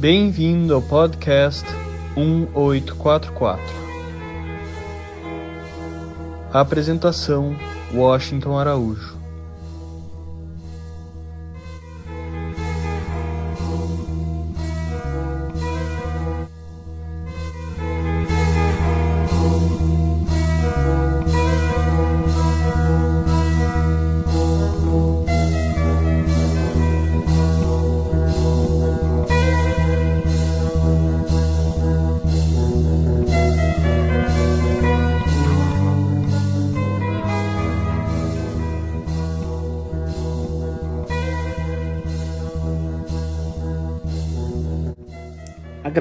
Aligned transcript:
Bem-vindo 0.00 0.74
ao 0.74 0.80
podcast 0.80 1.62
1844. 2.16 3.62
Apresentação: 6.50 7.54
Washington 7.92 8.56
Araújo. 8.58 9.19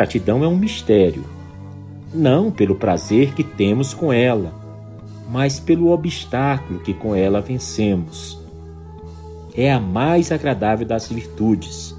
Gratidão 0.09 0.43
é 0.43 0.47
um 0.47 0.57
mistério, 0.57 1.23
não 2.11 2.49
pelo 2.49 2.73
prazer 2.73 3.35
que 3.35 3.43
temos 3.43 3.93
com 3.93 4.11
ela, 4.11 4.51
mas 5.29 5.59
pelo 5.59 5.91
obstáculo 5.91 6.79
que 6.79 6.95
com 6.95 7.13
ela 7.13 7.41
vencemos. 7.41 8.39
É 9.53 9.71
a 9.71 9.79
mais 9.79 10.31
agradável 10.31 10.87
das 10.87 11.07
virtudes 11.07 11.95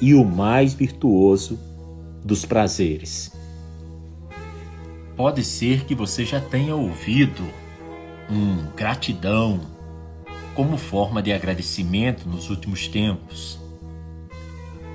e 0.00 0.14
o 0.14 0.24
mais 0.24 0.74
virtuoso 0.74 1.58
dos 2.24 2.44
prazeres. 2.44 3.32
Pode 5.16 5.42
ser 5.42 5.84
que 5.86 5.94
você 5.94 6.24
já 6.24 6.40
tenha 6.40 6.76
ouvido 6.76 7.42
um 8.30 8.70
gratidão 8.76 9.60
como 10.54 10.76
forma 10.76 11.20
de 11.20 11.32
agradecimento 11.32 12.28
nos 12.28 12.48
últimos 12.48 12.86
tempos. 12.86 13.58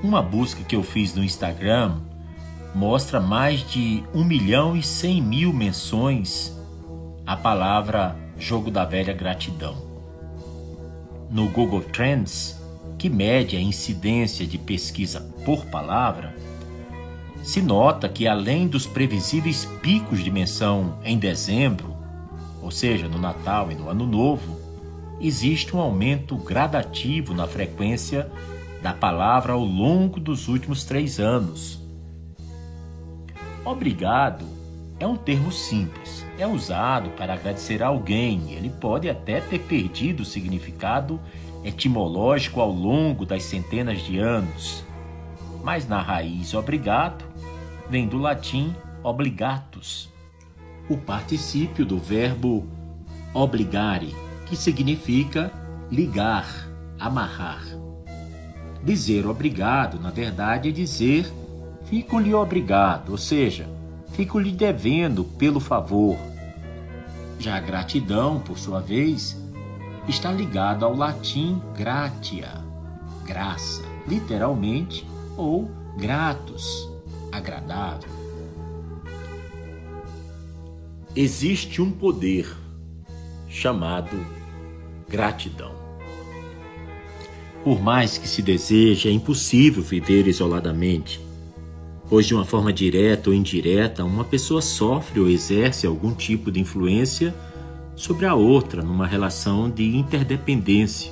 Uma 0.01 0.21
busca 0.21 0.63
que 0.63 0.77
eu 0.77 0.83
fiz 0.83 1.13
no 1.13 1.21
Instagram 1.21 2.07
mostra 2.73 3.19
mais 3.19 3.67
de 3.67 4.03
1 4.13 4.23
milhão 4.23 4.75
e 4.75 4.83
100 4.83 5.21
mil 5.21 5.53
menções 5.53 6.55
à 7.25 7.35
palavra 7.35 8.15
Jogo 8.37 8.69
da 8.69 8.85
Velha 8.85 9.13
Gratidão. 9.13 9.75
No 11.29 11.49
Google 11.49 11.81
Trends, 11.81 12.59
que 12.97 13.09
mede 13.09 13.55
a 13.55 13.61
incidência 13.61 14.45
de 14.45 14.57
pesquisa 14.57 15.21
por 15.45 15.65
palavra, 15.65 16.35
se 17.43 17.61
nota 17.61 18.07
que 18.07 18.27
além 18.27 18.67
dos 18.67 18.85
previsíveis 18.85 19.65
picos 19.81 20.23
de 20.23 20.29
menção 20.29 20.97
em 21.03 21.17
dezembro, 21.17 21.95
ou 22.61 22.69
seja, 22.69 23.07
no 23.07 23.17
Natal 23.17 23.71
e 23.71 23.75
no 23.75 23.89
Ano 23.89 24.05
Novo, 24.05 24.59
existe 25.19 25.75
um 25.75 25.79
aumento 25.79 26.35
gradativo 26.37 27.33
na 27.33 27.47
frequência 27.47 28.29
da 28.81 28.93
palavra 28.93 29.53
ao 29.53 29.63
longo 29.63 30.19
dos 30.19 30.47
últimos 30.47 30.83
três 30.83 31.19
anos 31.19 31.78
Obrigado 33.69 34.47
é 34.99 35.05
um 35.05 35.15
termo 35.15 35.51
simples. 35.51 36.25
É 36.39 36.47
usado 36.47 37.11
para 37.11 37.35
agradecer 37.35 37.83
a 37.83 37.87
alguém. 37.87 38.51
Ele 38.53 38.67
pode 38.67 39.07
até 39.07 39.39
ter 39.41 39.59
perdido 39.59 40.21
o 40.21 40.25
significado 40.25 41.19
etimológico 41.63 42.61
ao 42.61 42.71
longo 42.71 43.27
das 43.27 43.43
centenas 43.43 44.01
de 44.01 44.17
anos. 44.17 44.83
Mas 45.63 45.87
na 45.87 46.01
raiz 46.01 46.55
obrigado 46.55 47.23
vem 47.87 48.07
do 48.07 48.17
latim 48.17 48.75
obligatus, 49.03 50.09
o 50.89 50.97
particípio 50.97 51.85
do 51.85 51.99
verbo 51.99 52.67
obligare, 53.35 54.15
que 54.47 54.55
significa 54.55 55.51
ligar, 55.91 56.67
amarrar. 56.99 57.63
Dizer 58.83 59.27
obrigado, 59.27 59.99
na 59.99 60.09
verdade, 60.09 60.69
é 60.69 60.71
dizer 60.71 61.31
fico-lhe 61.89 62.33
obrigado, 62.35 63.09
ou 63.09 63.17
seja, 63.17 63.67
fico-lhe 64.11 64.51
devendo 64.51 65.23
pelo 65.23 65.59
favor. 65.59 66.17
Já 67.39 67.57
a 67.57 67.59
gratidão, 67.59 68.39
por 68.39 68.59
sua 68.59 68.79
vez, 68.79 69.35
está 70.07 70.31
ligada 70.31 70.85
ao 70.85 70.95
latim 70.95 71.59
gratia, 71.75 72.63
graça, 73.25 73.81
literalmente, 74.07 75.05
ou 75.35 75.69
gratus, 75.97 76.87
agradável. 77.31 78.09
Existe 81.15 81.81
um 81.81 81.91
poder 81.91 82.55
chamado 83.47 84.15
gratidão. 85.09 85.73
Por 87.63 87.81
mais 87.81 88.17
que 88.17 88.27
se 88.27 88.43
deseje, 88.43 89.09
é 89.09 89.11
impossível 89.11 89.81
viver 89.81 90.27
isoladamente 90.27 91.28
pois 92.09 92.25
de 92.25 92.33
uma 92.33 92.43
forma 92.43 92.73
direta 92.73 93.29
ou 93.29 93.35
indireta, 93.35 94.03
uma 94.03 94.23
pessoa 94.23 94.61
sofre 94.61 95.19
ou 95.19 95.29
exerce 95.29 95.85
algum 95.85 96.13
tipo 96.13 96.51
de 96.51 96.59
influência 96.59 97.33
sobre 97.95 98.25
a 98.25 98.33
outra 98.33 98.81
numa 98.81 99.05
relação 99.05 99.69
de 99.69 99.95
interdependência. 99.95 101.11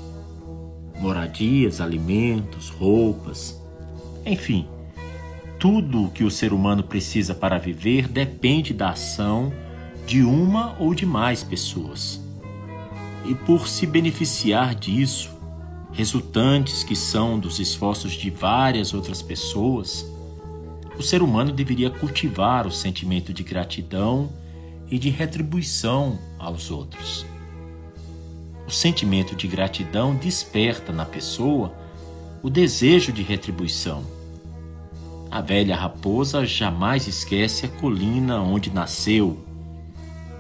Moradias, 1.00 1.80
alimentos, 1.80 2.70
roupas, 2.70 3.62
enfim, 4.26 4.68
tudo 5.60 6.06
o 6.06 6.10
que 6.10 6.24
o 6.24 6.32
ser 6.32 6.52
humano 6.52 6.84
precisa 6.84 7.36
para 7.36 7.60
viver 7.60 8.08
depende 8.08 8.74
da 8.74 8.90
ação 8.90 9.54
de 10.08 10.24
uma 10.24 10.76
ou 10.80 10.96
de 10.96 11.06
mais 11.06 11.44
pessoas. 11.44 12.20
E 13.26 13.36
por 13.36 13.68
se 13.68 13.86
beneficiar 13.86 14.74
disso, 14.74 15.30
resultantes 15.92 16.84
que 16.84 16.96
são 16.96 17.38
dos 17.38 17.60
esforços 17.60 18.14
de 18.14 18.30
várias 18.30 18.94
outras 18.94 19.22
pessoas, 19.22 20.06
o 20.98 21.04
ser 21.04 21.22
humano 21.22 21.52
deveria 21.52 21.90
cultivar 21.92 22.66
o 22.66 22.72
sentimento 22.72 23.32
de 23.32 23.44
gratidão 23.44 24.30
e 24.90 24.98
de 24.98 25.10
retribuição 25.10 26.18
aos 26.40 26.72
outros. 26.72 27.26
O 28.68 28.72
sentimento 28.72 29.36
de 29.36 29.48
gratidão 29.48 30.16
desperta 30.16 30.92
na 30.92 31.06
pessoa 31.06 31.74
o 32.42 32.50
desejo 32.50 33.12
de 33.12 33.22
retribuição. 33.22 34.04
A 35.30 35.40
velha 35.40 35.76
raposa 35.76 36.46
jamais 36.46 37.08
esquece 37.08 37.66
a 37.66 37.70
colina 37.70 38.42
onde 38.42 38.72
nasceu. 38.72 39.38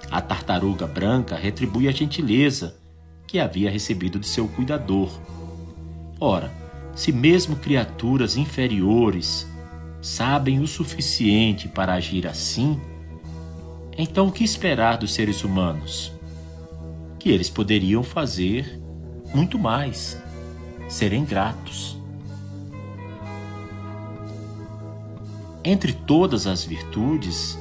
A 0.09 0.22
tartaruga 0.22 0.88
branca 0.88 1.35
retribui 1.35 1.88
a 1.88 1.91
gentileza 1.91 2.75
que 3.28 3.39
havia 3.39 3.69
recebido 3.69 4.18
de 4.18 4.25
seu 4.25 4.47
cuidador. 4.47 5.09
Ora, 6.19 6.51
se 6.95 7.12
mesmo 7.12 7.57
criaturas 7.57 8.38
inferiores 8.38 9.45
sabem 10.07 10.62
o 10.62 10.68
suficiente 10.68 11.68
para 11.68 11.94
agir 11.94 12.25
assim, 12.25 12.79
então 13.97 14.28
o 14.28 14.31
que 14.31 14.41
esperar 14.41 14.97
dos 14.97 15.13
seres 15.13 15.44
humanos? 15.44 16.13
Que 17.19 17.29
eles 17.29 17.50
poderiam 17.50 18.01
fazer 18.01 18.81
muito 19.35 19.59
mais, 19.59 20.18
serem 20.88 21.25
gratos. 21.25 21.97
Entre 25.62 25.91
todas 25.91 26.47
as 26.47 26.63
virtudes, 26.63 27.59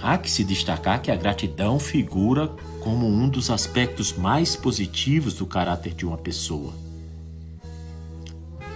há 0.00 0.16
que 0.16 0.30
se 0.30 0.44
destacar 0.44 1.02
que 1.02 1.10
a 1.10 1.16
gratidão 1.16 1.78
figura 1.78 2.48
como 2.80 3.06
um 3.06 3.28
dos 3.28 3.50
aspectos 3.50 4.14
mais 4.14 4.56
positivos 4.56 5.34
do 5.34 5.44
caráter 5.44 5.92
de 5.92 6.06
uma 6.06 6.16
pessoa. 6.16 6.83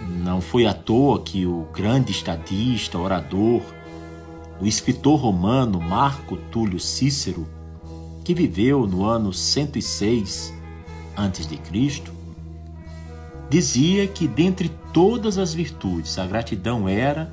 Não 0.08 0.40
foi 0.40 0.66
à 0.66 0.72
toa 0.72 1.20
que 1.20 1.44
o 1.44 1.66
grande 1.72 2.12
estadista, 2.12 2.98
orador, 2.98 3.60
o 4.58 4.66
escritor 4.66 5.20
romano 5.20 5.78
Marco 5.78 6.36
Túlio 6.50 6.80
Cícero, 6.80 7.46
que 8.24 8.32
viveu 8.32 8.86
no 8.86 9.04
ano 9.04 9.32
106 9.32 10.54
a.C., 11.14 12.02
dizia 13.50 14.06
que 14.06 14.26
dentre 14.26 14.70
todas 14.92 15.36
as 15.36 15.52
virtudes 15.52 16.18
a 16.18 16.26
gratidão 16.26 16.88
era 16.88 17.32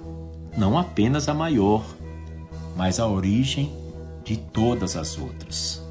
não 0.58 0.78
apenas 0.78 1.30
a 1.30 1.34
maior, 1.34 1.84
mas 2.76 3.00
a 3.00 3.08
origem 3.08 3.72
de 4.24 4.38
todas 4.38 4.98
as 4.98 5.18
outras. 5.18 5.82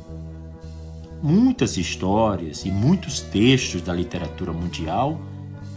Muitas 1.22 1.78
histórias 1.78 2.66
e 2.66 2.70
muitos 2.70 3.20
textos 3.20 3.80
da 3.80 3.94
literatura 3.94 4.52
mundial 4.52 5.18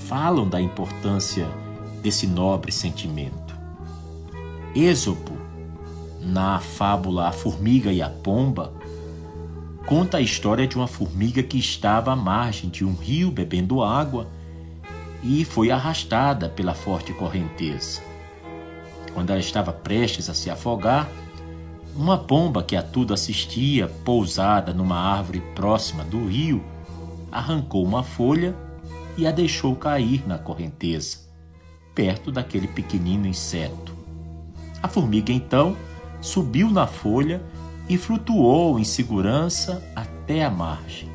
falam 0.07 0.48
da 0.48 0.62
importância 0.62 1.45
desse 2.01 2.25
nobre 2.25 2.71
sentimento. 2.71 3.54
Êxopo, 4.74 5.33
na 6.21 6.59
fábula 6.59 7.27
A 7.27 7.31
Formiga 7.33 7.92
e 7.92 8.01
a 8.01 8.09
Pomba, 8.09 8.71
conta 9.86 10.18
a 10.18 10.21
história 10.21 10.65
de 10.65 10.77
uma 10.77 10.88
formiga 10.88 11.44
que 11.44 11.57
estava 11.57 12.13
à 12.13 12.15
margem 12.15 12.69
de 12.69 12.86
um 12.86 12.94
rio 12.94 13.30
bebendo 13.30 13.83
água 13.83 14.27
e 15.21 15.44
foi 15.44 15.71
arrastada 15.71 16.48
pela 16.48 16.74
forte 16.74 17.12
correnteza. 17.13 18.01
quando 19.13 19.31
ela 19.31 19.39
estava 19.39 19.74
prestes 19.74 20.30
a 20.30 20.33
se 20.33 20.48
afogar, 20.48 21.09
uma 21.95 22.19
pomba 22.19 22.62
que 22.62 22.75
a 22.75 22.83
tudo 22.83 23.13
assistia, 23.13 23.88
pousada 24.06 24.74
numa 24.74 24.95
árvore 24.95 25.42
próxima 25.56 26.04
do 26.04 26.27
rio, 26.27 26.63
arrancou 27.31 27.83
uma 27.83 28.04
folha 28.04 28.56
e 29.17 29.25
a 29.25 29.31
deixou 29.31 29.75
cair 29.75 30.27
na 30.27 30.37
correnteza, 30.37 31.17
perto 31.95 32.31
daquele 32.31 32.67
pequenino 32.67 33.25
inseto. 33.25 33.95
A 34.81 34.87
formiga 34.87 35.33
então 35.33 35.75
subiu 36.21 36.69
na 36.69 36.85
folha 36.85 37.41
e 37.89 37.97
flutuou 37.97 38.79
em 38.79 38.83
segurança 38.83 39.83
até 39.95 40.43
a 40.43 40.49
margem. 40.49 41.09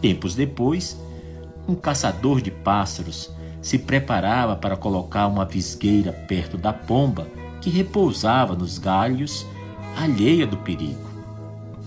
Tempos 0.00 0.34
depois, 0.34 0.98
um 1.68 1.74
caçador 1.74 2.40
de 2.40 2.50
pássaros 2.50 3.30
se 3.60 3.78
preparava 3.78 4.54
para 4.54 4.76
colocar 4.76 5.26
uma 5.26 5.44
visgueira 5.44 6.12
perto 6.12 6.56
da 6.56 6.72
pomba 6.72 7.26
que 7.60 7.70
repousava 7.70 8.54
nos 8.54 8.78
galhos, 8.78 9.46
alheia 9.96 10.46
do 10.46 10.58
perigo. 10.58 11.08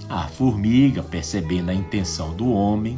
A 0.09 0.27
formiga, 0.27 1.03
percebendo 1.03 1.69
a 1.69 1.73
intenção 1.73 2.33
do 2.35 2.51
homem, 2.51 2.97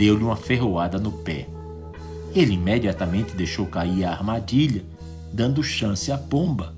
deu-lhe 0.00 0.24
uma 0.24 0.34
ferroada 0.34 0.98
no 0.98 1.12
pé. 1.12 1.46
Ele 2.34 2.54
imediatamente 2.54 3.36
deixou 3.36 3.66
cair 3.66 4.06
a 4.06 4.10
armadilha, 4.10 4.82
dando 5.30 5.62
chance 5.62 6.10
à 6.10 6.16
pomba 6.16 6.74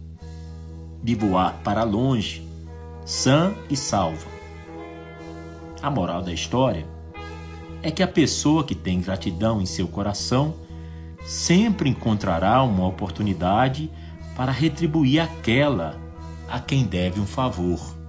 de 1.00 1.14
voar 1.14 1.60
para 1.62 1.84
longe, 1.84 2.44
sã 3.04 3.54
e 3.70 3.76
salva. 3.76 4.26
A 5.80 5.88
moral 5.88 6.20
da 6.20 6.32
história 6.32 6.84
é 7.80 7.92
que 7.92 8.02
a 8.02 8.08
pessoa 8.08 8.64
que 8.64 8.74
tem 8.74 9.00
gratidão 9.00 9.62
em 9.62 9.66
seu 9.66 9.86
coração 9.86 10.56
sempre 11.24 11.88
encontrará 11.88 12.60
uma 12.64 12.88
oportunidade 12.88 13.88
para 14.34 14.50
retribuir 14.50 15.20
aquela 15.20 15.96
a 16.48 16.58
quem 16.58 16.82
deve 16.82 17.20
um 17.20 17.26
favor. 17.26 18.01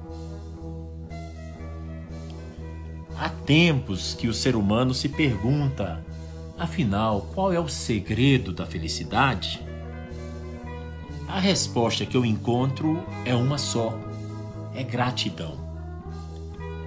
Tempos 3.46 4.14
que 4.14 4.28
o 4.28 4.34
ser 4.34 4.56
humano 4.56 4.94
se 4.94 5.10
pergunta: 5.10 6.04
afinal, 6.58 7.30
qual 7.34 7.52
é 7.54 7.60
o 7.60 7.68
segredo 7.68 8.52
da 8.52 8.66
felicidade? 8.66 9.62
A 11.28 11.40
resposta 11.40 12.06
que 12.06 12.16
eu 12.16 12.26
encontro 12.26 13.04
é 13.26 13.34
uma 13.34 13.58
só: 13.58 13.98
é 14.76 14.84
gratidão. 14.84 15.58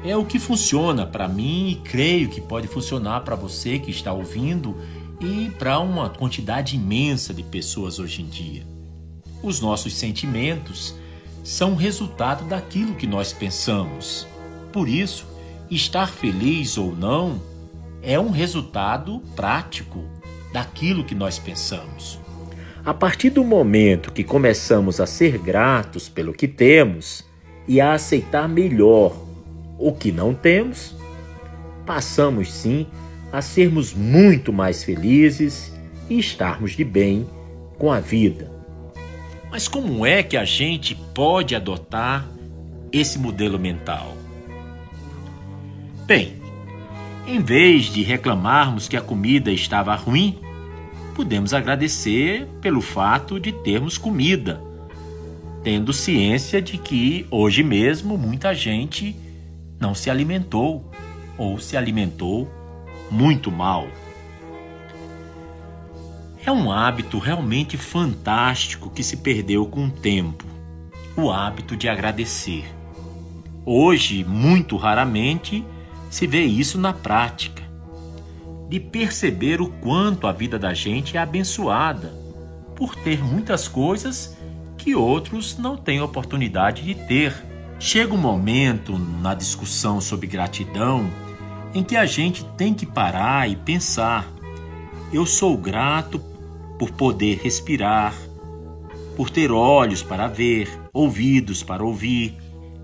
É 0.04 0.16
o 0.16 0.24
que 0.24 0.38
funciona 0.38 1.04
para 1.04 1.26
mim 1.26 1.70
e 1.70 1.74
creio 1.76 2.28
que 2.28 2.40
pode 2.40 2.68
funcionar 2.68 3.22
para 3.22 3.34
você 3.34 3.78
que 3.78 3.90
está 3.90 4.12
ouvindo 4.12 4.76
e 5.20 5.50
para 5.58 5.80
uma 5.80 6.10
quantidade 6.10 6.76
imensa 6.76 7.34
de 7.34 7.42
pessoas 7.42 7.98
hoje 7.98 8.22
em 8.22 8.26
dia. 8.26 8.66
Os 9.42 9.60
nossos 9.60 9.94
sentimentos 9.94 10.94
são 11.42 11.74
resultado 11.74 12.44
daquilo 12.44 12.94
que 12.94 13.06
nós 13.06 13.32
pensamos. 13.32 14.26
Por 14.72 14.88
isso, 14.88 15.26
estar 15.74 16.08
feliz 16.08 16.78
ou 16.78 16.94
não 16.94 17.40
é 18.02 18.18
um 18.20 18.30
resultado 18.30 19.20
prático 19.34 20.04
daquilo 20.52 21.04
que 21.04 21.14
nós 21.14 21.38
pensamos. 21.38 22.20
A 22.84 22.94
partir 22.94 23.30
do 23.30 23.42
momento 23.42 24.12
que 24.12 24.22
começamos 24.22 25.00
a 25.00 25.06
ser 25.06 25.38
gratos 25.38 26.08
pelo 26.08 26.32
que 26.32 26.46
temos 26.46 27.24
e 27.66 27.80
a 27.80 27.94
aceitar 27.94 28.48
melhor 28.48 29.16
o 29.76 29.92
que 29.92 30.12
não 30.12 30.32
temos, 30.32 30.94
passamos 31.84 32.52
sim 32.52 32.86
a 33.32 33.42
sermos 33.42 33.92
muito 33.92 34.52
mais 34.52 34.84
felizes 34.84 35.72
e 36.08 36.18
estarmos 36.18 36.72
de 36.72 36.84
bem 36.84 37.28
com 37.76 37.90
a 37.90 37.98
vida. 37.98 38.50
Mas 39.50 39.68
como 39.68 40.06
é 40.06 40.22
que 40.22 40.36
a 40.36 40.44
gente 40.44 40.94
pode 41.12 41.54
adotar 41.54 42.26
esse 42.92 43.18
modelo 43.18 43.58
mental? 43.58 44.15
Bem, 46.06 46.40
em 47.26 47.40
vez 47.40 47.86
de 47.86 48.04
reclamarmos 48.04 48.86
que 48.86 48.96
a 48.96 49.00
comida 49.00 49.50
estava 49.50 49.92
ruim, 49.96 50.38
podemos 51.16 51.52
agradecer 51.52 52.46
pelo 52.60 52.80
fato 52.80 53.40
de 53.40 53.50
termos 53.50 53.98
comida, 53.98 54.62
tendo 55.64 55.92
ciência 55.92 56.62
de 56.62 56.78
que 56.78 57.26
hoje 57.28 57.64
mesmo 57.64 58.16
muita 58.16 58.54
gente 58.54 59.16
não 59.80 59.96
se 59.96 60.08
alimentou 60.08 60.88
ou 61.36 61.58
se 61.58 61.76
alimentou 61.76 62.48
muito 63.10 63.50
mal. 63.50 63.88
É 66.44 66.52
um 66.52 66.70
hábito 66.70 67.18
realmente 67.18 67.76
fantástico 67.76 68.90
que 68.90 69.02
se 69.02 69.16
perdeu 69.16 69.66
com 69.66 69.86
o 69.86 69.90
tempo 69.90 70.44
o 71.16 71.32
hábito 71.32 71.76
de 71.76 71.88
agradecer. 71.88 72.64
Hoje, 73.64 74.22
muito 74.22 74.76
raramente, 74.76 75.64
se 76.16 76.26
vê 76.26 76.44
isso 76.44 76.78
na 76.78 76.94
prática 76.94 77.62
de 78.70 78.80
perceber 78.80 79.60
o 79.60 79.68
quanto 79.68 80.26
a 80.26 80.32
vida 80.32 80.58
da 80.58 80.72
gente 80.72 81.14
é 81.14 81.20
abençoada 81.20 82.08
por 82.74 82.96
ter 82.96 83.22
muitas 83.22 83.68
coisas 83.68 84.34
que 84.78 84.94
outros 84.94 85.58
não 85.58 85.76
têm 85.76 86.00
oportunidade 86.00 86.82
de 86.84 86.94
ter. 86.94 87.34
Chega 87.78 88.14
um 88.14 88.16
momento 88.16 88.98
na 88.98 89.34
discussão 89.34 90.00
sobre 90.00 90.26
gratidão 90.26 91.06
em 91.74 91.84
que 91.84 91.96
a 91.96 92.06
gente 92.06 92.42
tem 92.56 92.72
que 92.72 92.86
parar 92.86 93.46
e 93.50 93.54
pensar: 93.54 94.26
eu 95.12 95.26
sou 95.26 95.54
grato 95.54 96.18
por 96.78 96.92
poder 96.92 97.40
respirar, 97.42 98.14
por 99.14 99.28
ter 99.28 99.52
olhos 99.52 100.02
para 100.02 100.28
ver, 100.28 100.66
ouvidos 100.94 101.62
para 101.62 101.84
ouvir, 101.84 102.34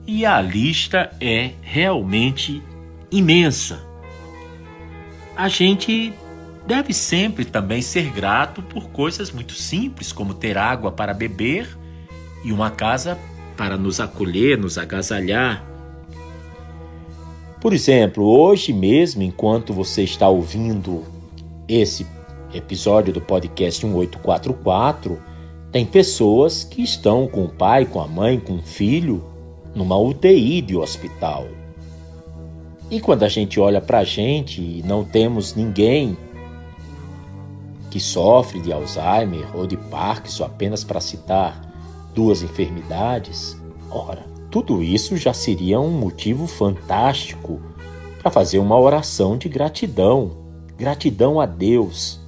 e 0.06 0.26
a 0.26 0.38
lista 0.38 1.10
é 1.18 1.52
realmente 1.62 2.62
imensa 3.12 3.92
a 5.36 5.48
gente 5.48 6.12
deve 6.66 6.92
sempre 6.92 7.44
também 7.44 7.82
ser 7.82 8.10
grato 8.10 8.62
por 8.62 8.90
coisas 8.90 9.30
muito 9.30 9.54
simples, 9.54 10.12
como 10.12 10.34
ter 10.34 10.58
água 10.58 10.92
para 10.92 11.14
beber 11.14 11.76
e 12.44 12.52
uma 12.52 12.70
casa 12.70 13.18
para 13.56 13.76
nos 13.76 14.00
acolher, 14.00 14.58
nos 14.58 14.78
agasalhar. 14.78 15.64
Por 17.60 17.72
exemplo, 17.72 18.24
hoje 18.24 18.72
mesmo, 18.72 19.22
enquanto 19.22 19.72
você 19.72 20.02
está 20.02 20.28
ouvindo 20.28 21.04
esse 21.68 22.06
episódio 22.52 23.12
do 23.12 23.20
podcast 23.20 23.84
1844, 23.86 25.18
tem 25.70 25.86
pessoas 25.86 26.64
que 26.64 26.82
estão 26.82 27.26
com 27.26 27.44
o 27.44 27.48
pai, 27.48 27.86
com 27.86 28.00
a 28.00 28.06
mãe, 28.06 28.38
com 28.38 28.56
o 28.56 28.62
filho 28.62 29.24
numa 29.74 29.96
UTI 29.96 30.60
de 30.60 30.76
hospital. 30.76 31.61
E 32.92 33.00
quando 33.00 33.22
a 33.22 33.28
gente 33.28 33.58
olha 33.58 33.80
para 33.80 34.00
a 34.00 34.04
gente 34.04 34.60
e 34.60 34.82
não 34.82 35.02
temos 35.02 35.54
ninguém 35.54 36.14
que 37.90 37.98
sofre 37.98 38.60
de 38.60 38.70
Alzheimer 38.70 39.48
ou 39.56 39.66
de 39.66 39.78
Parkinson, 39.78 40.44
apenas 40.44 40.84
para 40.84 41.00
citar 41.00 41.58
duas 42.14 42.42
enfermidades, 42.42 43.56
ora, 43.90 44.26
tudo 44.50 44.82
isso 44.82 45.16
já 45.16 45.32
seria 45.32 45.80
um 45.80 45.90
motivo 45.90 46.46
fantástico 46.46 47.62
para 48.20 48.30
fazer 48.30 48.58
uma 48.58 48.78
oração 48.78 49.38
de 49.38 49.48
gratidão. 49.48 50.32
Gratidão 50.76 51.40
a 51.40 51.46
Deus, 51.46 52.20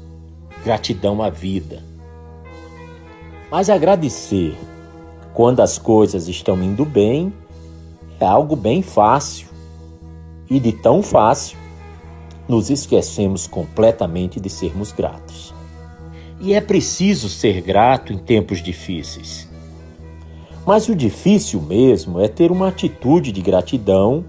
gratidão 0.64 1.22
à 1.22 1.28
vida. 1.28 1.82
Mas 3.50 3.68
agradecer 3.68 4.56
quando 5.34 5.60
as 5.60 5.76
coisas 5.76 6.26
estão 6.26 6.62
indo 6.62 6.86
bem 6.86 7.30
é 8.18 8.24
algo 8.24 8.56
bem 8.56 8.80
fácil 8.80 9.53
e 10.48 10.60
de 10.60 10.72
tão 10.72 11.02
fácil, 11.02 11.56
nos 12.48 12.70
esquecemos 12.70 13.46
completamente 13.46 14.38
de 14.38 14.50
sermos 14.50 14.92
gratos. 14.92 15.54
E 16.40 16.52
é 16.52 16.60
preciso 16.60 17.28
ser 17.28 17.62
grato 17.62 18.12
em 18.12 18.18
tempos 18.18 18.62
difíceis. 18.62 19.48
Mas 20.66 20.88
o 20.88 20.94
difícil 20.94 21.60
mesmo 21.60 22.20
é 22.20 22.28
ter 22.28 22.50
uma 22.50 22.68
atitude 22.68 23.32
de 23.32 23.40
gratidão 23.40 24.24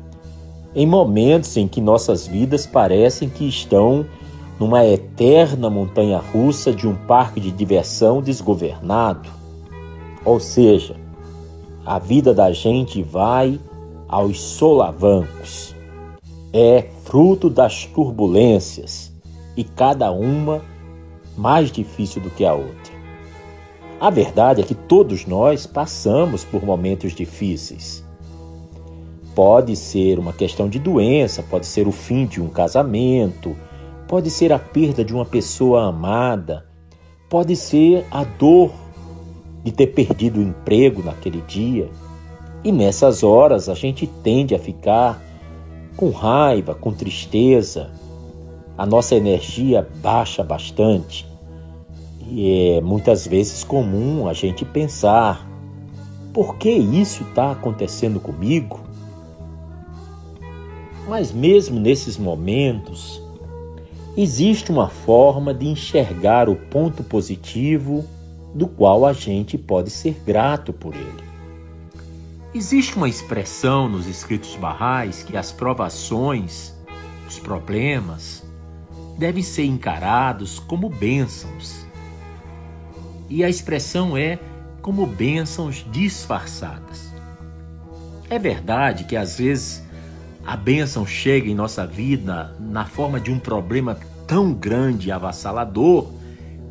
em 0.74 0.86
momentos 0.86 1.56
em 1.56 1.68
que 1.68 1.80
nossas 1.80 2.28
vidas 2.28 2.66
parecem 2.66 3.30
que 3.30 3.48
estão 3.48 4.06
numa 4.60 4.86
eterna 4.86 5.70
montanha 5.70 6.18
russa 6.18 6.74
de 6.74 6.88
um 6.88 6.96
parque 6.96 7.40
de 7.40 7.52
diversão 7.52 8.22
desgovernado. 8.22 9.30
Ou 10.24 10.40
seja, 10.40 10.96
a 11.86 12.00
vida 12.00 12.34
da 12.34 12.52
gente 12.52 13.02
vai 13.04 13.60
aos 14.08 14.42
solavancos 14.42 15.75
é 16.58 16.88
fruto 17.04 17.50
das 17.50 17.86
turbulências 17.86 19.12
e 19.58 19.64
cada 19.66 20.10
uma 20.14 20.62
mais 21.36 21.70
difícil 21.70 22.22
do 22.22 22.30
que 22.30 22.46
a 22.46 22.54
outra. 22.54 22.96
A 24.00 24.10
verdade 24.10 24.62
é 24.62 24.64
que 24.64 24.74
todos 24.74 25.26
nós 25.26 25.68
passamos 25.68 26.46
por 26.46 26.64
momentos 26.64 27.12
difíceis. 27.12 28.06
Pode 29.36 29.76
ser 29.76 30.18
uma 30.18 30.32
questão 30.32 30.70
de 30.70 30.80
doença, 30.80 31.44
pode 31.44 31.66
ser 31.66 31.90
o 31.90 31.92
fim 31.92 32.26
de 32.26 32.42
um 32.42 32.48
casamento, 32.48 33.54
pode 34.08 34.30
ser 34.30 34.54
a 34.54 34.60
perda 34.60 35.04
de 35.04 35.14
uma 35.14 35.26
pessoa 35.26 35.90
amada, 35.90 36.66
pode 37.30 37.58
ser 37.58 38.06
a 38.10 38.24
dor 38.24 38.72
de 39.62 39.74
ter 39.74 39.88
perdido 39.88 40.40
o 40.40 40.44
emprego 40.44 41.04
naquele 41.04 41.42
dia. 41.42 41.90
E 42.64 42.72
nessas 42.72 43.24
horas 43.24 43.68
a 43.68 43.74
gente 43.74 44.08
tende 44.08 44.56
a 44.56 44.60
ficar 44.60 45.25
com 45.96 46.10
raiva, 46.10 46.76
com 46.76 46.92
tristeza. 46.92 47.90
A 48.78 48.86
nossa 48.86 49.16
energia 49.16 49.88
baixa 50.02 50.44
bastante. 50.44 51.26
E 52.28 52.78
é 52.78 52.82
muitas 52.82 53.28
vezes 53.28 53.64
comum 53.64 54.28
a 54.28 54.34
gente 54.34 54.66
pensar: 54.66 55.48
por 56.34 56.58
que 56.58 56.72
isso 56.72 57.24
está 57.24 57.52
acontecendo 57.52 58.20
comigo? 58.20 58.80
Mas 61.08 61.32
mesmo 61.32 61.80
nesses 61.80 62.18
momentos, 62.18 63.22
existe 64.18 64.72
uma 64.72 64.90
forma 64.90 65.54
de 65.54 65.68
enxergar 65.68 66.50
o 66.50 66.56
ponto 66.56 67.04
positivo 67.04 68.04
do 68.56 68.68
qual 68.68 69.06
a 69.06 69.14
gente 69.14 69.58
pode 69.58 69.90
ser 69.92 70.20
grato 70.26 70.74
por 70.74 70.96
ele. 70.96 71.25
Existe 72.56 72.96
uma 72.96 73.10
expressão 73.10 73.90
nos 73.90 74.08
escritos 74.08 74.56
barrais 74.56 75.22
que 75.22 75.36
as 75.36 75.52
provações, 75.52 76.74
os 77.28 77.38
problemas, 77.38 78.46
devem 79.18 79.44
ser 79.44 79.66
encarados 79.66 80.58
como 80.58 80.88
bênçãos. 80.88 81.86
E 83.30 83.44
a 83.44 83.50
expressão 83.50 84.16
é 84.16 84.40
como 84.82 85.06
bênçãos 85.06 85.86
disfarçadas. 85.92 87.14
É 88.30 88.40
verdade 88.40 89.04
que 89.04 89.18
às 89.18 89.38
vezes 89.38 89.84
a 90.46 90.56
bênção 90.56 91.06
chega 91.06 91.50
em 91.50 91.56
nossa 91.56 91.86
vida 91.86 92.56
na 92.58 92.86
forma 92.86 93.20
de 93.20 93.32
um 93.32 93.38
problema 93.38 94.00
tão 94.26 94.54
grande 94.54 95.10
e 95.10 95.12
avassalador 95.12 96.10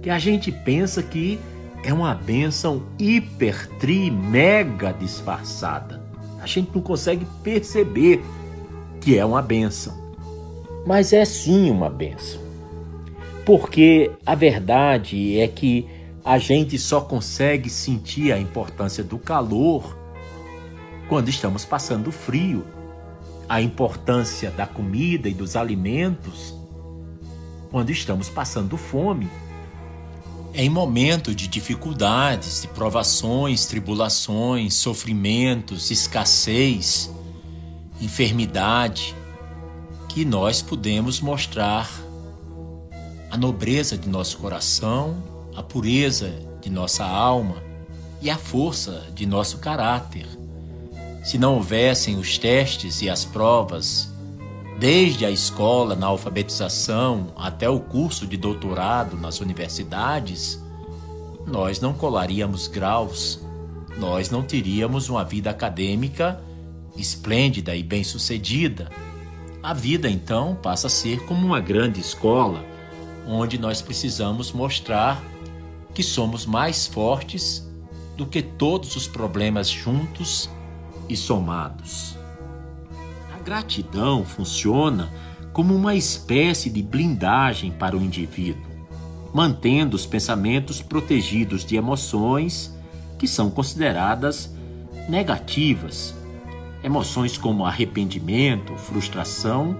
que 0.01 0.09
a 0.09 0.19
gente 0.19 0.51
pensa 0.51 1.03
que 1.03 1.39
é 1.85 1.93
uma 1.93 2.15
bênção 2.15 2.83
hiper, 2.99 3.69
tri, 3.79 4.11
mega 4.11 4.91
disfarçada. 4.93 6.03
A 6.41 6.47
gente 6.47 6.71
não 6.75 6.81
consegue 6.81 7.27
perceber 7.43 8.25
que 9.01 9.19
é 9.19 9.25
uma 9.25 9.43
bênção. 9.43 9.93
Mas 10.87 11.13
é 11.13 11.25
sim 11.25 11.71
uma 11.71 11.91
bênção. 11.91 12.41
Porque 13.45 14.11
a 14.25 14.35
verdade 14.35 15.39
é 15.39 15.47
que 15.47 15.87
a 16.25 16.39
gente 16.39 16.79
só 16.79 17.03
consegue 17.03 17.69
sentir 17.69 18.33
a 18.33 18.39
importância 18.39 19.05
do 19.05 19.19
calor 19.19 19.97
quando 21.07 21.29
estamos 21.29 21.67
passando 21.67 22.11
frio. 22.11 22.65
A 23.47 23.61
importância 23.61 24.51
da 24.51 24.67
comida 24.67 25.29
e 25.29 25.35
dos 25.35 25.55
alimentos 25.55 26.55
quando 27.71 27.91
estamos 27.91 28.31
passando 28.31 28.79
fome 28.79 29.29
em 30.55 30.71
momento 30.71 31.35
de 31.35 31.49
dificuldades, 31.49 32.63
de 32.63 32.69
provações, 32.69 33.67
tribulações, 33.67 34.75
sofrimentos, 34.75 35.91
escassez, 35.91 37.11
enfermidade, 38.01 39.17
que 40.09 40.25
nós 40.25 40.63
podemos 40.63 41.21
mostrar 41.21 41.91
a 43.29 43.37
nobreza 43.37 43.99
de 43.99 44.09
nosso 44.09 44.39
coração, 44.39 45.21
a 45.57 45.63
pureza 45.63 46.33
de 46.63 46.71
nossa 46.71 47.05
alma 47.05 47.61
e 48.23 48.31
a 48.31 48.39
força 48.39 49.09
de 49.13 49.27
nosso 49.27 49.59
caráter. 49.59 50.27
Se 51.25 51.37
não 51.37 51.57
houvessem 51.57 52.17
os 52.17 52.39
testes 52.39 53.03
e 53.03 53.11
as 53.11 53.25
provas, 53.25 54.14
desde 54.79 55.25
a 55.25 55.31
escola 55.31 55.95
na 55.95 56.07
alfabetização 56.07 57.33
até 57.37 57.69
o 57.69 57.81
curso 57.81 58.27
de 58.27 58.37
doutorado 58.37 59.17
nas 59.17 59.41
universidades, 59.41 60.63
nós 61.47 61.81
não 61.81 61.93
colaríamos 61.93 62.67
graus, 62.67 63.41
nós 63.99 64.31
não 64.31 64.43
teríamos 64.43 65.09
uma 65.09 65.25
vida 65.25 65.51
acadêmica 65.51 66.41
esplêndida 66.97 67.75
e 67.75 67.83
bem-sucedida. 67.83 68.89
A 69.63 69.75
vida 69.75 70.09
então 70.09 70.55
passa 70.55 70.87
a 70.87 70.91
ser 70.91 71.25
como 71.25 71.45
uma 71.45 71.61
grande 71.61 72.01
escola, 72.01 72.65
onde 73.27 73.59
nós 73.59 73.83
precisamos 73.83 74.53
mostrar 74.53 75.23
que 75.93 76.03
somos 76.03 76.47
mais 76.47 76.87
fortes 76.87 77.69
do 78.17 78.27
que 78.27 78.43
todos 78.43 78.95
os 78.95 79.09
problemas 79.09 79.69
juntos 79.69 80.49
e 81.09 81.17
somados 81.17 82.17
gratidão 83.45 84.25
funciona 84.25 85.13
como 85.53 85.75
uma 85.75 85.95
espécie 85.95 86.71
de 86.71 86.83
blindagem 86.83 87.71
para 87.71 87.97
o 87.97 88.03
indivíduo, 88.03 88.65
mantendo 89.33 89.95
os 89.95 90.07
pensamentos 90.07 90.83
protegidos 90.83 91.65
de 91.65 91.77
emoções 91.77 92.75
que 93.19 93.29
são 93.29 93.51
consideradas 93.51 94.53
negativas. 95.09 96.15
Emoções 96.83 97.39
como 97.39 97.65
arrependimento, 97.65 98.77
frustração 98.77 99.77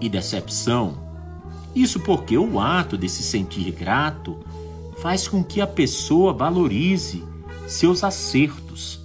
e 0.00 0.08
decepção. 0.08 0.96
Isso 1.74 2.00
porque 2.00 2.38
o 2.38 2.58
ato 2.58 2.96
de 2.96 3.08
se 3.08 3.22
sentir 3.22 3.70
grato 3.72 4.38
faz 4.98 5.28
com 5.28 5.42
que 5.42 5.60
a 5.60 5.66
pessoa 5.66 6.32
valorize 6.32 7.24
seus 7.66 8.02
acertos, 8.02 9.00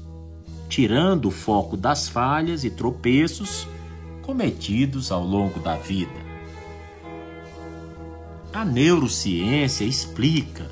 tirando 0.70 1.26
o 1.26 1.32
foco 1.32 1.76
das 1.76 2.08
falhas 2.08 2.64
e 2.64 2.70
tropeços 2.70 3.68
cometidos 4.28 5.10
ao 5.10 5.24
longo 5.24 5.58
da 5.58 5.78
vida. 5.78 6.12
A 8.52 8.66
neurociência 8.66 9.86
explica 9.86 10.70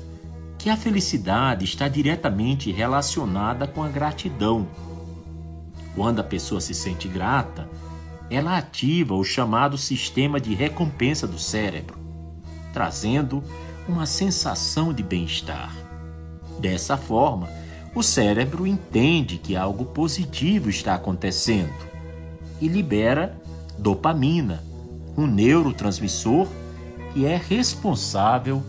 que 0.58 0.68
a 0.68 0.76
felicidade 0.76 1.64
está 1.64 1.88
diretamente 1.88 2.70
relacionada 2.70 3.66
com 3.66 3.82
a 3.82 3.88
gratidão. 3.88 4.68
Quando 5.94 6.20
a 6.20 6.22
pessoa 6.22 6.60
se 6.60 6.74
sente 6.74 7.08
grata, 7.08 7.66
ela 8.28 8.58
ativa 8.58 9.14
o 9.14 9.24
chamado 9.24 9.78
sistema 9.78 10.38
de 10.38 10.54
recompensa 10.54 11.26
do 11.26 11.38
cérebro, 11.38 11.98
trazendo 12.74 13.42
uma 13.88 14.04
sensação 14.04 14.92
de 14.92 15.02
bem-estar. 15.02 15.74
Dessa 16.58 16.98
forma, 16.98 17.48
o 17.94 18.02
cérebro 18.02 18.66
entende 18.66 19.38
que 19.38 19.56
algo 19.56 19.86
positivo 19.86 20.68
está 20.68 20.94
acontecendo 20.94 21.72
e 22.60 22.68
libera 22.68 23.45
dopamina, 23.78 24.62
um 25.16 25.26
neurotransmissor 25.26 26.46
que 27.12 27.24
é 27.24 27.36
responsável 27.36 28.62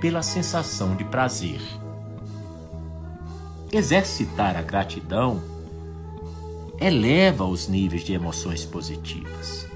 pela 0.00 0.22
sensação 0.22 0.94
de 0.94 1.04
prazer. 1.04 1.60
Exercitar 3.72 4.56
a 4.56 4.62
gratidão 4.62 5.42
eleva 6.80 7.44
os 7.44 7.66
níveis 7.66 8.04
de 8.04 8.12
emoções 8.12 8.64
positivas. 8.64 9.66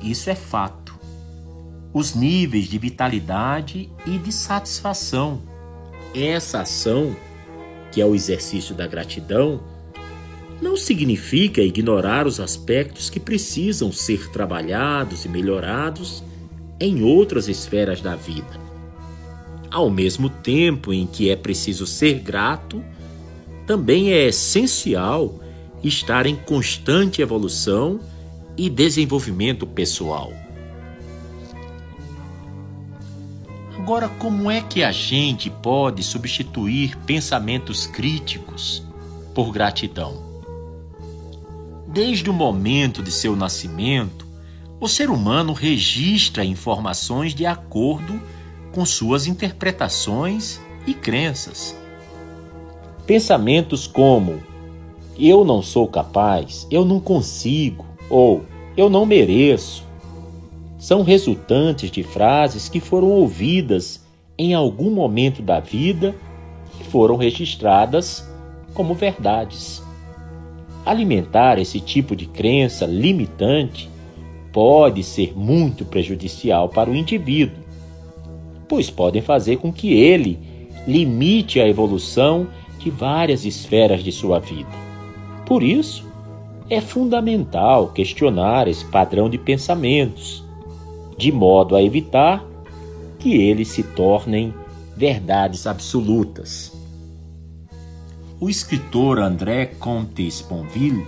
Isso 0.00 0.28
é 0.28 0.34
fato. 0.34 0.98
Os 1.94 2.14
níveis 2.14 2.66
de 2.66 2.78
vitalidade 2.78 3.90
e 4.06 4.18
de 4.18 4.30
satisfação. 4.30 5.40
Essa 6.14 6.60
ação, 6.60 7.16
que 7.90 8.00
é 8.00 8.06
o 8.06 8.14
exercício 8.14 8.74
da 8.74 8.86
gratidão, 8.86 9.62
não 10.62 10.76
significa 10.76 11.60
ignorar 11.60 12.24
os 12.24 12.38
aspectos 12.38 13.10
que 13.10 13.18
precisam 13.18 13.90
ser 13.90 14.30
trabalhados 14.30 15.24
e 15.24 15.28
melhorados 15.28 16.22
em 16.78 17.02
outras 17.02 17.48
esferas 17.48 18.00
da 18.00 18.14
vida. 18.14 18.60
Ao 19.68 19.90
mesmo 19.90 20.28
tempo 20.28 20.92
em 20.92 21.04
que 21.04 21.30
é 21.30 21.34
preciso 21.34 21.84
ser 21.84 22.20
grato, 22.20 22.82
também 23.66 24.12
é 24.12 24.28
essencial 24.28 25.40
estar 25.82 26.26
em 26.26 26.36
constante 26.36 27.20
evolução 27.20 27.98
e 28.56 28.70
desenvolvimento 28.70 29.66
pessoal. 29.66 30.32
Agora, 33.76 34.08
como 34.08 34.48
é 34.48 34.60
que 34.60 34.84
a 34.84 34.92
gente 34.92 35.50
pode 35.50 36.04
substituir 36.04 36.96
pensamentos 36.98 37.84
críticos 37.84 38.86
por 39.34 39.50
gratidão? 39.50 40.31
Desde 41.92 42.30
o 42.30 42.32
momento 42.32 43.02
de 43.02 43.12
seu 43.12 43.36
nascimento, 43.36 44.26
o 44.80 44.88
ser 44.88 45.10
humano 45.10 45.52
registra 45.52 46.42
informações 46.42 47.34
de 47.34 47.44
acordo 47.44 48.18
com 48.72 48.86
suas 48.86 49.26
interpretações 49.26 50.58
e 50.86 50.94
crenças. 50.94 51.76
Pensamentos 53.06 53.86
como 53.86 54.42
eu 55.18 55.44
não 55.44 55.60
sou 55.60 55.86
capaz, 55.86 56.66
eu 56.70 56.82
não 56.82 56.98
consigo 56.98 57.84
ou 58.08 58.42
eu 58.74 58.88
não 58.88 59.04
mereço 59.04 59.84
são 60.78 61.02
resultantes 61.02 61.90
de 61.90 62.02
frases 62.02 62.70
que 62.70 62.80
foram 62.80 63.08
ouvidas 63.08 64.02
em 64.38 64.54
algum 64.54 64.90
momento 64.90 65.42
da 65.42 65.60
vida 65.60 66.14
e 66.80 66.84
foram 66.84 67.16
registradas 67.16 68.26
como 68.72 68.94
verdades. 68.94 69.82
Alimentar 70.84 71.58
esse 71.58 71.80
tipo 71.80 72.16
de 72.16 72.26
crença 72.26 72.86
limitante 72.86 73.88
pode 74.52 75.02
ser 75.02 75.32
muito 75.36 75.84
prejudicial 75.84 76.68
para 76.68 76.90
o 76.90 76.94
indivíduo, 76.94 77.62
pois 78.68 78.90
podem 78.90 79.22
fazer 79.22 79.58
com 79.58 79.72
que 79.72 79.92
ele 79.94 80.38
limite 80.86 81.60
a 81.60 81.68
evolução 81.68 82.48
de 82.78 82.90
várias 82.90 83.44
esferas 83.44 84.02
de 84.02 84.10
sua 84.10 84.40
vida. 84.40 84.70
Por 85.46 85.62
isso, 85.62 86.04
é 86.68 86.80
fundamental 86.80 87.88
questionar 87.88 88.66
esse 88.66 88.84
padrão 88.84 89.30
de 89.30 89.38
pensamentos, 89.38 90.44
de 91.16 91.30
modo 91.30 91.76
a 91.76 91.82
evitar 91.82 92.44
que 93.18 93.36
eles 93.36 93.68
se 93.68 93.82
tornem 93.82 94.52
verdades 94.96 95.66
absolutas. 95.66 96.81
O 98.42 98.50
escritor 98.50 99.20
André 99.20 99.66
Comte 99.66 100.26
Sponville 100.26 101.06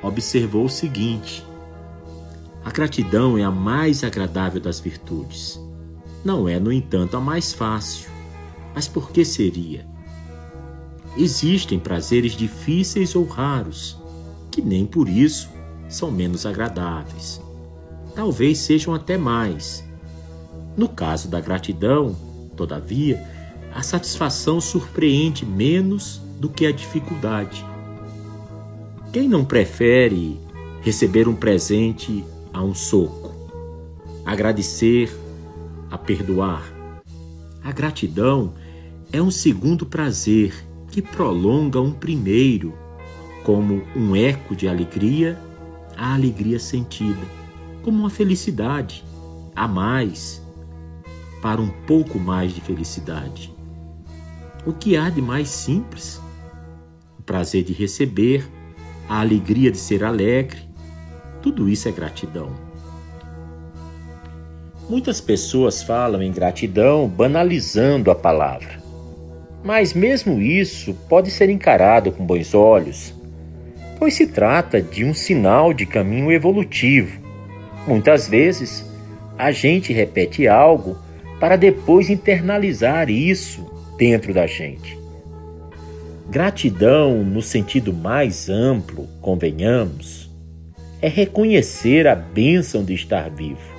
observou 0.00 0.66
o 0.66 0.68
seguinte: 0.68 1.44
a 2.64 2.70
gratidão 2.70 3.36
é 3.36 3.42
a 3.42 3.50
mais 3.50 4.04
agradável 4.04 4.60
das 4.60 4.78
virtudes. 4.78 5.58
Não 6.24 6.48
é, 6.48 6.60
no 6.60 6.70
entanto, 6.70 7.16
a 7.16 7.20
mais 7.20 7.52
fácil. 7.52 8.08
Mas 8.76 8.86
por 8.86 9.10
que 9.10 9.24
seria? 9.24 9.84
Existem 11.16 11.80
prazeres 11.80 12.34
difíceis 12.34 13.16
ou 13.16 13.24
raros, 13.24 13.98
que 14.48 14.62
nem 14.62 14.86
por 14.86 15.08
isso 15.08 15.50
são 15.88 16.12
menos 16.12 16.46
agradáveis. 16.46 17.42
Talvez 18.14 18.56
sejam 18.56 18.94
até 18.94 19.18
mais. 19.18 19.84
No 20.76 20.88
caso 20.88 21.28
da 21.28 21.40
gratidão, 21.40 22.14
todavia, 22.56 23.20
a 23.74 23.82
satisfação 23.82 24.60
surpreende 24.60 25.44
menos 25.44 26.27
do 26.38 26.48
que 26.48 26.66
a 26.66 26.72
dificuldade. 26.72 27.64
Quem 29.12 29.28
não 29.28 29.44
prefere 29.44 30.38
receber 30.82 31.26
um 31.26 31.34
presente 31.34 32.24
a 32.52 32.62
um 32.62 32.74
soco, 32.74 33.34
agradecer 34.24 35.10
a 35.90 35.98
perdoar? 35.98 36.62
A 37.62 37.72
gratidão 37.72 38.54
é 39.12 39.20
um 39.20 39.30
segundo 39.30 39.84
prazer 39.84 40.54
que 40.90 41.02
prolonga 41.02 41.80
um 41.80 41.92
primeiro, 41.92 42.72
como 43.42 43.82
um 43.96 44.14
eco 44.14 44.54
de 44.54 44.68
alegria, 44.68 45.38
a 45.96 46.14
alegria 46.14 46.58
sentida, 46.58 47.26
como 47.82 47.98
uma 47.98 48.10
felicidade 48.10 49.04
a 49.56 49.66
mais, 49.66 50.42
para 51.42 51.60
um 51.60 51.68
pouco 51.86 52.18
mais 52.18 52.52
de 52.54 52.60
felicidade. 52.60 53.52
O 54.66 54.72
que 54.72 54.96
há 54.96 55.08
de 55.08 55.22
mais 55.22 55.48
simples? 55.48 56.20
Prazer 57.28 57.62
de 57.62 57.74
receber, 57.74 58.48
a 59.06 59.20
alegria 59.20 59.70
de 59.70 59.76
ser 59.76 60.02
alegre, 60.02 60.60
tudo 61.42 61.68
isso 61.68 61.86
é 61.86 61.92
gratidão. 61.92 62.56
Muitas 64.88 65.20
pessoas 65.20 65.82
falam 65.82 66.22
em 66.22 66.32
gratidão 66.32 67.06
banalizando 67.06 68.10
a 68.10 68.14
palavra. 68.14 68.82
Mas 69.62 69.92
mesmo 69.92 70.40
isso 70.40 70.94
pode 71.06 71.30
ser 71.30 71.50
encarado 71.50 72.10
com 72.12 72.24
bons 72.24 72.54
olhos, 72.54 73.12
pois 73.98 74.14
se 74.14 74.26
trata 74.26 74.80
de 74.80 75.04
um 75.04 75.12
sinal 75.12 75.74
de 75.74 75.84
caminho 75.84 76.32
evolutivo. 76.32 77.20
Muitas 77.86 78.26
vezes, 78.26 78.90
a 79.36 79.52
gente 79.52 79.92
repete 79.92 80.48
algo 80.48 80.96
para 81.38 81.56
depois 81.56 82.08
internalizar 82.08 83.10
isso 83.10 83.70
dentro 83.98 84.32
da 84.32 84.46
gente. 84.46 84.97
Gratidão, 86.28 87.24
no 87.24 87.40
sentido 87.40 87.92
mais 87.92 88.48
amplo, 88.48 89.08
convenhamos, 89.20 90.30
é 91.00 91.08
reconhecer 91.08 92.06
a 92.06 92.14
bênção 92.14 92.84
de 92.84 92.94
estar 92.94 93.30
vivo 93.30 93.78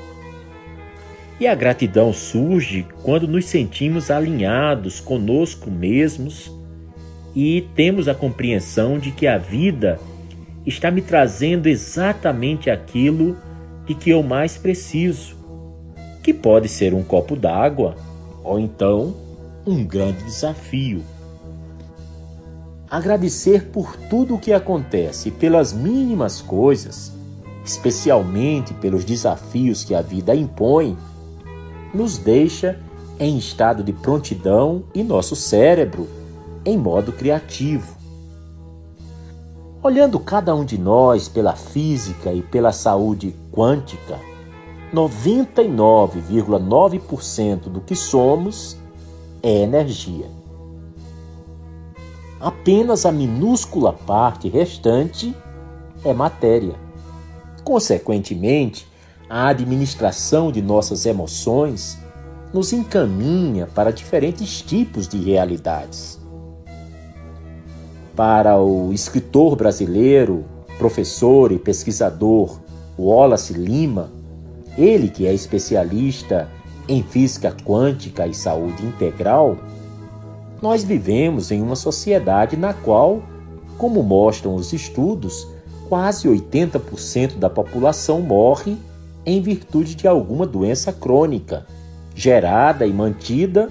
e 1.40 1.48
a 1.48 1.56
gratidão 1.56 2.12
surge 2.12 2.86
quando 3.02 3.28
nos 3.28 3.46
sentimos 3.46 4.12
alinhados 4.12 5.00
conosco 5.00 5.72
mesmos 5.72 6.52
e 7.34 7.66
temos 7.76 8.08
a 8.08 8.16
compreensão 8.16 9.00
de 9.00 9.12
que 9.12 9.26
a 9.26 9.38
vida 9.38 10.00
está 10.66 10.92
me 10.92 11.02
trazendo 11.02 11.68
exatamente 11.68 12.70
aquilo 12.70 13.38
de 13.86 13.96
que 13.96 14.10
eu 14.10 14.22
mais 14.22 14.58
preciso, 14.58 15.38
que 16.22 16.34
pode 16.34 16.68
ser 16.68 16.94
um 16.94 17.04
copo 17.04 17.36
d'água 17.36 17.96
ou 18.44 18.60
então 18.60 19.16
um 19.66 19.86
grande 19.86 20.24
desafio. 20.24 21.02
Agradecer 22.90 23.66
por 23.66 23.96
tudo 24.10 24.36
o 24.36 24.40
que 24.40 24.52
acontece, 24.52 25.30
pelas 25.30 25.72
mínimas 25.72 26.42
coisas, 26.42 27.12
especialmente 27.64 28.74
pelos 28.74 29.06
desafios 29.06 29.84
que 29.84 29.94
a 29.94 30.02
vida 30.02 30.34
impõe, 30.34 30.98
nos 31.94 32.18
deixa 32.18 32.80
em 33.20 33.38
estado 33.38 33.84
de 33.84 33.94
prontidão 33.94 34.86
e 34.94 35.04
nosso 35.04 35.36
cérebro 35.36 36.08
em 36.66 36.76
modo 36.78 37.12
criativo. 37.12 38.00
Olhando 39.84 40.20
cada 40.20 40.56
um 40.56 40.66
de 40.66 40.80
nós 40.80 41.28
pela 41.28 41.56
física 41.56 42.34
e 42.34 42.42
pela 42.42 42.72
saúde 42.72 43.36
quântica, 43.52 44.18
99,9% 44.92 47.70
do 47.70 47.82
que 47.82 47.96
somos 47.96 48.76
é 49.44 49.62
energia. 49.62 50.39
Apenas 52.40 53.06
a 53.06 53.12
minúscula 53.12 53.92
parte 53.92 54.48
restante 54.48 55.36
é 56.06 56.14
matéria. 56.14 56.76
Consequentemente, 57.64 58.88
a 59.30 59.50
administração 59.50 60.52
de 60.52 60.62
nossas 60.62 61.06
emoções 61.06 61.98
nos 62.54 62.72
encaminha 62.72 63.68
para 63.68 63.92
diferentes 63.92 64.62
tipos 64.62 65.08
de 65.08 65.18
realidades. 65.18 66.20
Para 68.16 68.58
o 68.58 68.92
escritor 68.94 69.56
brasileiro, 69.56 70.46
professor 70.78 71.52
e 71.52 71.60
pesquisador 71.60 72.60
Wallace 72.98 73.54
Lima, 73.54 74.12
ele 74.78 75.10
que 75.10 75.28
é 75.28 75.34
especialista 75.34 76.50
em 76.88 77.04
física 77.04 77.56
quântica 77.66 78.26
e 78.26 78.34
saúde 78.34 78.84
integral, 78.86 79.58
nós 80.62 80.84
vivemos 80.84 81.52
em 81.52 81.62
uma 81.62 81.76
sociedade 81.76 82.58
na 82.58 82.74
qual, 82.74 83.22
como 83.78 84.04
mostram 84.04 84.56
os 84.56 84.74
estudos, 84.74 85.48
quase 85.88 86.28
80% 86.28 87.38
da 87.38 87.50
população 87.50 88.22
morre 88.22 88.78
em 89.26 89.42
virtude 89.42 89.96
de 89.96 90.08
alguma 90.08 90.46
doença 90.46 90.92
crônica, 90.92 91.66
gerada 92.14 92.86
e 92.86 92.94
mantida, 92.94 93.70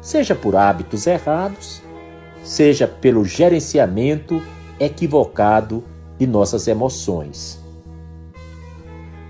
seja 0.00 0.34
por 0.34 0.54
hábitos 0.54 1.06
errados, 1.06 1.80
seja 2.44 2.86
pelo 2.86 3.24
gerenciamento 3.24 4.42
equivocado 4.78 5.82
de 6.18 6.26
nossas 6.26 6.68
emoções. 6.68 7.58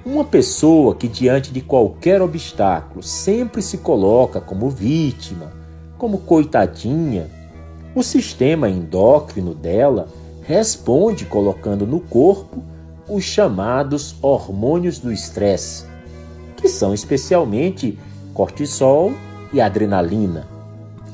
Uma 0.05 0.25
pessoa 0.25 0.95
que, 0.95 1.07
diante 1.07 1.53
de 1.53 1.61
qualquer 1.61 2.23
obstáculo, 2.23 3.03
sempre 3.03 3.61
se 3.61 3.79
coloca 3.79 4.41
como 4.41 4.71
vítima, 4.71 5.58
como 5.99 6.19
coitadinha, 6.19 7.29
o 7.95 8.03
sistema 8.03 8.71
endócrino 8.71 9.55
dela 9.55 10.09
responde 10.43 11.27
colocando 11.27 11.87
no 11.87 12.01
corpo 12.01 12.63
os 13.09 13.25
chamados 13.25 14.15
hormônios 14.23 14.99
do 14.99 15.13
estresse, 15.13 15.85
que 16.57 16.69
são 16.69 16.95
especialmente 16.95 17.99
cortisol 18.33 19.13
e 19.53 19.61
adrenalina. 19.61 20.47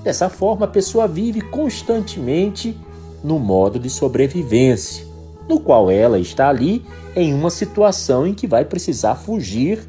Dessa 0.02 0.28
forma, 0.28 0.66
a 0.66 0.68
pessoa 0.68 1.08
vive 1.08 1.40
constantemente 1.40 2.78
no 3.22 3.38
modo 3.38 3.78
de 3.78 3.88
sobrevivência, 3.88 5.06
no 5.48 5.58
qual 5.58 5.90
ela 5.90 6.18
está 6.18 6.50
ali 6.50 6.84
em 7.16 7.32
uma 7.32 7.48
situação 7.48 8.26
em 8.26 8.34
que 8.34 8.46
vai 8.46 8.64
precisar 8.64 9.14
fugir 9.14 9.88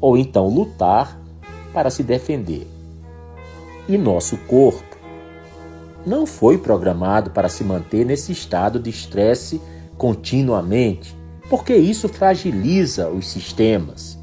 ou 0.00 0.16
então 0.16 0.48
lutar 0.48 1.18
para 1.72 1.88
se 1.88 2.02
defender. 2.02 2.75
E 3.88 3.96
nosso 3.96 4.36
corpo 4.38 4.96
não 6.04 6.26
foi 6.26 6.58
programado 6.58 7.30
para 7.30 7.48
se 7.48 7.64
manter 7.64 8.04
nesse 8.04 8.32
estado 8.32 8.78
de 8.78 8.90
estresse 8.90 9.60
continuamente 9.96 11.16
porque 11.48 11.76
isso 11.76 12.08
fragiliza 12.08 13.08
os 13.08 13.28
sistemas, 13.28 14.18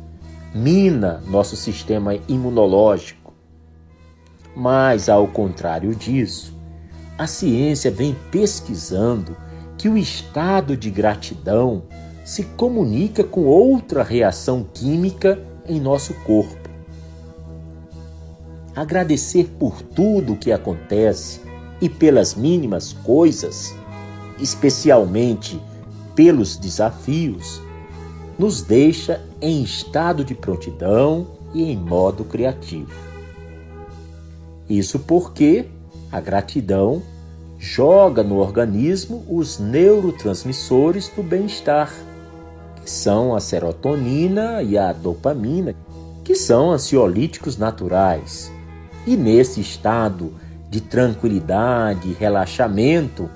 mina 0.53 1.23
nosso 1.27 1.55
sistema 1.55 2.15
imunológico. 2.27 3.33
Mas, 4.55 5.09
ao 5.09 5.27
contrário 5.27 5.95
disso, 5.95 6.55
a 7.17 7.25
ciência 7.25 7.89
vem 7.89 8.15
pesquisando 8.31 9.35
que 9.77 9.89
o 9.89 9.97
estado 9.97 10.77
de 10.77 10.89
gratidão 10.91 11.83
se 12.23 12.43
comunica 12.43 13.23
com 13.23 13.45
outra 13.45 14.03
reação 14.03 14.65
química 14.73 15.39
em 15.67 15.79
nosso 15.79 16.13
corpo. 16.25 16.62
Agradecer 18.75 19.45
por 19.59 19.81
tudo 19.81 20.33
o 20.33 20.37
que 20.37 20.51
acontece 20.51 21.41
e 21.79 21.89
pelas 21.89 22.33
mínimas 22.33 22.93
coisas, 22.93 23.75
especialmente 24.39 25.61
pelos 26.15 26.57
desafios, 26.57 27.61
nos 28.37 28.61
deixa 28.61 29.21
em 29.41 29.61
estado 29.61 30.23
de 30.23 30.33
prontidão 30.33 31.27
e 31.53 31.71
em 31.71 31.77
modo 31.77 32.23
criativo. 32.23 32.91
Isso 34.69 34.99
porque 34.99 35.65
a 36.11 36.19
gratidão 36.19 37.01
joga 37.59 38.23
no 38.23 38.37
organismo 38.37 39.25
os 39.29 39.59
neurotransmissores 39.59 41.09
do 41.09 41.23
bem-estar, 41.23 41.93
que 42.81 42.89
são 42.89 43.35
a 43.35 43.39
serotonina 43.39 44.61
e 44.63 44.77
a 44.77 44.91
dopamina, 44.93 45.75
que 46.23 46.35
são 46.35 46.71
ansiolíticos 46.71 47.57
naturais. 47.57 48.52
E 49.05 49.15
nesse 49.15 49.59
estado 49.59 50.33
de 50.69 50.81
tranquilidade 50.81 52.13
relaxamento, 52.13 53.29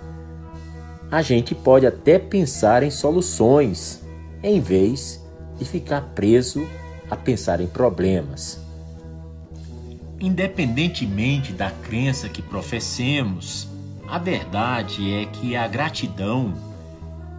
a 1.12 1.22
gente 1.22 1.54
pode 1.54 1.86
até 1.86 2.18
pensar 2.18 2.84
em 2.84 2.92
soluções, 2.92 4.02
em 4.42 4.60
vez 4.60 5.24
de 5.58 5.66
ficar 5.66 6.02
preso 6.14 6.68
a 7.10 7.16
pensar 7.16 7.62
em 7.62 7.68
problemas. 7.68 8.60
Independentemente 10.20 11.54
da 11.54 11.70
crença 11.70 12.28
que 12.28 12.42
professemos, 12.42 13.68
a 14.08 14.18
verdade 14.18 15.14
é 15.14 15.26
que 15.26 15.56
a 15.56 15.68
gratidão 15.68 16.54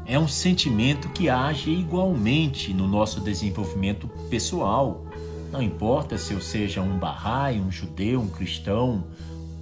é 0.07 0.19
um 0.19 0.29
sentimento 0.29 1.09
que 1.11 1.29
age 1.29 1.71
igualmente 1.71 2.73
no 2.73 2.87
nosso 2.87 3.21
desenvolvimento 3.21 4.09
pessoal. 4.31 5.05
Não 5.51 5.63
importa 5.63 6.19
se 6.19 6.35
eu 6.35 6.41
seja 6.41 6.81
um 6.83 6.99
Bahá'í, 6.99 7.61
um 7.61 7.71
judeu, 7.71 8.21
um 8.21 8.29
cristão, 8.29 9.05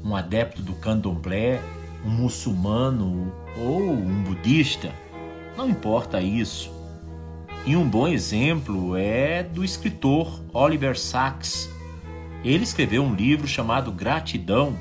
um 0.04 0.16
adepto 0.16 0.62
do 0.62 0.74
candomblé, 0.74 1.60
um 2.04 2.10
muçulmano 2.10 3.32
ou 3.56 3.80
um 3.80 4.22
budista, 4.22 4.92
não 5.56 5.68
importa 5.68 6.20
isso. 6.20 6.70
E 7.64 7.76
um 7.76 7.88
bom 7.88 8.06
exemplo 8.06 8.96
é 8.96 9.42
do 9.42 9.64
escritor 9.64 10.40
Oliver 10.52 10.98
Sacks. 10.98 11.68
Ele 12.44 12.62
escreveu 12.62 13.02
um 13.02 13.14
livro 13.14 13.46
chamado 13.46 13.90
Gratidão 13.90 14.76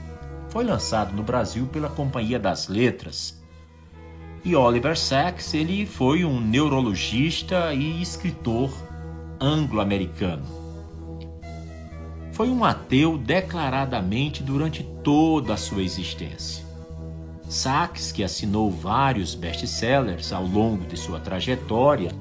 foi 0.55 0.63
lançado 0.63 1.13
no 1.13 1.21
Brasil 1.21 1.67
pela 1.67 1.89
Companhia 1.89 2.39
das 2.39 2.69
Letras. 2.69 3.43
E 4.41 4.55
Oliver 4.55 4.97
Sacks, 4.97 5.53
ele 5.53 5.85
foi 5.85 6.23
um 6.23 6.39
neurologista 6.39 7.73
e 7.73 8.01
escritor 8.01 8.71
anglo-americano. 9.37 10.64
Foi 12.35 12.49
um 12.49 12.65
ateu 12.65 13.17
declaradamente 13.17 14.43
durante 14.43 14.83
toda 14.83 15.53
a 15.53 15.57
sua 15.57 15.81
existência. 15.81 16.65
Sacks, 17.47 18.11
que 18.11 18.25
assinou 18.25 18.69
vários 18.69 19.33
best-sellers 19.33 20.33
ao 20.33 20.45
longo 20.45 20.83
de 20.85 20.97
sua 20.97 21.17
trajetória, 21.17 22.11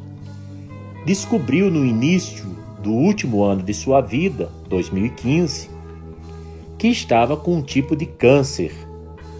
descobriu 1.04 1.68
no 1.68 1.84
início 1.84 2.46
do 2.80 2.92
último 2.92 3.42
ano 3.42 3.64
de 3.64 3.74
sua 3.74 4.00
vida, 4.00 4.52
2015, 4.68 5.68
que 6.78 6.86
estava 6.86 7.36
com 7.36 7.56
um 7.56 7.62
tipo 7.62 7.96
de 7.96 8.06
câncer, 8.06 8.72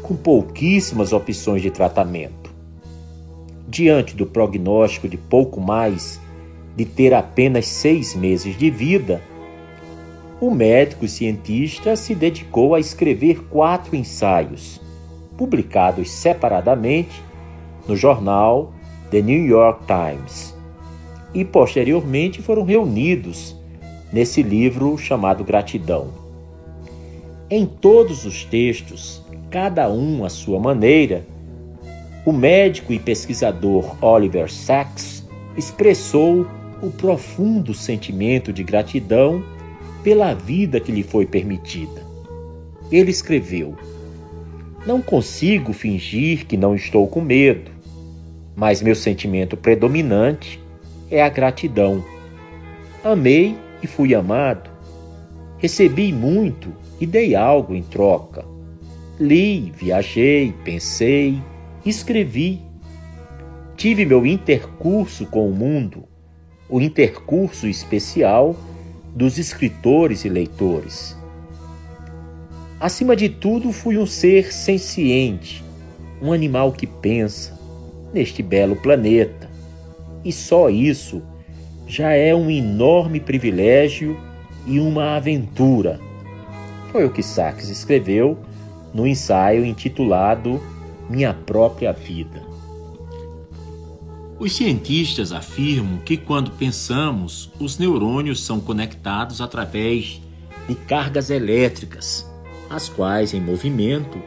com 0.03 0.17
pouquíssimas 0.17 1.13
opções 1.13 1.63
de 1.63 1.71
tratamento. 1.71 2.51
Diante 3.69 4.17
do 4.17 4.27
prognóstico 4.27 5.09
de 5.09 5.19
pouco 5.19 5.61
mais 5.61 6.21
de 6.75 6.85
ter 6.85 7.15
apenas 7.15 7.69
seis 7.69 8.13
meses 8.17 8.59
de 8.59 8.73
vida, 8.73 9.23
o 10.47 10.55
médico 10.55 11.09
cientista 11.09 11.97
se 11.97 12.15
dedicou 12.15 12.75
a 12.75 12.81
escrever 12.81 13.45
quatro 13.45 13.97
ensaios, 13.97 14.79
publicados 15.39 16.11
separadamente 16.11 17.23
no 17.89 17.97
jornal 17.97 18.71
The 19.11 19.23
New 19.23 19.47
York 19.47 19.85
Times, 19.87 20.55
e 21.33 21.47
posteriormente 21.47 22.43
foram 22.43 22.63
reunidos 22.63 23.57
nesse 24.13 24.43
livro 24.43 24.99
chamado 24.99 25.43
Gratidão. 25.45 26.09
Em 27.49 27.65
todos 27.65 28.27
os 28.27 28.45
textos, 28.45 29.23
cada 29.51 29.91
um 29.91 30.27
à 30.27 30.29
sua 30.29 30.61
maneira, 30.61 31.25
o 32.27 32.33
médico 32.33 32.93
e 32.93 32.99
pesquisador 32.99 33.97
Oliver 34.05 34.53
Sacks 34.53 35.27
expressou 35.57 36.47
o 36.83 36.91
profundo 36.91 37.73
sentimento 37.73 38.53
de 38.53 38.63
gratidão 38.63 39.54
pela 40.05 40.35
vida 40.35 40.79
que 40.79 40.93
lhe 40.93 41.03
foi 41.03 41.25
permitida. 41.25 42.03
Ele 42.93 43.11
escreveu: 43.11 43.75
Não 44.87 45.01
consigo 45.01 45.73
fingir 45.73 46.47
que 46.47 46.59
não 46.59 46.75
estou 46.75 47.09
com 47.09 47.23
medo, 47.23 47.71
mas 48.55 48.83
meu 48.83 48.95
sentimento 48.95 49.57
predominante 49.57 50.61
é 51.11 51.23
a 51.23 51.29
gratidão. 51.31 52.05
Amei 53.03 53.57
e 53.83 53.87
fui 53.87 54.15
amado. 54.15 54.71
Recebi 55.59 56.13
muito 56.13 56.73
e 57.01 57.07
dei 57.07 57.35
algo 57.35 57.75
em 57.75 57.83
troca. 57.83 58.45
Li, 59.19 59.73
viajei, 59.75 60.53
pensei, 60.65 61.41
escrevi. 61.87 62.61
Tive 63.77 64.05
meu 64.05 64.27
intercurso 64.27 65.27
com 65.27 65.49
o 65.49 65.55
mundo, 65.55 66.05
o 66.69 66.81
intercurso 66.81 67.67
especial 67.67 68.55
dos 69.15 69.39
escritores 69.39 70.25
e 70.25 70.29
leitores. 70.29 71.17
Acima 72.81 73.15
de 73.15 73.29
tudo, 73.29 73.73
fui 73.73 73.97
um 73.97 74.07
ser 74.07 74.53
senciente, 74.53 75.65
um 76.21 76.33
animal 76.33 76.73
que 76.73 76.87
pensa, 76.87 77.59
neste 78.13 78.43
belo 78.43 78.77
planeta. 78.77 79.49
E 80.25 80.33
só 80.33 80.69
isso 80.69 81.23
já 81.87 82.13
é 82.13 82.35
um 82.35 82.51
enorme 82.51 83.21
privilégio 83.21 84.19
e 84.67 84.81
uma 84.81 85.17
aventura 85.17 86.01
foi 86.95 87.05
o 87.05 87.11
que 87.11 87.25
Sachs 87.25 87.71
escreveu 87.71 88.39
no 88.95 89.05
ensaio 89.05 89.65
intitulado 89.65 90.63
Minha 91.11 91.35
Própria 91.35 91.93
Vida. 91.93 92.44
Os 94.45 94.57
cientistas 94.57 95.33
afirmam 95.33 96.01
que 96.01 96.19
quando 96.19 96.51
pensamos, 96.51 97.51
os 97.59 97.79
neurônios 97.79 98.45
são 98.45 98.61
conectados 98.61 99.41
através 99.41 100.21
de 100.69 100.75
cargas 100.75 101.31
elétricas, 101.31 102.31
as 102.69 102.87
quais, 102.87 103.33
em 103.33 103.41
movimento, 103.41 104.21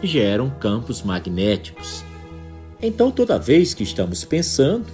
geram 0.00 0.48
campos 0.48 1.02
magnéticos. 1.02 2.04
Então, 2.80 3.10
toda 3.10 3.36
vez 3.36 3.74
que 3.74 3.82
estamos 3.82 4.24
pensando, 4.24 4.86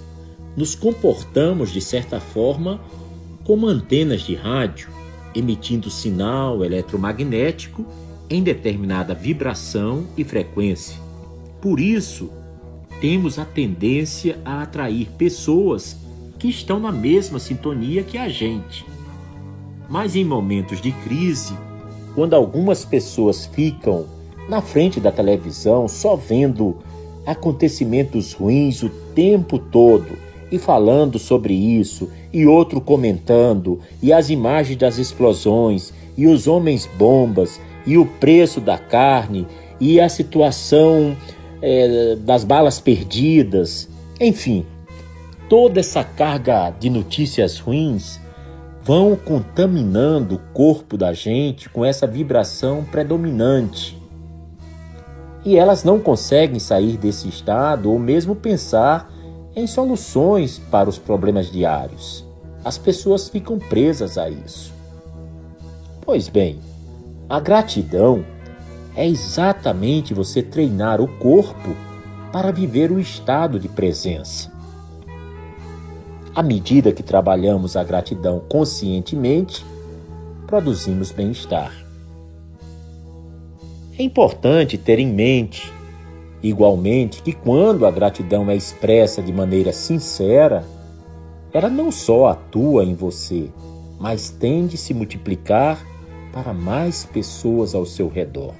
nos 0.57 0.73
comportamos 0.73 1.71
de 1.71 1.79
certa 1.79 2.19
forma 2.19 2.81
como 3.43 3.67
antenas 3.67 4.21
de 4.21 4.33
rádio 4.33 4.89
emitindo 5.35 5.91
sinal 5.91 6.65
eletromagnético 6.65 7.85
em 8.27 8.41
determinada 8.41 9.13
vibração 9.13 10.07
e 10.17 10.23
frequência. 10.23 10.99
Por 11.61 11.79
isso, 11.79 12.31
temos 13.01 13.39
a 13.39 13.43
tendência 13.43 14.37
a 14.45 14.61
atrair 14.61 15.09
pessoas 15.17 15.97
que 16.37 16.47
estão 16.47 16.79
na 16.79 16.91
mesma 16.91 17.39
sintonia 17.39 18.03
que 18.03 18.15
a 18.15 18.29
gente. 18.29 18.85
Mas 19.89 20.15
em 20.15 20.23
momentos 20.23 20.79
de 20.79 20.91
crise, 20.91 21.57
quando 22.13 22.35
algumas 22.35 22.85
pessoas 22.85 23.47
ficam 23.47 24.05
na 24.47 24.61
frente 24.61 24.99
da 24.99 25.11
televisão 25.11 25.87
só 25.87 26.15
vendo 26.15 26.77
acontecimentos 27.25 28.33
ruins 28.33 28.83
o 28.83 28.89
tempo 29.15 29.57
todo 29.57 30.17
e 30.51 30.59
falando 30.59 31.17
sobre 31.17 31.53
isso, 31.53 32.09
e 32.31 32.45
outro 32.45 32.79
comentando, 32.81 33.79
e 34.01 34.11
as 34.11 34.29
imagens 34.29 34.77
das 34.77 34.97
explosões, 34.97 35.93
e 36.17 36.27
os 36.27 36.45
homens 36.45 36.89
bombas, 36.97 37.59
e 37.87 37.97
o 37.97 38.05
preço 38.05 38.59
da 38.59 38.77
carne, 38.77 39.47
e 39.79 39.99
a 39.99 40.09
situação 40.09 41.15
é, 41.61 42.15
das 42.15 42.43
balas 42.43 42.79
perdidas, 42.79 43.87
enfim, 44.19 44.65
toda 45.49 45.79
essa 45.79 46.03
carga 46.03 46.71
de 46.79 46.89
notícias 46.89 47.59
ruins 47.59 48.19
vão 48.83 49.15
contaminando 49.15 50.35
o 50.35 50.53
corpo 50.53 50.97
da 50.97 51.13
gente 51.13 51.69
com 51.69 51.85
essa 51.85 52.07
vibração 52.07 52.83
predominante. 52.83 54.01
E 55.43 55.55
elas 55.57 55.83
não 55.83 55.99
conseguem 55.99 56.59
sair 56.59 56.97
desse 56.97 57.27
estado 57.27 57.91
ou 57.91 57.99
mesmo 57.99 58.35
pensar 58.35 59.11
em 59.55 59.67
soluções 59.67 60.59
para 60.59 60.89
os 60.89 60.97
problemas 60.97 61.51
diários. 61.51 62.25
As 62.63 62.77
pessoas 62.77 63.27
ficam 63.27 63.57
presas 63.57 64.17
a 64.17 64.29
isso. 64.29 64.71
Pois 66.01 66.29
bem, 66.29 66.59
a 67.27 67.39
gratidão 67.39 68.23
é 68.95 69.07
exatamente 69.07 70.13
você 70.13 70.41
treinar 70.41 70.99
o 71.01 71.07
corpo 71.07 71.75
para 72.31 72.51
viver 72.51 72.91
o 72.91 72.99
estado 72.99 73.59
de 73.59 73.67
presença. 73.67 74.51
À 76.33 76.41
medida 76.41 76.91
que 76.91 77.03
trabalhamos 77.03 77.75
a 77.75 77.83
gratidão 77.83 78.39
conscientemente, 78.47 79.65
produzimos 80.47 81.11
bem-estar. 81.11 81.73
É 83.97 84.03
importante 84.03 84.77
ter 84.77 84.99
em 84.99 85.07
mente 85.07 85.71
Igualmente, 86.43 87.21
que 87.21 87.33
quando 87.33 87.85
a 87.85 87.91
gratidão 87.91 88.49
é 88.49 88.55
expressa 88.55 89.21
de 89.21 89.31
maneira 89.31 89.71
sincera, 89.71 90.65
ela 91.53 91.69
não 91.69 91.91
só 91.91 92.27
atua 92.27 92.83
em 92.83 92.95
você, 92.95 93.49
mas 93.99 94.29
tende 94.31 94.75
a 94.75 94.79
se 94.79 94.93
multiplicar 94.93 95.85
para 96.33 96.51
mais 96.51 97.05
pessoas 97.05 97.75
ao 97.75 97.85
seu 97.85 98.07
redor. 98.07 98.55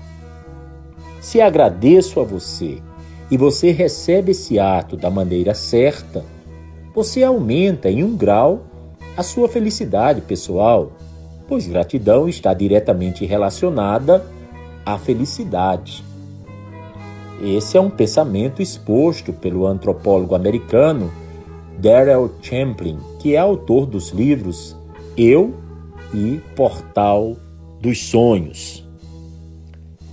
Se 1.21 1.39
agradeço 1.39 2.19
a 2.19 2.23
você 2.23 2.79
e 3.29 3.37
você 3.37 3.69
recebe 3.71 4.31
esse 4.31 4.57
ato 4.57 4.97
da 4.97 5.11
maneira 5.11 5.53
certa, 5.53 6.25
você 6.95 7.23
aumenta 7.23 7.91
em 7.91 8.03
um 8.03 8.17
grau 8.17 8.63
a 9.15 9.21
sua 9.21 9.47
felicidade 9.47 10.19
pessoal, 10.21 10.91
pois 11.47 11.67
gratidão 11.67 12.27
está 12.27 12.55
diretamente 12.55 13.23
relacionada 13.23 14.25
à 14.83 14.97
felicidade. 14.97 16.03
Esse 17.39 17.77
é 17.77 17.81
um 17.81 17.89
pensamento 17.89 18.59
exposto 18.59 19.31
pelo 19.31 19.67
antropólogo 19.67 20.33
americano 20.33 21.11
Darrell 21.77 22.31
Champlin, 22.41 22.97
que 23.19 23.35
é 23.35 23.37
autor 23.37 23.85
dos 23.85 24.09
livros 24.09 24.75
Eu 25.15 25.53
e 26.13 26.41
Portal 26.55 27.35
dos 27.79 28.09
Sonhos. 28.09 28.80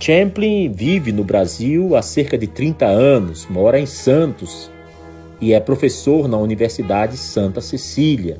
Champlin 0.01 0.71
vive 0.71 1.11
no 1.11 1.25
Brasil 1.25 1.93
há 1.93 2.01
cerca 2.01 2.37
de 2.37 2.47
30 2.47 2.85
anos, 2.85 3.45
mora 3.49 3.77
em 3.77 3.85
Santos 3.85 4.71
e 5.41 5.53
é 5.53 5.59
professor 5.59 6.25
na 6.25 6.37
Universidade 6.37 7.17
Santa 7.17 7.59
Cecília. 7.59 8.39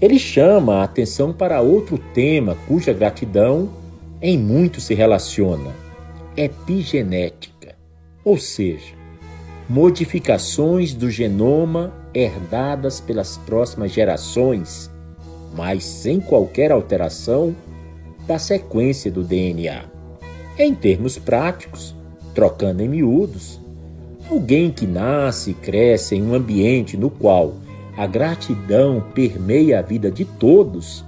Ele 0.00 0.20
chama 0.20 0.76
a 0.76 0.84
atenção 0.84 1.32
para 1.32 1.60
outro 1.60 1.98
tema 2.14 2.56
cuja 2.68 2.92
gratidão 2.92 3.70
em 4.20 4.38
muito 4.38 4.80
se 4.80 4.94
relaciona: 4.94 5.72
epigenética, 6.36 7.74
ou 8.24 8.38
seja, 8.38 8.94
modificações 9.68 10.94
do 10.94 11.10
genoma 11.10 11.92
herdadas 12.14 13.00
pelas 13.00 13.36
próximas 13.36 13.90
gerações, 13.90 14.88
mas 15.56 15.82
sem 15.82 16.20
qualquer 16.20 16.70
alteração 16.70 17.52
da 18.28 18.38
sequência 18.38 19.10
do 19.10 19.24
DNA. 19.24 19.91
Em 20.58 20.74
termos 20.74 21.18
práticos, 21.18 21.94
trocando 22.34 22.82
em 22.82 22.88
miúdos, 22.88 23.58
alguém 24.30 24.70
que 24.70 24.86
nasce 24.86 25.52
e 25.52 25.54
cresce 25.54 26.14
em 26.14 26.22
um 26.22 26.34
ambiente 26.34 26.96
no 26.96 27.08
qual 27.08 27.54
a 27.96 28.06
gratidão 28.06 29.02
permeia 29.14 29.78
a 29.78 29.82
vida 29.82 30.10
de 30.10 30.24
todos, 30.24 31.04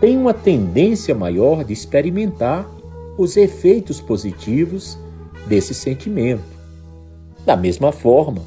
tem 0.00 0.16
uma 0.16 0.34
tendência 0.34 1.14
maior 1.14 1.64
de 1.64 1.72
experimentar 1.72 2.68
os 3.16 3.36
efeitos 3.36 4.00
positivos 4.00 4.98
desse 5.46 5.74
sentimento. 5.74 6.44
Da 7.46 7.56
mesma 7.56 7.90
forma, 7.90 8.42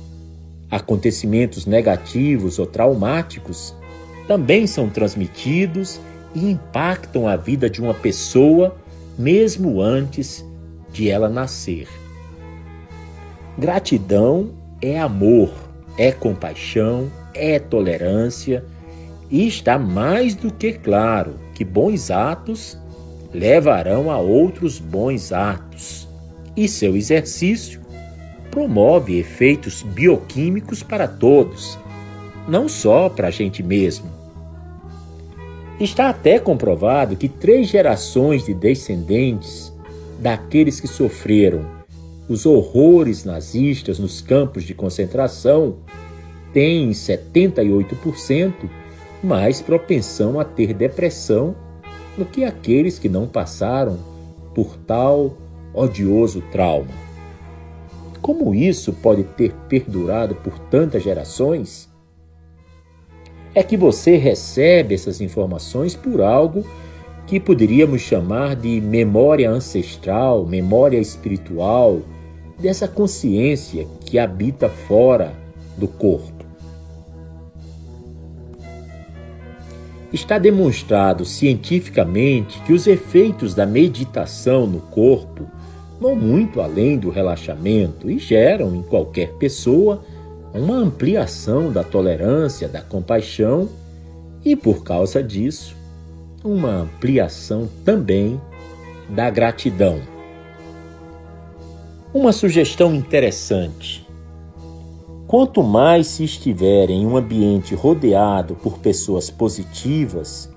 acontecimentos 0.69 1.65
negativos 1.65 2.59
ou 2.59 2.65
traumáticos 2.67 3.73
também 4.27 4.67
são 4.67 4.87
transmitidos 4.87 5.99
e 6.33 6.51
impactam 6.51 7.27
a 7.27 7.35
vida 7.35 7.69
de 7.69 7.81
uma 7.81 7.93
pessoa 7.93 8.75
mesmo 9.17 9.81
antes 9.81 10.45
de 10.91 11.09
ela 11.09 11.29
nascer. 11.29 11.87
Gratidão 13.57 14.51
é 14.81 14.99
amor, 14.99 15.51
é 15.97 16.11
compaixão, 16.11 17.11
é 17.33 17.59
tolerância 17.59 18.63
e 19.29 19.47
está 19.47 19.77
mais 19.77 20.35
do 20.35 20.51
que 20.51 20.73
claro 20.73 21.35
que 21.53 21.63
bons 21.63 22.11
atos 22.11 22.77
levarão 23.33 24.11
a 24.11 24.17
outros 24.17 24.79
bons 24.79 25.31
atos 25.31 26.07
e 26.55 26.67
seu 26.67 26.95
exercício 26.95 27.79
promove 28.49 29.17
efeitos 29.17 29.81
bioquímicos 29.81 30.83
para 30.83 31.07
todos, 31.07 31.79
não 32.47 32.67
só 32.67 33.07
para 33.07 33.29
a 33.29 33.31
gente 33.31 33.63
mesmo. 33.63 34.20
Está 35.81 36.09
até 36.09 36.37
comprovado 36.37 37.15
que 37.15 37.27
três 37.27 37.67
gerações 37.67 38.45
de 38.45 38.53
descendentes 38.53 39.73
daqueles 40.19 40.79
que 40.79 40.87
sofreram 40.87 41.65
os 42.29 42.45
horrores 42.45 43.25
nazistas 43.25 43.97
nos 43.97 44.21
campos 44.21 44.63
de 44.63 44.75
concentração 44.75 45.77
têm 46.53 46.91
78% 46.91 48.53
mais 49.23 49.59
propensão 49.59 50.39
a 50.39 50.45
ter 50.45 50.71
depressão 50.71 51.55
do 52.15 52.25
que 52.25 52.43
aqueles 52.43 52.99
que 52.99 53.09
não 53.09 53.25
passaram 53.25 53.97
por 54.53 54.77
tal 54.85 55.35
odioso 55.73 56.43
trauma. 56.51 56.93
Como 58.21 58.53
isso 58.53 58.93
pode 58.93 59.23
ter 59.23 59.51
perdurado 59.67 60.35
por 60.35 60.59
tantas 60.59 61.01
gerações? 61.01 61.90
É 63.53 63.61
que 63.61 63.75
você 63.75 64.17
recebe 64.17 64.95
essas 64.95 65.19
informações 65.21 65.95
por 65.95 66.21
algo 66.21 66.65
que 67.27 67.39
poderíamos 67.39 68.01
chamar 68.01 68.55
de 68.55 68.81
memória 68.81 69.49
ancestral, 69.49 70.45
memória 70.45 70.97
espiritual, 70.97 72.01
dessa 72.59 72.87
consciência 72.87 73.87
que 74.05 74.19
habita 74.19 74.69
fora 74.69 75.33
do 75.77 75.87
corpo. 75.87 76.45
Está 80.13 80.37
demonstrado 80.37 81.23
cientificamente 81.23 82.61
que 82.63 82.73
os 82.73 82.85
efeitos 82.85 83.55
da 83.55 83.65
meditação 83.65 84.67
no 84.67 84.81
corpo 84.81 85.49
vão 85.99 86.15
muito 86.15 86.59
além 86.59 86.97
do 86.97 87.09
relaxamento 87.09 88.09
e 88.11 88.19
geram 88.19 88.75
em 88.75 88.81
qualquer 88.81 89.29
pessoa 89.33 90.03
uma 90.53 90.75
ampliação 90.75 91.71
da 91.71 91.83
tolerância, 91.83 92.67
da 92.67 92.81
compaixão 92.81 93.69
e, 94.43 94.55
por 94.55 94.83
causa 94.83 95.23
disso, 95.23 95.75
uma 96.43 96.69
ampliação 96.69 97.69
também 97.85 98.39
da 99.09 99.29
gratidão. 99.29 100.01
Uma 102.13 102.33
sugestão 102.33 102.93
interessante. 102.93 104.05
Quanto 105.25 105.63
mais 105.63 106.07
se 106.07 106.25
estiver 106.25 106.89
em 106.89 107.05
um 107.05 107.15
ambiente 107.15 107.73
rodeado 107.73 108.55
por 108.55 108.79
pessoas 108.79 109.29
positivas, 109.29 110.49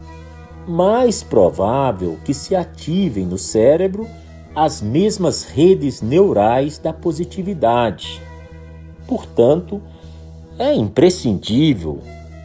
mais 0.66 1.22
provável 1.22 2.18
que 2.24 2.35
se 2.35 2.57
ativem 2.57 3.24
no 3.24 3.38
cérebro 3.38 4.09
as 4.57 4.83
mesmas 4.83 5.44
redes 5.44 6.02
neurais 6.02 6.78
da 6.78 6.92
positividade 6.92 8.20
Portanto, 9.07 9.81
é 10.59 10.73
imprescindível 10.75 12.01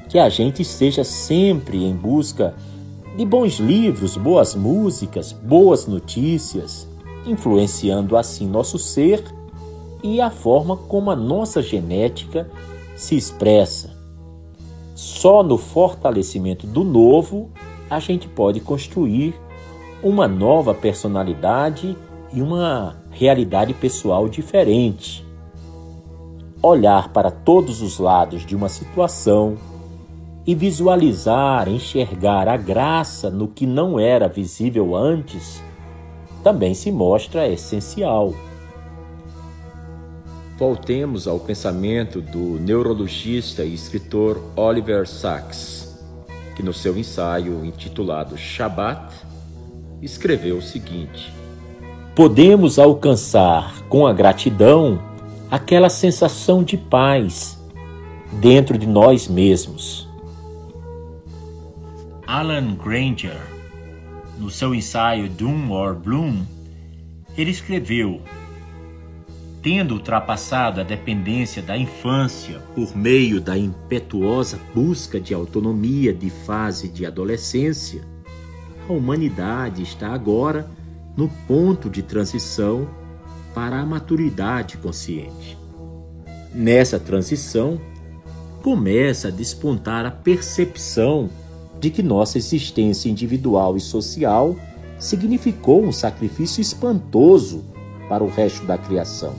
que 0.07 0.17
a 0.17 0.27
gente 0.29 0.61
esteja 0.61 1.03
sempre 1.03 1.83
em 1.83 1.95
busca 1.95 2.55
de 3.15 3.25
bons 3.25 3.59
livros, 3.59 4.17
boas 4.17 4.55
músicas, 4.55 5.31
boas 5.31 5.85
notícias, 5.85 6.87
influenciando 7.25 8.17
assim 8.17 8.47
nosso 8.47 8.79
ser 8.79 9.23
e 10.01 10.19
a 10.19 10.31
forma 10.31 10.75
como 10.75 11.11
a 11.11 11.15
nossa 11.15 11.61
genética 11.61 12.49
se 12.95 13.15
expressa. 13.15 13.91
Só 14.95 15.43
no 15.43 15.57
fortalecimento 15.57 16.65
do 16.65 16.83
novo 16.83 17.49
a 17.89 17.99
gente 17.99 18.27
pode 18.27 18.59
construir 18.59 19.35
uma 20.01 20.27
nova 20.27 20.73
personalidade 20.73 21.95
e 22.33 22.41
uma 22.41 22.97
realidade 23.11 23.73
pessoal 23.73 24.27
diferente 24.27 25.28
olhar 26.61 27.09
para 27.09 27.31
todos 27.31 27.81
os 27.81 27.99
lados 27.99 28.45
de 28.45 28.55
uma 28.55 28.69
situação 28.69 29.57
e 30.45 30.55
visualizar, 30.55 31.69
enxergar 31.69 32.47
a 32.47 32.57
graça 32.57 33.29
no 33.29 33.47
que 33.47 33.65
não 33.65 33.99
era 33.99 34.27
visível 34.27 34.95
antes, 34.95 35.63
também 36.43 36.73
se 36.73 36.91
mostra 36.91 37.47
essencial. 37.47 38.33
Voltemos 40.57 41.27
ao 41.27 41.39
pensamento 41.39 42.21
do 42.21 42.59
neurologista 42.59 43.63
e 43.63 43.73
escritor 43.73 44.41
Oliver 44.55 45.07
Sacks, 45.07 45.97
que 46.55 46.63
no 46.63 46.73
seu 46.73 46.97
ensaio 46.97 47.63
intitulado 47.63 48.37
Shabbat 48.37 49.13
escreveu 50.01 50.57
o 50.57 50.61
seguinte: 50.61 51.33
Podemos 52.15 52.77
alcançar 52.77 53.83
com 53.87 54.05
a 54.05 54.11
gratidão 54.11 55.08
aquela 55.49 55.89
sensação 55.89 56.63
de 56.63 56.77
paz 56.77 57.57
dentro 58.33 58.77
de 58.77 58.85
nós 58.85 59.27
mesmos. 59.27 60.07
Alan 62.27 62.75
Granger, 62.75 63.41
no 64.37 64.51
seu 64.51 64.75
ensaio 64.75 65.27
Doom 65.29 65.71
or 65.71 65.95
Bloom, 65.95 66.43
ele 67.35 67.49
escreveu: 67.49 68.21
Tendo 69.63 69.95
ultrapassado 69.95 70.79
a 70.79 70.83
dependência 70.83 71.63
da 71.63 71.75
infância 71.75 72.59
por 72.75 72.95
meio 72.95 73.41
da 73.41 73.57
impetuosa 73.57 74.59
busca 74.75 75.19
de 75.19 75.33
autonomia 75.33 76.13
de 76.13 76.29
fase 76.29 76.87
de 76.87 77.05
adolescência, 77.05 78.03
a 78.87 78.93
humanidade 78.93 79.81
está 79.81 80.13
agora 80.13 80.69
no 81.17 81.27
ponto 81.47 81.89
de 81.89 82.03
transição 82.03 82.87
para 83.53 83.79
a 83.79 83.85
maturidade 83.85 84.77
consciente. 84.77 85.57
Nessa 86.53 86.99
transição, 86.99 87.79
começa 88.63 89.27
a 89.29 89.31
despontar 89.31 90.05
a 90.05 90.11
percepção 90.11 91.29
de 91.79 91.89
que 91.89 92.03
nossa 92.03 92.37
existência 92.37 93.09
individual 93.09 93.77
e 93.77 93.79
social 93.79 94.55
significou 94.99 95.83
um 95.83 95.91
sacrifício 95.91 96.61
espantoso 96.61 97.63
para 98.09 98.23
o 98.23 98.27
resto 98.27 98.65
da 98.65 98.77
criação. 98.77 99.33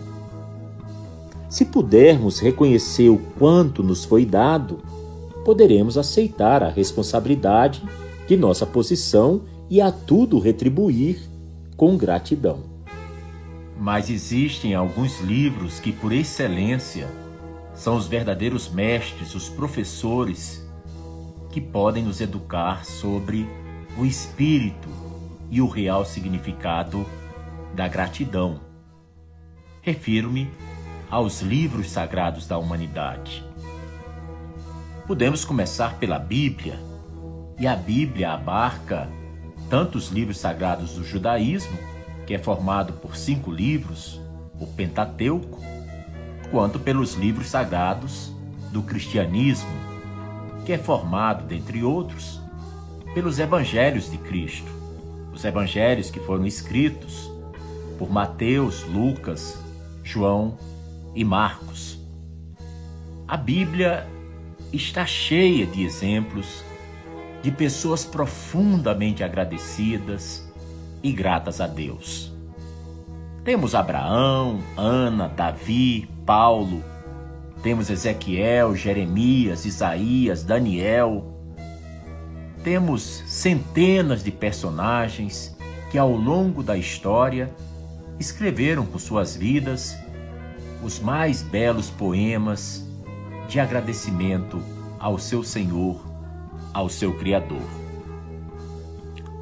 Se 1.49 1.65
pudermos 1.65 2.39
reconhecer 2.39 3.09
o 3.09 3.19
quanto 3.39 3.83
nos 3.83 4.05
foi 4.05 4.25
dado, 4.25 4.79
poderemos 5.45 5.99
aceitar 5.99 6.63
a 6.63 6.69
responsabilidade 6.69 7.83
de 8.27 8.37
nossa 8.37 8.65
posição 8.65 9.43
e 9.69 9.81
a 9.81 9.91
tudo 9.91 10.39
retribuir 10.39 11.19
com 11.77 11.97
gratidão. 11.97 12.70
Mas 13.81 14.11
existem 14.11 14.75
alguns 14.75 15.21
livros 15.21 15.81
que, 15.81 15.91
por 15.91 16.13
excelência, 16.13 17.09
são 17.73 17.97
os 17.97 18.07
verdadeiros 18.07 18.69
mestres, 18.69 19.35
os 19.35 19.49
professores, 19.49 20.63
que 21.51 21.63
podem 21.63 22.05
nos 22.05 22.21
educar 22.21 22.85
sobre 22.85 23.49
o 23.97 24.05
espírito 24.05 24.89
e 25.51 25.63
o 25.63 25.67
real 25.67 26.05
significado 26.05 27.07
da 27.75 27.89
gratidão. 27.89 28.61
Refiro-me 29.81 30.51
aos 31.11 31.41
livros 31.41 31.91
sagrados 31.91 32.47
da 32.47 32.59
humanidade. 32.59 33.43
Podemos 35.07 35.43
começar 35.43 35.95
pela 35.99 36.19
Bíblia, 36.19 36.79
e 37.59 37.67
a 37.67 37.75
Bíblia 37.75 38.33
abarca 38.33 39.09
tanto 39.71 39.97
os 39.97 40.09
livros 40.09 40.39
sagrados 40.39 40.93
do 40.97 41.05
judaísmo, 41.05 41.79
que 42.31 42.35
é 42.35 42.39
formado 42.39 42.93
por 42.93 43.17
cinco 43.17 43.51
livros, 43.51 44.21
o 44.61 44.65
Pentateuco, 44.65 45.59
quanto 46.53 46.79
pelos 46.79 47.15
livros 47.15 47.49
sagrados 47.49 48.33
do 48.71 48.85
cristianismo, 48.85 49.69
que 50.65 50.73
é 50.73 50.79
formado, 50.79 51.45
dentre 51.45 51.83
outros, 51.83 52.41
pelos 53.15 53.41
evangelhos 53.41 54.09
de 54.09 54.17
Cristo, 54.17 54.71
os 55.33 55.45
evangelhos 55.45 56.09
que 56.09 56.21
foram 56.21 56.47
escritos 56.47 57.29
por 57.99 58.09
Mateus, 58.09 58.85
Lucas, 58.85 59.61
João 60.05 60.57
e 61.17 61.25
Marcos. 61.25 61.99
A 63.27 63.37
Bíblia 63.37 64.07
está 64.73 65.05
cheia 65.05 65.67
de 65.67 65.83
exemplos 65.83 66.63
de 67.43 67.51
pessoas 67.51 68.05
profundamente 68.05 69.25
agradecidas 69.25 70.49
e 71.03 71.13
gratas 71.13 71.61
a 71.61 71.67
Deus. 71.67 72.33
Temos 73.45 73.75
Abraão, 73.75 74.61
Ana, 74.77 75.29
Davi, 75.29 76.09
Paulo, 76.27 76.83
temos 77.63 77.91
Ezequiel, 77.91 78.75
Jeremias, 78.75 79.65
Isaías, 79.65 80.43
Daniel. 80.43 81.25
Temos 82.63 83.03
centenas 83.27 84.23
de 84.23 84.31
personagens 84.31 85.57
que 85.91 85.99
ao 85.99 86.13
longo 86.13 86.63
da 86.63 86.77
história 86.77 87.51
escreveram 88.19 88.85
por 88.87 89.01
suas 89.01 89.35
vidas 89.37 89.97
os 90.83 90.99
mais 91.01 91.43
belos 91.43 91.91
poemas 91.91 92.87
de 93.49 93.59
agradecimento 93.59 94.63
ao 94.99 95.19
seu 95.19 95.43
Senhor 95.43 96.11
ao 96.73 96.89
seu 96.89 97.15
Criador. 97.15 97.69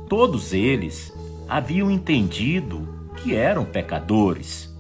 Todos 0.08 0.52
eles 0.52 1.12
haviam 1.48 1.90
entendido 1.90 3.10
que 3.16 3.34
eram 3.34 3.64
pecadores, 3.64 4.72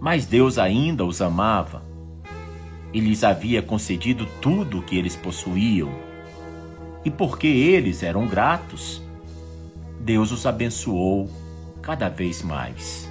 mas 0.00 0.24
Deus 0.24 0.56
ainda 0.58 1.04
os 1.04 1.20
amava 1.20 1.82
e 2.92 3.00
lhes 3.00 3.24
havia 3.24 3.60
concedido 3.60 4.26
tudo 4.40 4.78
o 4.78 4.82
que 4.82 4.96
eles 4.96 5.16
possuíam. 5.16 5.90
E 7.04 7.10
porque 7.10 7.46
eles 7.46 8.02
eram 8.02 8.26
gratos, 8.26 9.02
Deus 10.00 10.30
os 10.30 10.46
abençoou 10.46 11.28
cada 11.82 12.08
vez 12.08 12.42
mais. 12.42 13.10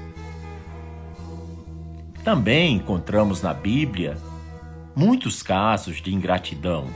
Também 2.23 2.75
encontramos 2.75 3.41
na 3.41 3.53
Bíblia 3.53 4.17
muitos 4.95 5.43
casos 5.43 6.01
de 6.01 6.13
ingratidão 6.13 6.87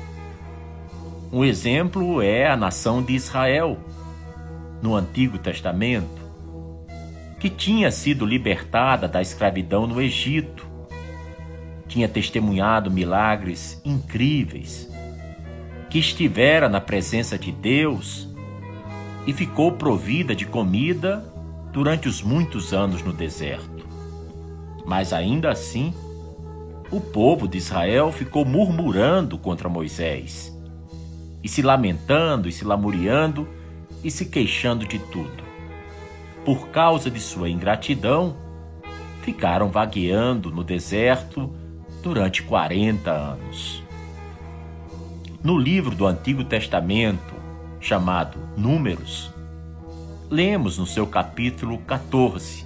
um 1.33 1.45
exemplo 1.45 2.21
é 2.21 2.45
a 2.45 2.57
nação 2.57 3.01
de 3.01 3.13
Israel, 3.13 3.77
no 4.81 4.95
Antigo 4.95 5.37
Testamento, 5.37 6.21
que 7.39 7.49
tinha 7.49 7.91
sido 7.91 8.25
libertada 8.25 9.07
da 9.07 9.21
escravidão 9.21 9.87
no 9.87 10.01
Egito, 10.01 10.67
tinha 11.87 12.07
testemunhado 12.07 12.89
milagres 12.89 13.81
incríveis, 13.83 14.89
que 15.89 15.99
estivera 15.99 16.69
na 16.69 16.79
presença 16.79 17.37
de 17.37 17.51
Deus 17.51 18.29
e 19.27 19.33
ficou 19.33 19.73
provida 19.73 20.33
de 20.33 20.45
comida 20.45 21.25
durante 21.71 22.07
os 22.07 22.21
muitos 22.21 22.73
anos 22.73 23.03
no 23.03 23.11
deserto. 23.11 23.85
Mas 24.85 25.13
ainda 25.13 25.51
assim, 25.51 25.93
o 26.91 26.99
povo 26.99 27.47
de 27.47 27.57
Israel 27.57 28.11
ficou 28.11 28.45
murmurando 28.45 29.37
contra 29.37 29.69
Moisés 29.69 30.57
e 31.43 31.49
se 31.49 31.61
lamentando 31.61 32.47
e 32.47 32.51
se 32.51 32.65
lamuriando 32.65 33.47
e 34.03 34.09
se 34.09 34.25
queixando 34.25 34.85
de 34.85 34.99
tudo. 34.99 35.43
Por 36.45 36.69
causa 36.69 37.09
de 37.09 37.19
sua 37.19 37.49
ingratidão, 37.49 38.35
ficaram 39.21 39.69
vagueando 39.69 40.49
no 40.49 40.63
deserto 40.63 41.53
durante 42.01 42.41
40 42.43 43.11
anos. 43.11 43.83
No 45.43 45.57
livro 45.57 45.95
do 45.95 46.05
Antigo 46.05 46.43
Testamento, 46.43 47.33
chamado 47.79 48.37
Números, 48.57 49.31
lemos 50.29 50.77
no 50.77 50.85
seu 50.85 51.05
capítulo 51.05 51.77
14. 51.79 52.65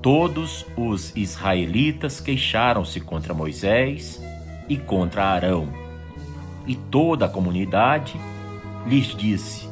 Todos 0.00 0.64
os 0.76 1.14
israelitas 1.14 2.20
queixaram-se 2.20 3.00
contra 3.00 3.34
Moisés 3.34 4.22
e 4.68 4.76
contra 4.76 5.24
Arão 5.24 5.68
e 6.66 6.74
toda 6.74 7.26
a 7.26 7.28
comunidade 7.28 8.18
lhes 8.86 9.14
disse: 9.14 9.68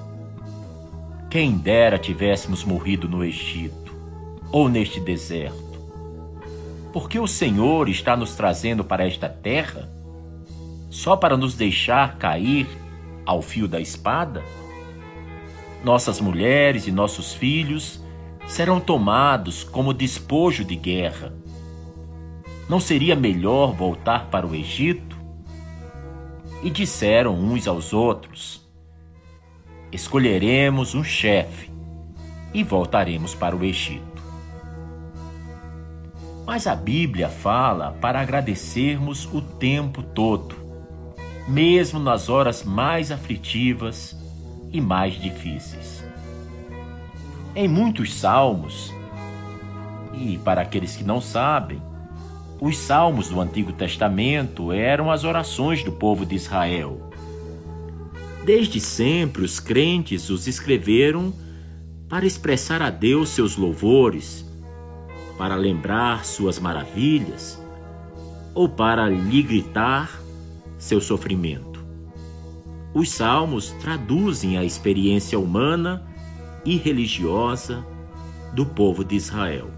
Quem 1.31 1.57
dera 1.57 1.99
tivéssemos 1.99 2.65
morrido 2.65 3.09
no 3.09 3.25
Egito 3.25 3.95
ou 4.51 4.69
neste 4.69 5.01
deserto. 5.01 5.79
Porque 6.93 7.19
o 7.19 7.27
Senhor 7.27 7.89
está 7.89 8.17
nos 8.17 8.35
trazendo 8.35 8.83
para 8.83 9.07
esta 9.07 9.29
terra 9.29 9.89
só 10.91 11.17
para 11.17 11.37
nos 11.37 11.55
deixar 11.55 12.17
cair 12.17 12.67
ao 13.27 13.43
fio 13.43 13.69
da 13.69 13.81
espada? 13.81 14.43
Nossas 15.85 16.21
mulheres 16.21 16.87
e 16.87 16.93
nossos 16.93 17.35
filhos 17.35 18.03
serão 18.47 18.81
tomados 18.81 19.63
como 19.63 19.93
despojo 19.93 20.65
de 20.65 20.75
guerra. 20.75 21.33
Não 22.69 22.81
seria 22.81 23.15
melhor 23.15 23.73
voltar 23.73 24.27
para 24.31 24.47
o 24.47 24.55
Egito? 24.55 25.09
e 26.63 26.71
disseram 26.71 27.35
uns 27.35 27.67
aos 27.67 27.93
outros: 27.93 28.58
Escolheremos 29.91 30.95
um 30.95 31.03
chefe 31.03 31.71
e 32.53 32.63
voltaremos 32.63 33.35
para 33.35 33.57
o 33.57 33.65
Egito. 33.65 34.23
Mas 36.47 36.67
a 36.67 36.75
Bíblia 36.75 37.29
fala 37.29 37.93
para 38.01 38.21
agradecermos 38.21 39.27
o 39.27 39.41
tempo 39.41 40.03
todo, 40.03 40.57
mesmo 41.47 41.99
nas 41.99 42.29
horas 42.29 42.63
mais 42.65 43.11
aflitivas 43.11 44.17
e 44.71 44.81
mais 44.81 45.15
difíceis. 45.15 46.05
Em 47.55 47.67
muitos 47.67 48.15
salmos, 48.15 48.93
e 50.13 50.39
para 50.39 50.63
aqueles 50.63 50.97
que 50.97 51.05
não 51.05 51.21
sabem, 51.21 51.83
os 52.61 52.77
salmos 52.77 53.29
do 53.29 53.41
Antigo 53.41 53.73
Testamento 53.73 54.73
eram 54.73 55.11
as 55.11 55.25
orações 55.25 55.83
do 55.83 55.93
povo 55.93 56.27
de 56.27 56.35
Israel. 56.35 57.08
Desde 58.49 58.81
sempre, 58.81 59.45
os 59.45 59.61
crentes 59.61 60.31
os 60.31 60.47
escreveram 60.47 61.35
para 62.09 62.25
expressar 62.25 62.81
a 62.81 62.89
Deus 62.89 63.29
seus 63.29 63.59
louvores, 63.59 64.43
para 65.37 65.55
lembrar 65.55 66.25
suas 66.25 66.59
maravilhas 66.59 67.63
ou 68.55 68.67
para 68.67 69.07
lhe 69.07 69.43
gritar 69.43 70.19
seu 70.79 70.99
sofrimento. 70.99 71.85
Os 72.95 73.11
salmos 73.11 73.73
traduzem 73.83 74.57
a 74.57 74.65
experiência 74.65 75.39
humana 75.39 76.03
e 76.65 76.79
religiosa 76.79 77.85
do 78.55 78.65
povo 78.65 79.05
de 79.05 79.15
Israel. 79.15 79.71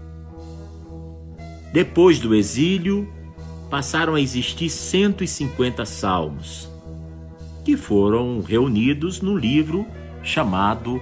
Depois 1.73 2.19
do 2.19 2.33
exílio, 2.33 3.05
passaram 3.69 4.15
a 4.15 4.21
existir 4.21 4.69
150 4.69 5.85
salmos, 5.85 6.70
que 7.63 7.77
foram 7.77 8.41
reunidos 8.41 9.21
no 9.21 9.37
livro 9.37 9.85
chamado 10.23 11.01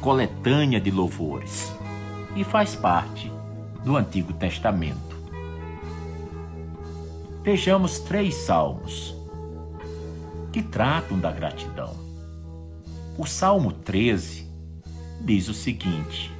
Coletânea 0.00 0.80
de 0.80 0.90
Louvores, 0.90 1.72
e 2.34 2.44
faz 2.44 2.74
parte 2.74 3.30
do 3.84 3.96
Antigo 3.96 4.32
Testamento. 4.32 5.16
Vejamos 7.42 8.00
três 8.00 8.34
salmos 8.34 9.14
que 10.52 10.62
tratam 10.62 11.18
da 11.18 11.30
gratidão. 11.30 11.94
O 13.18 13.24
Salmo 13.24 13.72
13 13.72 14.46
diz 15.20 15.48
o 15.48 15.54
seguinte: 15.54 16.32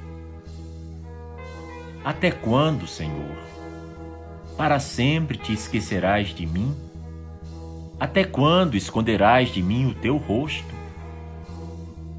Até 2.03 2.31
quando, 2.31 2.85
Senhor? 2.87 3.37
Para 4.57 4.79
sempre 4.79 5.37
te 5.37 5.53
esquecerás 5.53 6.29
de 6.29 6.45
mim? 6.45 6.75
Até 7.99 8.23
quando 8.23 8.75
esconderás 8.75 9.49
de 9.49 9.63
mim 9.63 9.87
o 9.87 9.95
teu 9.95 10.17
rosto? 10.17 10.75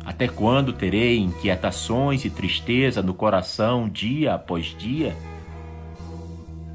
Até 0.05 0.27
quando 0.27 0.73
terei 0.73 1.19
inquietações 1.19 2.25
e 2.25 2.31
tristeza 2.31 3.01
no 3.03 3.15
coração 3.15 3.89
dia 3.89 4.35
após 4.35 4.67
dia? 4.77 5.15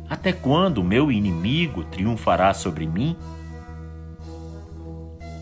Até 0.10 0.32
quando 0.32 0.78
o 0.78 0.84
meu 0.84 1.12
inimigo 1.12 1.84
triunfará 1.84 2.54
sobre 2.54 2.86
mim? 2.86 3.18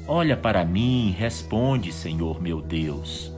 Olha 0.08 0.36
para 0.36 0.66
mim 0.66 1.10
e 1.10 1.12
responde, 1.12 1.92
Senhor 1.92 2.42
meu 2.42 2.62
Deus. 2.62 3.32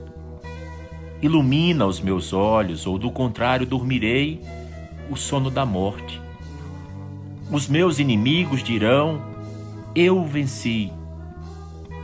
Ilumina 1.20 1.84
os 1.84 2.00
meus 2.00 2.32
olhos, 2.32 2.86
ou 2.86 2.98
do 2.98 3.10
contrário 3.10 3.66
dormirei 3.66 4.40
o 5.10 5.16
sono 5.16 5.50
da 5.50 5.66
morte. 5.66 6.20
Os 7.50 7.68
meus 7.68 7.98
inimigos 7.98 8.62
dirão: 8.62 9.33
Eu 9.94 10.24
venci 10.24 10.92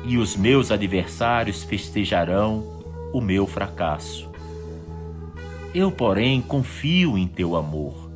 e 0.05 0.16
os 0.16 0.36
meus 0.36 0.70
adversários 0.70 1.64
festejarão 1.64 2.64
o 3.12 3.20
meu 3.20 3.49
fracasso. 3.49 4.30
Eu, 5.74 5.91
porém, 5.91 6.41
confio 6.41 7.18
em 7.18 7.26
teu 7.26 7.57
amor, 7.57 8.09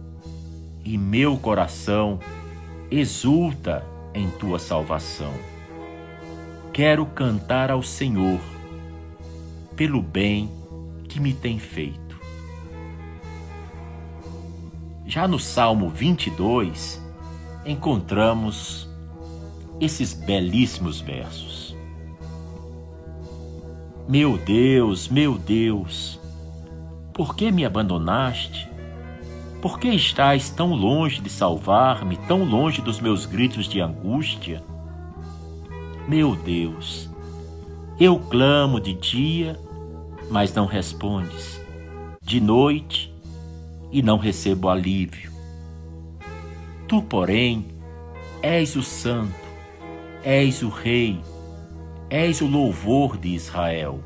e 0.85 0.97
meu 0.97 1.37
coração 1.37 2.21
exulta 2.89 3.85
em 4.15 4.31
tua 4.31 4.61
salvação. 4.61 5.33
Quero 6.73 7.05
cantar 7.07 7.69
ao 7.69 7.83
Senhor 7.83 8.39
pelo 9.75 10.01
bem 10.01 10.49
que 11.09 11.19
me 11.19 11.33
tem 11.33 11.59
feito. 11.59 12.17
Já 15.05 15.27
no 15.27 15.41
Salmo 15.41 15.89
22, 15.89 17.03
encontramos 17.67 18.94
esses 19.81 20.13
belíssimos 20.13 21.01
versos. 21.01 21.77
Meu 24.09 24.37
Deus, 24.37 25.09
meu 25.09 25.39
Deus, 25.39 26.21
por 27.13 27.35
que 27.35 27.51
me 27.51 27.65
abandonaste? 27.65 28.69
Por 29.63 29.79
que 29.79 29.89
estás 29.89 30.51
tão 30.51 30.75
longe 30.75 31.23
de 31.23 31.31
salvar-me, 31.31 32.17
tão 32.29 32.45
longe 32.45 32.83
dos 32.83 33.01
meus 33.01 33.25
gritos 33.25 33.67
de 33.67 33.81
angústia? 33.81 34.63
Meu 36.07 36.37
Deus, 36.37 37.09
eu 37.99 38.19
clamo 38.19 38.79
de 38.79 38.93
dia, 38.93 39.59
mas 40.31 40.53
não 40.53 40.67
respondes, 40.67 41.59
de 42.21 42.41
noite, 42.41 43.15
e 43.91 44.03
não 44.03 44.19
recebo 44.19 44.69
alívio. 44.69 45.33
Tu, 46.87 47.01
porém, 47.03 47.65
és 48.43 48.77
o 48.77 48.83
Santo, 48.83 49.44
és 50.25 50.63
o 50.63 50.71
Rei, 50.71 51.21
És 52.09 52.41
o 52.41 52.47
louvor 52.47 53.19
de 53.19 53.29
Israel. 53.29 54.01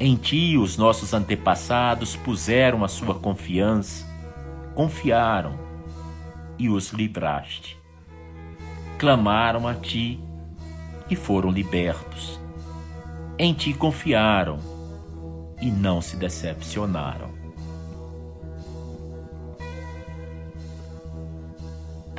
Em 0.00 0.16
ti 0.16 0.56
os 0.56 0.76
nossos 0.76 1.14
antepassados 1.14 2.16
puseram 2.16 2.82
a 2.82 2.88
sua 2.88 3.14
confiança, 3.14 4.04
confiaram 4.74 5.58
e 6.58 6.68
os 6.68 6.90
livraste. 6.90 7.78
Clamaram 8.98 9.68
a 9.68 9.74
ti 9.74 10.18
e 11.08 11.14
foram 11.14 11.50
libertos. 11.50 12.40
Em 13.38 13.52
ti 13.52 13.72
confiaram 13.72 14.58
e 15.60 15.70
não 15.70 16.00
se 16.00 16.16
decepcionaram. 16.16 17.29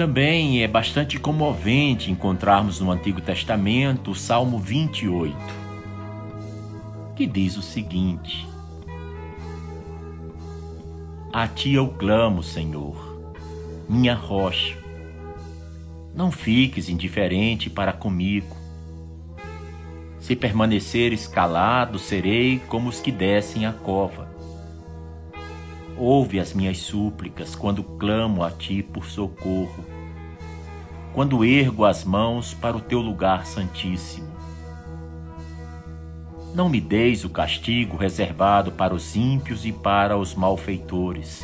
Também 0.02 0.64
é 0.64 0.68
bastante 0.68 1.20
comovente 1.20 2.10
encontrarmos 2.10 2.80
no 2.80 2.90
Antigo 2.90 3.22
Testamento 3.22 4.10
o 4.10 4.16
Salmo 4.16 4.58
28, 4.58 5.38
que 7.16 7.28
diz 7.28 7.56
o 7.56 7.62
seguinte: 7.62 8.50
A 11.32 11.48
ti 11.48 11.74
eu 11.74 11.88
clamo, 11.88 12.42
Senhor, 12.42 12.98
minha 13.88 14.16
rocha. 14.16 14.76
Não 16.16 16.32
fiques 16.32 16.90
indiferente 16.90 17.70
para 17.70 17.94
comigo. 17.94 18.58
Se 20.20 20.36
permaneceres 20.36 21.28
calado, 21.28 22.00
serei 22.00 22.58
como 22.68 22.90
os 22.90 23.00
que 23.00 23.12
descem 23.12 23.68
a 23.68 23.72
cova. 23.72 24.28
Ouve 25.96 26.40
as 26.40 26.56
minhas 26.56 26.80
súplicas 26.80 27.54
quando 27.54 27.84
clamo 27.84 28.44
a 28.44 28.50
ti 28.50 28.82
por 28.82 29.06
socorro, 29.06 29.91
quando 31.14 31.44
ergo 31.44 31.86
as 31.86 32.04
mãos 32.04 32.54
para 32.54 32.76
o 32.76 32.82
teu 32.82 33.00
lugar 33.00 33.46
santíssimo. 33.46 34.32
Não 36.54 36.70
me 36.70 36.82
deis 36.82 37.24
o 37.24 37.30
castigo 37.30 37.98
reservado 37.98 38.72
para 38.72 38.94
os 38.94 39.16
ímpios 39.16 39.66
e 39.66 39.72
para 39.72 40.18
os 40.18 40.36
malfeitores, 40.36 41.44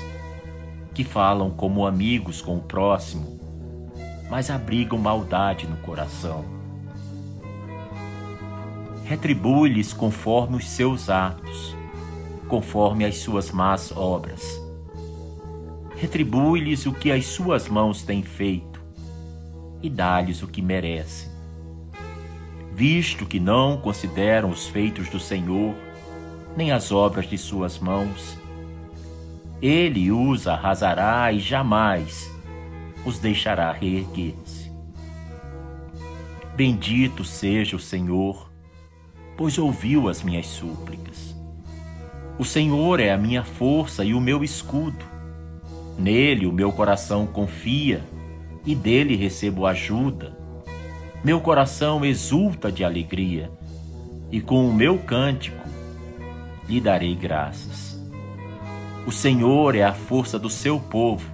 que 0.93 1.03
falam 1.03 1.49
como 1.49 1.85
amigos 1.85 2.41
com 2.41 2.57
o 2.57 2.61
próximo, 2.61 3.39
mas 4.29 4.49
abrigam 4.49 4.97
maldade 4.97 5.65
no 5.65 5.77
coração. 5.77 6.43
Retribui-lhes 9.05 9.93
conforme 9.93 10.57
os 10.57 10.67
seus 10.67 11.09
atos 11.09 11.77
conforme 12.47 13.05
as 13.05 13.17
suas 13.17 13.51
más 13.51 13.91
obras. 13.91 14.61
Retribui-lhes 15.95 16.85
o 16.85 16.93
que 16.93 17.11
as 17.11 17.25
suas 17.25 17.67
mãos 17.67 18.03
têm 18.03 18.23
feito 18.23 18.76
e 19.81 19.89
dá-lhes 19.89 20.41
o 20.41 20.47
que 20.47 20.61
merecem. 20.61 21.29
Visto 22.73 23.25
que 23.25 23.39
não 23.39 23.77
consideram 23.77 24.49
os 24.49 24.67
feitos 24.67 25.09
do 25.09 25.19
Senhor, 25.19 25.73
nem 26.55 26.71
as 26.71 26.91
obras 26.91 27.27
de 27.29 27.37
suas 27.37 27.79
mãos, 27.79 28.37
ele 29.61 30.11
os 30.11 30.47
arrasará 30.47 31.31
e 31.31 31.39
jamais 31.39 32.31
os 33.05 33.19
deixará 33.19 33.71
reerguer-se. 33.71 34.71
Bendito 36.55 37.23
seja 37.23 37.75
o 37.75 37.79
Senhor, 37.79 38.51
pois 39.35 39.57
ouviu 39.57 40.09
as 40.09 40.21
minhas 40.21 40.47
súplicas. 40.47 41.35
O 42.39 42.45
Senhor 42.45 42.99
é 42.99 43.11
a 43.11 43.17
minha 43.17 43.43
força 43.43 44.03
e 44.05 44.13
o 44.13 44.21
meu 44.21 44.43
escudo. 44.43 45.05
Nele 45.97 46.45
o 46.45 46.53
meu 46.53 46.71
coração 46.71 47.25
confia 47.25 48.03
e 48.67 48.75
dele 48.75 49.15
recebo 49.15 49.65
ajuda. 49.65 50.37
Meu 51.23 51.41
coração 51.41 52.05
exulta 52.05 52.71
de 52.71 52.83
alegria 52.83 53.49
e 54.31 54.39
com 54.39 54.67
o 54.67 54.71
meu 54.71 54.99
cântico 54.99 55.67
lhe 56.69 56.79
darei 56.79 57.15
graças. 57.15 57.99
O 59.07 59.11
Senhor 59.11 59.75
é 59.75 59.83
a 59.83 59.93
força 59.93 60.37
do 60.37 60.51
seu 60.51 60.79
povo, 60.79 61.31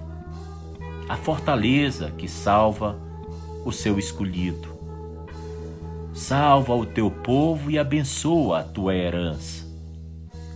a 1.06 1.16
fortaleza 1.16 2.10
que 2.16 2.26
salva 2.26 2.98
o 3.66 3.70
seu 3.70 3.98
escolhido. 3.98 4.72
Salva 6.14 6.74
o 6.74 6.86
teu 6.86 7.10
povo 7.10 7.70
e 7.70 7.78
abençoa 7.78 8.60
a 8.60 8.62
tua 8.62 8.94
herança 8.94 9.64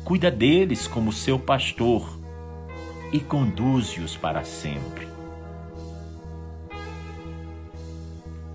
cuida 0.09 0.31
deles 0.31 0.89
como 0.89 1.13
seu 1.13 1.39
pastor 1.39 2.19
e 3.13 3.21
conduze-os 3.21 4.17
para 4.17 4.43
sempre. 4.43 5.08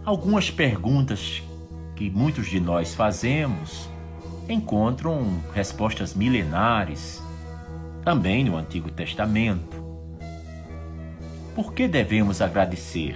Algumas 0.06 0.52
perguntas 0.52 1.42
que 1.96 2.10
muitos 2.10 2.48
de 2.48 2.60
nós 2.60 2.94
fazemos 2.94 3.88
encontram 4.50 5.42
respostas 5.54 6.14
milenares 6.14 7.24
também 8.04 8.44
no 8.44 8.58
Antigo 8.58 8.92
Testamento. 8.92 9.82
Por 11.56 11.74
que 11.74 11.88
devemos 11.88 12.42
agradecer? 12.42 13.16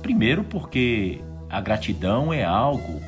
Primeiro, 0.00 0.44
porque 0.44 1.20
a 1.50 1.60
gratidão 1.60 2.32
é 2.32 2.44
algo 2.44 3.00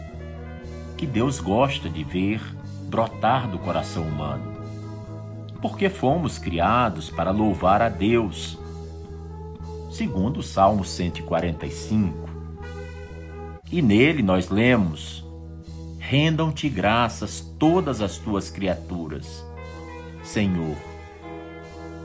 que 0.97 1.07
Deus 1.07 1.39
gosta 1.39 1.89
de 1.89 2.03
ver 2.03 2.41
brotar 2.89 3.49
do 3.49 3.59
coração 3.59 4.03
humano. 4.03 4.57
Porque 5.63 5.89
fomos 5.89 6.39
criados 6.39 7.09
para 7.09 7.31
louvar 7.31 7.83
a 7.83 7.89
Deus. 7.89 8.59
Segundo 9.97 10.41
o 10.41 10.43
Salmo 10.43 10.85
145. 10.85 12.29
E 13.73 13.81
nele 13.81 14.23
nós 14.23 14.51
lemos: 14.51 15.25
Rendam-te 15.99 16.69
graças 16.69 17.41
todas 17.59 18.03
as 18.03 18.19
tuas 18.19 18.51
criaturas, 18.51 19.43
Senhor, 20.23 20.77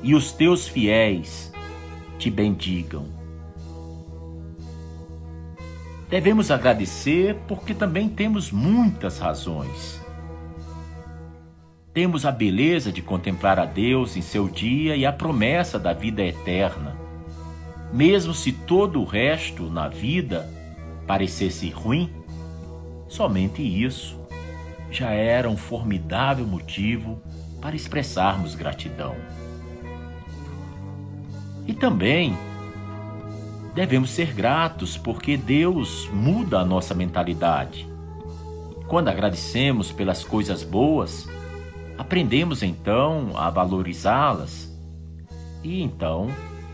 e 0.02 0.16
os 0.16 0.32
teus 0.32 0.70
fiéis 0.70 1.52
te 2.18 2.32
bendigam. 2.32 3.08
Devemos 6.10 6.50
agradecer 6.50 7.36
porque 7.46 7.74
também 7.74 8.08
temos 8.08 8.54
muitas 8.54 9.20
razões 9.20 10.00
temos 11.94 12.26
a 12.26 12.32
beleza 12.32 12.90
de 12.90 13.02
contemplar 13.02 13.60
a 13.60 13.66
Deus 13.66 14.16
em 14.16 14.22
seu 14.22 14.48
dia 14.48 14.96
e 14.96 15.06
a 15.06 15.12
promessa 15.12 15.78
da 15.78 15.92
vida 15.92 16.24
eterna. 16.24 17.01
Mesmo 17.94 18.34
se 18.34 18.52
todo 18.52 19.02
o 19.02 19.06
resto 19.06 19.64
na 19.70 19.88
vida 19.88 20.50
parecesse 21.06 21.70
ruim, 21.70 22.10
somente 23.08 23.62
isso 23.62 24.20
já 24.90 25.12
era 25.12 25.50
um 25.50 25.58
formidável 25.58 26.46
motivo 26.46 27.22
para 27.62 27.76
expressarmos 27.76 28.56
gratidão. 28.56 29.16
E 31.68 31.74
também 31.74 32.36
devemos 33.74 34.10
ser 34.10 34.34
gratos 34.34 34.98
porque 34.98 35.38
Deus 35.38 36.10
muda 36.12 36.60
a 36.60 36.66
nossa 36.66 36.94
mentalidade. 36.94 37.88
Quando 38.88 39.08
agradecemos 39.08 39.92
pelas 39.92 40.24
coisas 40.24 40.64
boas, 40.64 41.30
aprendemos 41.98 42.64
então 42.64 43.32
a 43.36 43.50
valorizá-las 43.50 44.70
e 45.64 45.82
então 45.82 46.30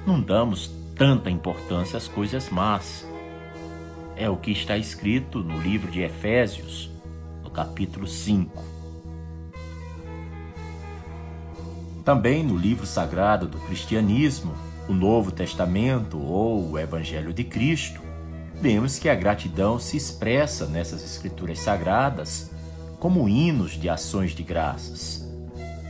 não 0.06 0.22
damos 0.22 0.68
tanta 0.98 1.30
importância 1.30 1.98
às 1.98 2.08
coisas 2.08 2.50
más. 2.50 3.06
É 4.16 4.28
o 4.30 4.36
que 4.36 4.52
está 4.52 4.78
escrito 4.78 5.44
no 5.44 5.62
livro 5.62 5.92
de 5.92 6.02
Efésios, 6.02 6.90
no 7.44 7.52
capítulo 7.52 8.08
5. 8.08 8.64
Também 12.04 12.44
no 12.44 12.58
livro 12.58 12.86
sagrado 12.88 13.48
do 13.48 13.60
cristianismo, 13.60 14.56
o 14.90 14.94
Novo 14.94 15.32
Testamento 15.32 16.18
ou 16.18 16.72
o 16.72 16.80
Evangelho 16.80 17.32
de 17.32 17.44
Cristo, 17.44 18.02
vemos 18.60 18.98
que 18.98 19.08
a 19.08 19.14
gratidão 19.14 19.78
se 19.78 19.98
expressa 19.98 20.66
nessas 20.66 21.04
escrituras 21.04 21.60
sagradas 21.60 22.50
como 23.00 23.30
hinos 23.30 23.74
de 23.74 23.88
ações 23.88 24.32
de 24.32 24.42
graças. 24.42 25.28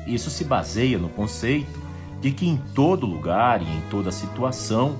Isso 0.05 0.29
se 0.29 0.43
baseia 0.43 0.97
no 0.97 1.07
conceito 1.07 1.86
de 2.21 2.31
que 2.31 2.47
em 2.47 2.57
todo 2.73 3.05
lugar 3.05 3.61
e 3.61 3.65
em 3.65 3.81
toda 3.89 4.11
situação, 4.11 4.97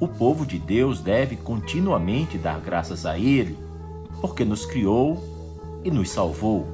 o 0.00 0.06
povo 0.06 0.44
de 0.44 0.58
Deus 0.58 1.00
deve 1.00 1.36
continuamente 1.36 2.36
dar 2.36 2.60
graças 2.60 3.06
a 3.06 3.18
Ele, 3.18 3.56
porque 4.20 4.44
nos 4.44 4.66
criou 4.66 5.22
e 5.84 5.90
nos 5.90 6.10
salvou. 6.10 6.66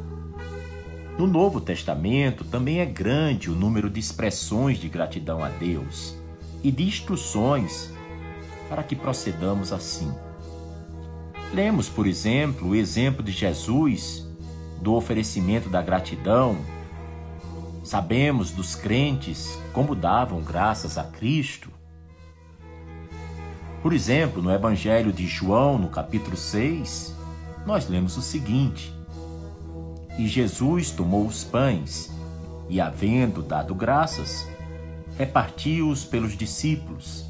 No 1.18 1.26
Novo 1.26 1.60
Testamento 1.60 2.42
também 2.44 2.80
é 2.80 2.86
grande 2.86 3.50
o 3.50 3.54
número 3.54 3.90
de 3.90 4.00
expressões 4.00 4.78
de 4.78 4.88
gratidão 4.88 5.44
a 5.44 5.50
Deus 5.50 6.16
e 6.64 6.70
de 6.70 6.84
instruções 6.84 7.92
para 8.68 8.82
que 8.82 8.96
procedamos 8.96 9.72
assim. 9.72 10.10
Lemos, 11.52 11.88
por 11.88 12.06
exemplo, 12.06 12.70
o 12.70 12.74
exemplo 12.74 13.22
de 13.22 13.30
Jesus 13.30 14.26
do 14.80 14.94
oferecimento 14.94 15.68
da 15.68 15.82
gratidão. 15.82 16.56
Sabemos 17.82 18.52
dos 18.52 18.76
crentes 18.76 19.58
como 19.72 19.96
davam 19.96 20.40
graças 20.40 20.96
a 20.96 21.02
Cristo. 21.02 21.68
Por 23.82 23.92
exemplo, 23.92 24.40
no 24.40 24.52
Evangelho 24.52 25.12
de 25.12 25.26
João, 25.26 25.78
no 25.78 25.88
capítulo 25.88 26.36
6, 26.36 27.16
nós 27.66 27.88
lemos 27.88 28.16
o 28.16 28.22
seguinte: 28.22 28.94
E 30.16 30.28
Jesus 30.28 30.92
tomou 30.92 31.26
os 31.26 31.42
pães 31.42 32.12
e, 32.68 32.80
havendo 32.80 33.42
dado 33.42 33.74
graças, 33.74 34.46
repartiu-os 35.18 36.04
pelos 36.04 36.36
discípulos, 36.36 37.26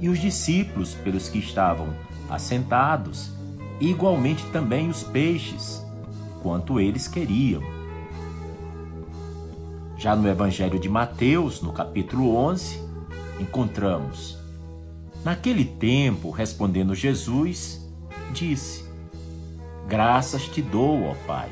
e 0.00 0.08
os 0.08 0.18
discípulos 0.18 0.94
pelos 0.94 1.28
que 1.28 1.38
estavam 1.38 1.94
assentados, 2.30 3.32
e 3.78 3.90
igualmente 3.90 4.46
também 4.46 4.88
os 4.88 5.02
peixes, 5.02 5.84
quanto 6.42 6.80
eles 6.80 7.06
queriam. 7.06 7.73
Já 10.04 10.14
no 10.14 10.28
Evangelho 10.28 10.78
de 10.78 10.86
Mateus, 10.86 11.62
no 11.62 11.72
capítulo 11.72 12.36
11, 12.36 12.78
encontramos: 13.40 14.38
Naquele 15.24 15.64
tempo, 15.64 16.30
respondendo 16.30 16.94
Jesus, 16.94 17.90
disse: 18.30 18.84
Graças 19.88 20.46
te 20.46 20.60
dou, 20.60 21.04
ó 21.04 21.14
Pai, 21.26 21.48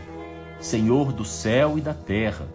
Senhor 0.61 1.15
do 1.15 1.25
céu 1.25 1.79
e 1.79 1.81
da 1.81 1.95
terra 1.95 2.47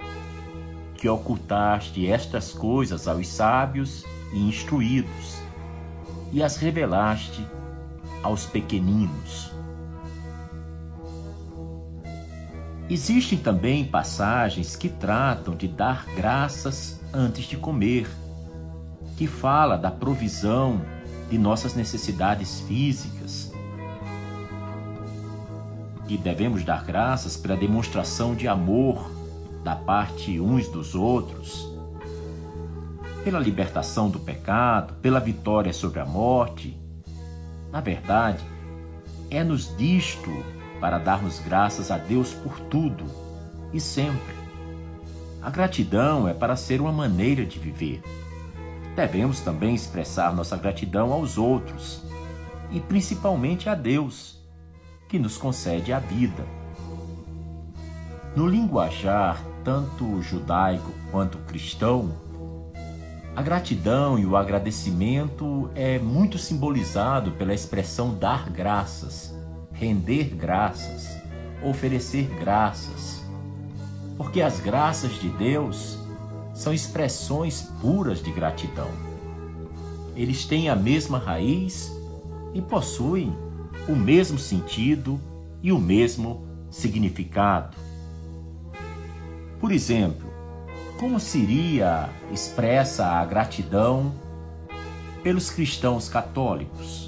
que 0.94 1.10
ocultaste 1.10 2.06
estas 2.06 2.54
coisas 2.54 3.08
aos 3.08 3.28
sábios 3.28 4.06
e 4.32 4.38
instruídos, 4.38 5.42
e 6.32 6.44
as 6.44 6.58
revelaste 6.58 7.44
aos 8.22 8.46
pequeninos. 8.46 9.57
Existem 12.90 13.38
também 13.38 13.84
passagens 13.84 14.78
que 14.78 14.88
tratam 14.88 15.54
de 15.54 15.68
dar 15.68 16.06
graças 16.16 17.02
antes 17.14 17.44
de 17.44 17.58
comer, 17.58 18.08
que 19.18 19.28
fala 19.28 19.78
da 19.78 19.92
provisão 19.92 20.82
de 21.30 21.38
nossas 21.38 21.76
necessidades 21.76 22.62
físicas. 22.62 23.52
E 26.08 26.18
devemos 26.18 26.64
dar 26.64 26.86
graças 26.86 27.36
pela 27.36 27.58
demonstração 27.58 28.34
de 28.34 28.48
amor 28.48 29.12
da 29.66 29.76
parte 29.76 30.40
uns 30.40 30.70
dos 30.70 30.96
outros, 30.96 31.70
pela 33.22 33.38
libertação 33.38 34.10
do 34.10 34.18
pecado, 34.18 34.94
pela 35.02 35.20
vitória 35.20 35.74
sobre 35.74 36.00
a 36.00 36.06
morte. 36.06 36.80
Na 37.70 37.82
verdade, 37.82 38.42
é-nos 39.30 39.76
disto 39.76 40.32
para 40.80 40.98
darmos 40.98 41.40
graças 41.40 41.92
a 41.92 41.98
Deus 41.98 42.34
por 42.34 42.60
tudo 42.62 43.06
e 43.74 43.80
sempre. 43.80 44.36
A 45.42 45.50
gratidão 45.50 46.28
é 46.28 46.34
para 46.34 46.56
ser 46.56 46.82
uma 46.82 46.92
maneira 46.92 47.46
de 47.46 47.60
viver. 47.60 48.02
Devemos 48.96 49.40
também 49.40 49.76
expressar 49.76 50.34
nossa 50.34 50.58
gratidão 50.58 51.14
aos 51.14 51.38
outros 51.38 52.04
e 52.72 52.80
principalmente 52.80 53.70
a 53.70 53.76
Deus, 53.76 54.42
que 55.08 55.18
nos 55.18 55.38
concede 55.38 55.94
a 55.94 56.00
vida. 56.00 56.46
No 58.36 58.48
linguajar 58.48 59.42
tanto 59.64 60.22
judaico 60.22 60.92
quanto 61.12 61.38
cristão, 61.40 62.12
a 63.36 63.42
gratidão 63.44 64.18
e 64.18 64.26
o 64.26 64.36
agradecimento 64.36 65.70
é 65.76 66.00
muito 66.00 66.40
simbolizado 66.40 67.34
pela 67.34 67.54
expressão 67.54 68.18
dar 68.18 68.50
graças, 68.50 69.37
render 69.80 70.36
graças, 70.36 71.18
oferecer 71.64 72.28
graças. 72.40 73.24
Porque 74.18 74.42
as 74.42 74.60
graças 74.60 75.14
de 75.20 75.30
Deus 75.30 75.98
são 76.54 76.74
expressões 76.74 77.62
puras 77.82 78.22
de 78.22 78.32
gratidão. 78.32 78.90
Eles 80.16 80.46
têm 80.46 80.70
a 80.70 80.76
mesma 80.76 81.20
raiz 81.20 81.92
e 82.54 82.62
possuem 82.62 83.36
o 83.88 83.96
mesmo 83.96 84.40
sentido 84.40 85.20
e 85.62 85.72
o 85.72 85.78
mesmo 85.78 86.48
significado. 86.72 87.78
Por 89.60 89.72
exemplo, 89.72 90.28
como 91.00 91.20
seria 91.20 92.10
expressa 92.32 93.06
a 93.06 93.26
gratidão 93.26 94.12
pelos 95.22 95.52
cristãos 95.52 96.10
católicos? 96.10 97.07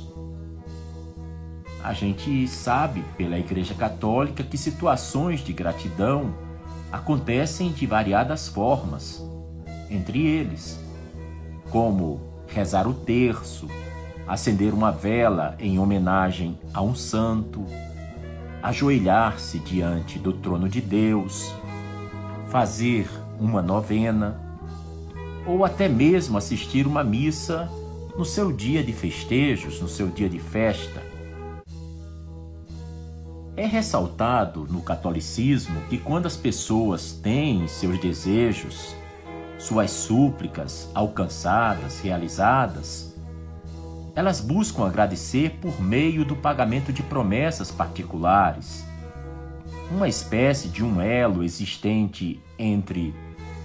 A 1.83 1.93
gente 1.93 2.47
sabe 2.47 3.03
pela 3.17 3.39
Igreja 3.39 3.73
Católica 3.73 4.43
que 4.43 4.57
situações 4.57 5.39
de 5.39 5.53
gratidão 5.53 6.33
acontecem 6.91 7.71
de 7.71 7.85
variadas 7.85 8.47
formas, 8.47 9.23
entre 9.89 10.25
eles, 10.25 10.79
como 11.69 12.19
rezar 12.47 12.87
o 12.87 12.93
terço, 12.93 13.67
acender 14.27 14.73
uma 14.73 14.91
vela 14.91 15.55
em 15.57 15.79
homenagem 15.79 16.59
a 16.73 16.81
um 16.81 16.93
santo, 16.93 17.65
ajoelhar-se 18.61 19.57
diante 19.59 20.19
do 20.19 20.33
trono 20.33 20.67
de 20.67 20.81
Deus, 20.81 21.53
fazer 22.49 23.09
uma 23.39 23.61
novena 23.61 24.39
ou 25.45 25.63
até 25.63 25.87
mesmo 25.87 26.37
assistir 26.37 26.85
uma 26.85 27.03
missa 27.03 27.69
no 28.17 28.25
seu 28.25 28.51
dia 28.51 28.83
de 28.83 28.91
festejos, 28.91 29.79
no 29.79 29.87
seu 29.87 30.07
dia 30.09 30.27
de 30.27 30.39
festa. 30.39 31.08
É 33.59 33.65
ressaltado 33.65 34.65
no 34.69 34.81
catolicismo 34.81 35.81
que 35.89 35.97
quando 35.97 36.27
as 36.27 36.37
pessoas 36.37 37.11
têm 37.11 37.67
seus 37.67 37.99
desejos, 37.99 38.95
suas 39.57 39.91
súplicas 39.91 40.89
alcançadas, 40.95 41.99
realizadas, 41.99 43.13
elas 44.15 44.39
buscam 44.39 44.87
agradecer 44.87 45.57
por 45.59 45.81
meio 45.81 46.23
do 46.23 46.37
pagamento 46.37 46.93
de 46.93 47.03
promessas 47.03 47.69
particulares 47.69 48.85
uma 49.91 50.07
espécie 50.07 50.69
de 50.69 50.81
um 50.81 51.01
elo 51.01 51.43
existente 51.43 52.41
entre 52.57 53.13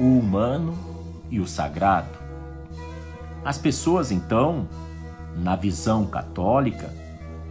o 0.01 0.19
humano 0.19 0.77
e 1.31 1.39
o 1.39 1.47
sagrado. 1.47 2.19
As 3.45 3.59
pessoas, 3.59 4.11
então, 4.11 4.69
na 5.37 5.55
visão 5.55 6.05
católica, 6.05 6.93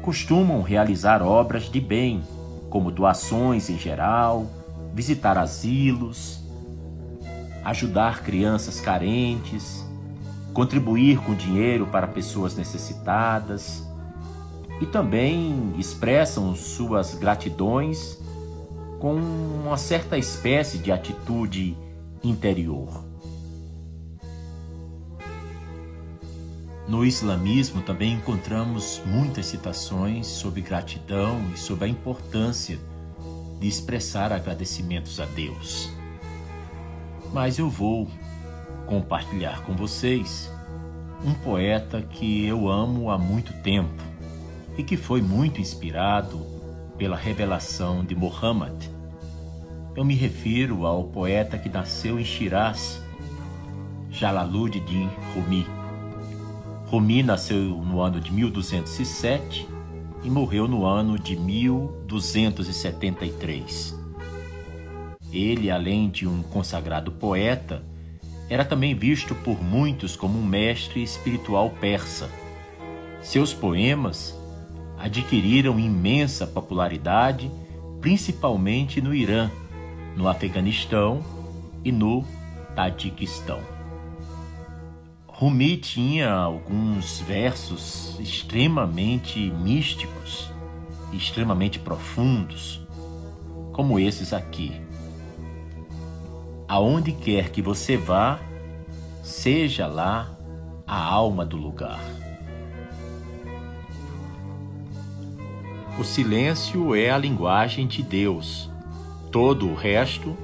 costumam 0.04 0.62
realizar 0.62 1.24
obras 1.24 1.72
de 1.72 1.80
bem, 1.80 2.22
como 2.74 2.89
doações 2.89 3.69
em 3.69 3.78
geral, 3.78 4.47
visitar 4.95 5.38
asilos, 5.38 6.39
ajudar 7.63 8.24
crianças 8.24 8.82
carentes, 8.82 9.86
contribuir 10.55 11.19
com 11.19 11.36
dinheiro 11.36 11.86
para 11.86 12.07
pessoas 12.07 12.55
necessitadas 12.55 13.88
e 14.82 14.88
também 14.88 15.76
expressam 15.78 16.55
suas 16.55 17.13
gratidões 17.13 18.17
com 18.99 19.17
uma 19.17 19.78
certa 19.78 20.17
espécie 20.17 20.80
de 20.80 20.91
atitude 20.91 21.78
interior. 22.24 23.03
No 26.88 27.05
islamismo 27.05 27.81
também 27.81 28.13
encontramos 28.13 29.01
muitas 29.05 29.45
citações 29.45 30.27
sobre 30.27 30.61
gratidão 30.61 31.41
e 31.53 31.57
sobre 31.57 31.86
a 31.86 31.88
importância 31.88 32.77
de 33.59 33.67
expressar 33.67 34.34
agradecimentos 34.34 35.19
a 35.21 35.25
Deus. 35.25 35.89
Mas 37.31 37.57
eu 37.57 37.69
vou 37.69 38.09
compartilhar 38.86 39.61
com 39.63 39.73
vocês 39.73 40.51
um 41.25 41.34
poeta 41.34 42.01
que 42.01 42.45
eu 42.45 42.67
amo 42.67 43.09
há 43.09 43.17
muito 43.17 43.53
tempo 43.63 44.03
e 44.77 44.84
que 44.84 44.97
foi 44.97 45.21
muito 45.21 45.61
inspirado 45.61 46.45
pela 46.97 47.15
revelação 47.15 48.03
de 48.03 48.13
Muhammad. 48.13 48.89
Eu 49.95 50.03
me 50.03 50.15
refiro 50.15 50.86
ao 50.86 51.05
poeta 51.05 51.57
que 51.57 51.69
nasceu 51.69 52.19
em 52.19 52.25
Shiraz, 52.25 53.01
Jalaluddin 54.11 55.09
Rumi. 55.34 55.82
Rumi 56.94 57.24
nasceu 57.24 57.58
no 57.58 58.02
ano 58.02 58.22
de 58.22 58.32
1207 58.32 59.68
e 60.24 60.30
morreu 60.30 60.68
no 60.68 60.86
ano 60.86 61.18
de 61.18 61.36
1273. 61.36 64.00
Ele, 65.32 65.72
além 65.72 66.08
de 66.08 66.28
um 66.28 66.44
consagrado 66.44 67.12
poeta, 67.12 67.84
era 68.48 68.64
também 68.64 68.94
visto 68.94 69.34
por 69.34 69.60
muitos 69.60 70.16
como 70.16 70.38
um 70.38 70.46
mestre 70.46 71.02
espiritual 71.02 71.72
persa. 71.72 72.30
Seus 73.24 73.56
poemas 73.56 74.39
adquiriram 75.00 75.80
imensa 75.80 76.46
popularidade, 76.46 77.50
principalmente 78.02 79.02
no 79.02 79.16
Irã, 79.16 79.50
no 80.16 80.28
Afeganistão 80.28 81.26
e 81.84 81.91
no 81.91 82.24
Tadiquistão. 82.76 83.72
Rumi 85.36 85.77
tinha 85.77 86.31
alguns 86.31 87.19
versos 87.21 88.19
extremamente 88.19 89.39
místicos, 89.39 90.51
extremamente 91.11 91.79
profundos, 91.79 92.86
como 93.71 93.99
esses 93.99 94.31
aqui. 94.31 94.79
Aonde 96.67 97.11
quer 97.11 97.49
que 97.49 97.63
você 97.63 97.97
vá, 97.97 98.39
seja 99.23 99.88
lá 99.88 100.38
a 100.86 101.03
alma 101.03 101.43
do 101.43 101.57
lugar. 101.57 101.99
O 105.97 106.03
silêncio 106.03 106.93
é 106.93 107.09
a 107.09 107.17
linguagem 107.17 107.88
de 107.88 108.03
Deus, 108.03 108.69
todo 109.31 109.67
o 109.67 109.73
resto 109.73 110.38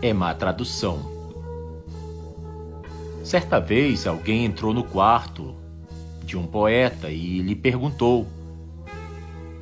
é 0.00 0.12
má 0.12 0.32
tradução. 0.34 1.19
Certa 3.30 3.60
vez 3.60 4.08
alguém 4.08 4.44
entrou 4.44 4.74
no 4.74 4.82
quarto 4.82 5.54
de 6.24 6.36
um 6.36 6.48
poeta 6.48 7.10
e 7.10 7.40
lhe 7.40 7.54
perguntou: 7.54 8.26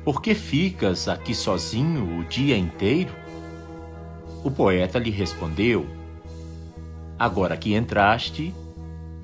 Por 0.03 0.23
que 0.23 0.33
ficas 0.33 1.07
aqui 1.07 1.35
sozinho 1.35 2.17
o 2.17 2.23
dia 2.23 2.57
inteiro? 2.57 3.13
O 4.43 4.49
poeta 4.49 4.97
lhe 4.97 5.11
respondeu: 5.11 5.85
Agora 7.19 7.55
que 7.55 7.75
entraste, 7.75 8.55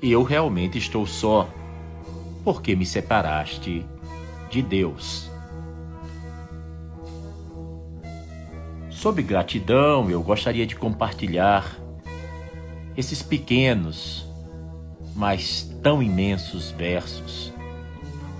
eu 0.00 0.22
realmente 0.22 0.78
estou 0.78 1.08
só, 1.08 1.48
porque 2.44 2.76
me 2.76 2.86
separaste 2.86 3.84
de 4.48 4.62
Deus. 4.62 5.28
Sob 8.90 9.20
gratidão, 9.24 10.08
eu 10.08 10.22
gostaria 10.22 10.64
de 10.64 10.76
compartilhar 10.76 11.76
esses 12.96 13.24
pequenos 13.24 14.25
mas 15.16 15.62
tão 15.82 16.02
imensos 16.02 16.70
versos 16.70 17.52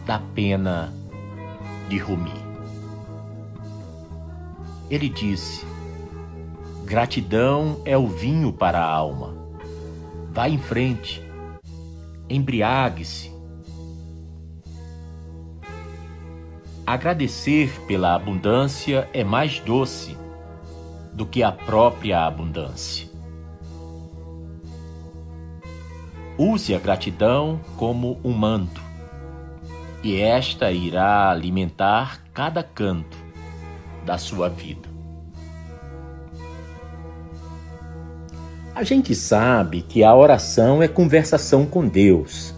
da 0.05 0.19
pena 0.19 0.93
de 1.89 1.97
Rumi. 1.97 2.35
Ele 4.91 5.09
disse: 5.09 5.67
Gratidão 6.85 7.81
é 7.85 7.97
o 7.97 8.07
vinho 8.07 8.53
para 8.53 8.79
a 8.79 8.89
alma. 8.89 9.35
Vá 10.31 10.49
em 10.51 10.59
frente, 10.59 11.25
embriague-se. 12.29 13.35
Agradecer 16.87 17.81
pela 17.89 18.15
abundância 18.15 19.09
é 19.13 19.25
mais 19.25 19.59
doce 19.59 20.17
do 21.13 21.27
que 21.27 21.43
a 21.43 21.51
própria 21.51 22.25
abundância. 22.25 23.06
Use 26.39 26.75
a 26.75 26.79
gratidão 26.79 27.59
como 27.77 28.21
um 28.23 28.33
manto, 28.33 28.83
e 30.03 30.21
esta 30.21 30.71
irá 30.71 31.31
alimentar 31.31 32.21
cada 32.35 32.63
canto 32.63 33.17
da 34.05 34.19
sua 34.19 34.49
vida. 34.49 34.89
A 38.75 38.83
gente 38.83 39.15
sabe 39.15 39.81
que 39.81 40.05
a 40.05 40.15
oração 40.15 40.83
é 40.83 40.89
conversação 40.89 41.65
com 41.65 41.89
Deus. 41.89 42.55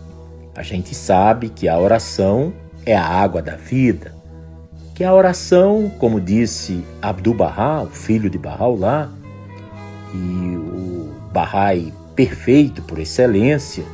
A 0.56 0.64
gente 0.64 0.92
sabe 0.92 1.48
que 1.48 1.68
a 1.68 1.78
oração 1.78 2.52
é 2.84 2.96
a 2.96 3.06
água 3.06 3.40
da 3.40 3.54
vida. 3.54 4.12
Que 4.96 5.04
a 5.04 5.14
oração, 5.14 5.88
como 6.00 6.20
disse 6.20 6.84
Abdu'l-Bahá, 7.00 7.82
o 7.82 7.86
filho 7.86 8.28
de 8.28 8.36
Bahá'u'lláh, 8.36 9.08
e 10.12 10.56
o 10.56 11.14
Bahá'í 11.32 11.92
perfeito 12.18 12.82
por 12.82 12.98
excelência, 12.98 13.84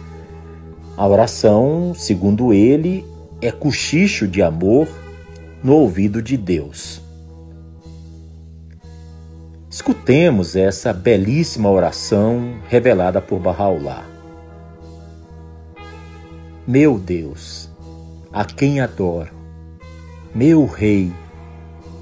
a 0.97 1.07
oração, 1.07 1.93
segundo 1.95 2.55
ele, 2.55 3.05
é 3.39 3.53
cochicho 3.53 4.27
de 4.27 4.41
amor 4.41 4.89
no 5.63 5.75
ouvido 5.75 6.23
de 6.23 6.39
Deus. 6.39 7.03
Escutemos 9.69 10.57
essa 10.57 10.91
belíssima 10.91 11.71
oração 11.71 12.61
revelada 12.67 13.21
por 13.21 13.39
Bahá'u'lláh. 13.39 14.07
Meu 16.67 16.99
Deus, 16.99 17.69
a 18.33 18.43
quem 18.43 18.81
adoro, 18.81 19.35
meu 20.35 20.65
Rei, 20.65 21.13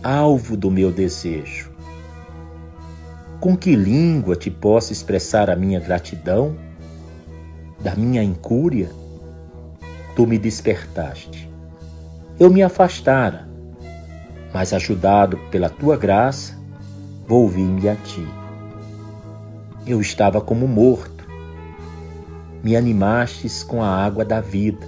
alvo 0.04 0.56
do 0.56 0.70
meu 0.70 0.92
desejo, 0.92 1.71
com 3.42 3.56
que 3.56 3.74
língua 3.74 4.36
te 4.36 4.48
posso 4.48 4.92
expressar 4.92 5.50
a 5.50 5.56
minha 5.56 5.80
gratidão? 5.80 6.56
Da 7.80 7.96
minha 7.96 8.22
incúria? 8.22 8.88
Tu 10.14 10.24
me 10.28 10.38
despertaste. 10.38 11.50
Eu 12.38 12.48
me 12.50 12.62
afastara, 12.62 13.48
mas 14.54 14.72
ajudado 14.72 15.36
pela 15.50 15.68
tua 15.68 15.96
graça, 15.96 16.56
volvi-me 17.26 17.88
a 17.88 17.96
ti. 17.96 18.24
Eu 19.84 20.00
estava 20.00 20.40
como 20.40 20.68
morto. 20.68 21.26
Me 22.62 22.76
animastes 22.76 23.64
com 23.64 23.82
a 23.82 23.88
água 23.88 24.24
da 24.24 24.40
vida. 24.40 24.86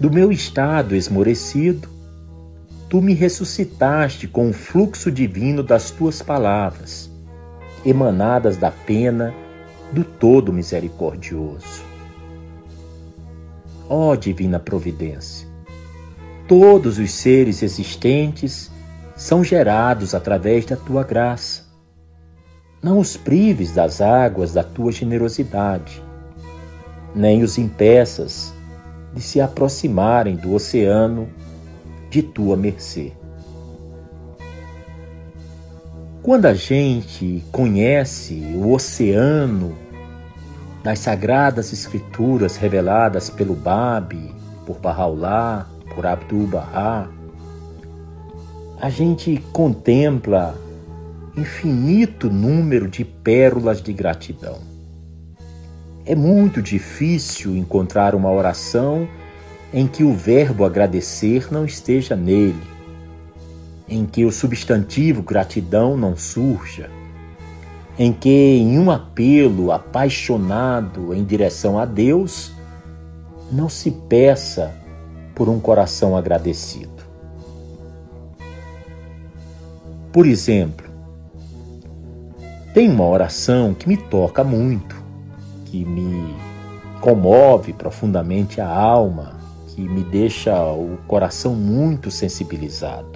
Do 0.00 0.10
meu 0.10 0.32
estado 0.32 0.96
esmorecido, 0.96 1.88
tu 2.88 3.00
me 3.00 3.14
ressuscitaste 3.14 4.26
com 4.26 4.50
o 4.50 4.52
fluxo 4.52 5.12
divino 5.12 5.62
das 5.62 5.92
tuas 5.92 6.20
palavras 6.20 7.09
emanadas 7.84 8.56
da 8.56 8.70
pena 8.70 9.34
do 9.92 10.04
Todo 10.04 10.52
Misericordioso. 10.52 11.82
Ó 13.88 14.14
Divina 14.14 14.58
Providência, 14.58 15.48
todos 16.46 16.98
os 16.98 17.10
seres 17.10 17.62
existentes 17.62 18.70
são 19.16 19.42
gerados 19.42 20.14
através 20.14 20.64
da 20.64 20.76
tua 20.76 21.02
graça. 21.02 21.64
Não 22.82 22.98
os 22.98 23.16
prives 23.16 23.72
das 23.72 24.00
águas 24.00 24.52
da 24.52 24.62
tua 24.62 24.92
generosidade, 24.92 26.02
nem 27.14 27.42
os 27.42 27.58
impeças 27.58 28.54
de 29.12 29.20
se 29.20 29.40
aproximarem 29.40 30.36
do 30.36 30.54
oceano 30.54 31.28
de 32.08 32.22
tua 32.22 32.56
mercê. 32.56 33.12
Quando 36.22 36.44
a 36.44 36.52
gente 36.52 37.42
conhece 37.50 38.34
o 38.54 38.72
oceano 38.72 39.74
das 40.82 40.98
sagradas 40.98 41.72
escrituras 41.72 42.58
reveladas 42.58 43.30
pelo 43.30 43.54
Babi, 43.54 44.30
por 44.66 44.78
Bahá'u'lláh, 44.78 45.66
por 45.94 46.04
Abdu'l-Bahá, 46.04 47.08
a 48.78 48.90
gente 48.90 49.42
contempla 49.50 50.54
infinito 51.34 52.28
número 52.28 52.86
de 52.86 53.02
pérolas 53.02 53.80
de 53.80 53.94
gratidão. 53.94 54.58
É 56.04 56.14
muito 56.14 56.60
difícil 56.60 57.56
encontrar 57.56 58.14
uma 58.14 58.30
oração 58.30 59.08
em 59.72 59.86
que 59.86 60.04
o 60.04 60.12
verbo 60.12 60.66
agradecer 60.66 61.50
não 61.50 61.64
esteja 61.64 62.14
nele, 62.14 62.60
em 63.90 64.06
que 64.06 64.24
o 64.24 64.30
substantivo 64.30 65.20
gratidão 65.20 65.96
não 65.96 66.16
surja, 66.16 66.88
em 67.98 68.12
que 68.12 68.30
em 68.30 68.78
um 68.78 68.90
apelo 68.90 69.72
apaixonado 69.72 71.12
em 71.12 71.24
direção 71.24 71.76
a 71.76 71.84
Deus 71.84 72.52
não 73.50 73.68
se 73.68 73.90
peça 73.90 74.72
por 75.34 75.48
um 75.48 75.58
coração 75.58 76.16
agradecido. 76.16 76.88
Por 80.12 80.24
exemplo, 80.24 80.88
tem 82.72 82.88
uma 82.88 83.06
oração 83.06 83.74
que 83.74 83.88
me 83.88 83.96
toca 83.96 84.44
muito, 84.44 84.94
que 85.64 85.84
me 85.84 86.34
comove 87.00 87.72
profundamente 87.72 88.60
a 88.60 88.68
alma, 88.68 89.40
que 89.68 89.80
me 89.80 90.04
deixa 90.04 90.54
o 90.72 90.96
coração 91.08 91.54
muito 91.54 92.10
sensibilizado. 92.10 93.09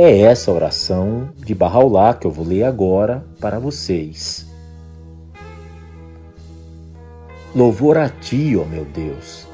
É 0.00 0.20
essa 0.20 0.52
oração 0.52 1.30
de 1.34 1.52
Barraulá 1.52 2.14
que 2.14 2.24
eu 2.24 2.30
vou 2.30 2.46
ler 2.46 2.62
agora 2.62 3.26
para 3.40 3.58
vocês. 3.58 4.46
Louvor 7.52 7.98
a 7.98 8.08
ti, 8.08 8.56
ó 8.56 8.64
meu 8.64 8.84
Deus, 8.84 9.44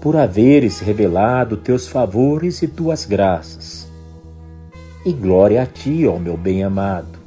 por 0.00 0.16
haveres 0.16 0.80
revelado 0.80 1.58
teus 1.58 1.86
favores 1.86 2.62
e 2.62 2.66
tuas 2.66 3.04
graças 3.04 3.86
e 5.04 5.12
glória 5.12 5.62
a 5.62 5.66
ti, 5.66 6.06
ó 6.06 6.18
meu 6.18 6.38
bem-amado, 6.38 7.18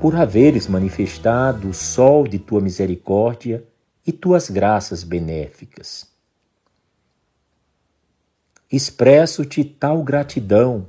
por 0.00 0.16
haveres 0.16 0.66
manifestado 0.66 1.68
o 1.68 1.74
sol 1.74 2.26
de 2.26 2.38
tua 2.38 2.62
misericórdia 2.62 3.62
e 4.06 4.12
tuas 4.12 4.48
graças 4.48 5.04
benéficas. 5.04 6.15
Expresso-te 8.76 9.64
tal 9.64 10.02
gratidão 10.02 10.84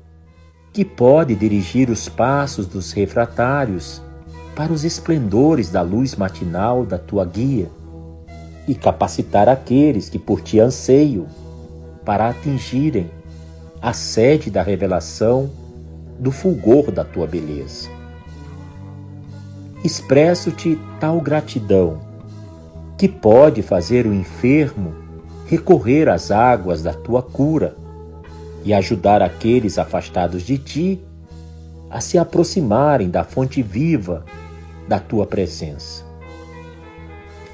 que 0.74 0.84
pode 0.84 1.34
dirigir 1.36 1.90
os 1.90 2.10
passos 2.10 2.68
dos 2.68 2.92
refratários 2.92 4.02
para 4.58 4.74
os 4.74 4.84
esplendores 4.84 5.70
da 5.70 5.82
luz 5.82 6.14
matinal 6.14 6.86
da 6.86 6.98
tua 6.98 7.24
guia 7.24 7.70
e 8.68 8.76
capacitar 8.76 9.48
aqueles 9.48 10.10
que 10.10 10.20
por 10.20 10.42
ti 10.42 10.60
anseiam 10.60 11.28
para 12.04 12.28
atingirem 12.28 13.10
a 13.82 13.94
sede 13.94 14.52
da 14.52 14.62
revelação 14.62 15.50
do 16.20 16.30
fulgor 16.30 16.92
da 16.92 17.06
tua 17.06 17.26
beleza. 17.26 17.90
Expresso-te 19.82 20.78
tal 21.00 21.22
gratidão 21.22 22.02
que 22.98 23.08
pode 23.08 23.62
fazer 23.62 24.06
o 24.06 24.14
enfermo 24.14 25.07
recorrer 25.48 26.10
às 26.10 26.30
águas 26.30 26.84
da 26.84 26.94
tua 26.94 27.22
cura 27.22 27.76
e 28.64 28.74
ajudar 28.74 29.22
aqueles 29.22 29.80
afastados 29.80 30.44
de 30.44 30.58
ti 30.58 31.02
a 31.90 32.02
se 32.02 32.18
aproximarem 32.18 33.10
da 33.10 33.24
fonte 33.24 33.62
viva 33.62 34.26
da 34.88 35.00
tua 35.00 35.26
presença. 35.26 36.06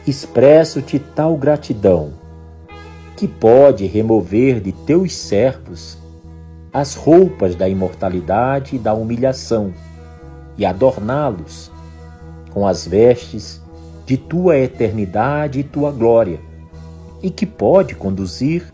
Expresso-te 0.08 1.00
tal 1.00 1.38
gratidão 1.38 2.14
que 3.16 3.28
pode 3.28 3.86
remover 3.86 4.60
de 4.60 4.72
teus 4.72 5.16
servos 5.16 5.98
as 6.74 6.96
roupas 6.96 7.56
da 7.56 7.70
imortalidade 7.70 8.76
e 8.76 8.80
da 8.80 8.94
humilhação 8.94 9.72
e 10.58 10.66
adorná-los 10.66 11.72
com 12.52 12.68
as 12.68 12.88
vestes 12.88 13.62
de 14.06 14.18
tua 14.18 14.58
eternidade 14.58 15.60
e 15.60 15.64
tua 15.64 15.92
glória, 15.92 16.40
e 17.24 17.32
que 17.32 17.46
pode 17.46 17.96
conduzir 17.96 18.72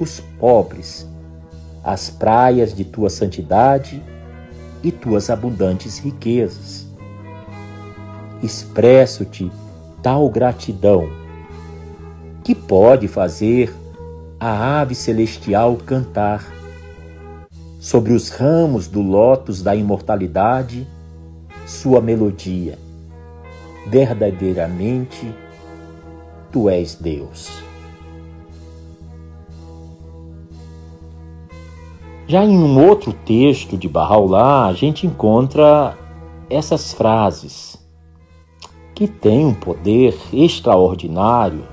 os 0.00 0.20
pobres 0.40 1.06
às 1.84 2.08
praias 2.08 2.74
de 2.74 2.84
tua 2.84 3.10
santidade 3.10 4.02
e 4.82 4.90
tuas 4.90 5.28
abundantes 5.28 5.98
riquezas. 5.98 6.86
Expresso-te 8.42 9.52
tal 10.02 10.30
gratidão 10.30 11.10
que 12.42 12.54
pode 12.54 13.06
fazer 13.06 13.74
a 14.40 14.80
ave 14.80 14.94
celestial 14.94 15.76
cantar 15.76 16.42
sobre 17.78 18.14
os 18.14 18.30
ramos 18.30 18.88
do 18.88 19.02
lótus 19.02 19.62
da 19.62 19.74
imortalidade, 19.74 20.86
sua 21.66 22.00
melodia. 22.00 22.78
Verdadeiramente, 23.86 25.34
tu 26.50 26.68
és 26.68 26.94
Deus. 26.94 27.69
Já 32.30 32.44
em 32.44 32.56
um 32.56 32.86
outro 32.86 33.12
texto 33.12 33.76
de 33.76 33.88
Bahá'u'lláh, 33.88 34.68
a 34.68 34.72
gente 34.72 35.04
encontra 35.04 35.98
essas 36.48 36.92
frases 36.92 37.76
que 38.94 39.08
têm 39.08 39.44
um 39.44 39.52
poder 39.52 40.16
extraordinário 40.32 41.64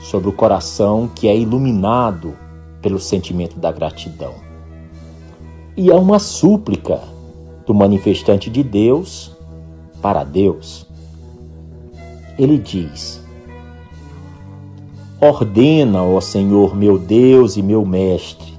sobre 0.00 0.28
o 0.28 0.32
coração 0.32 1.08
que 1.14 1.28
é 1.28 1.38
iluminado 1.38 2.36
pelo 2.80 2.98
sentimento 2.98 3.60
da 3.60 3.70
gratidão 3.70 4.34
e 5.76 5.88
é 5.88 5.94
uma 5.94 6.18
súplica 6.18 7.00
do 7.64 7.72
manifestante 7.72 8.50
de 8.50 8.64
Deus 8.64 9.30
para 10.02 10.24
Deus. 10.24 10.84
Ele 12.36 12.58
diz: 12.58 13.24
Ordena, 15.20 16.02
ó 16.02 16.20
Senhor 16.20 16.74
meu 16.74 16.98
Deus 16.98 17.56
e 17.56 17.62
meu 17.62 17.86
Mestre, 17.86 18.51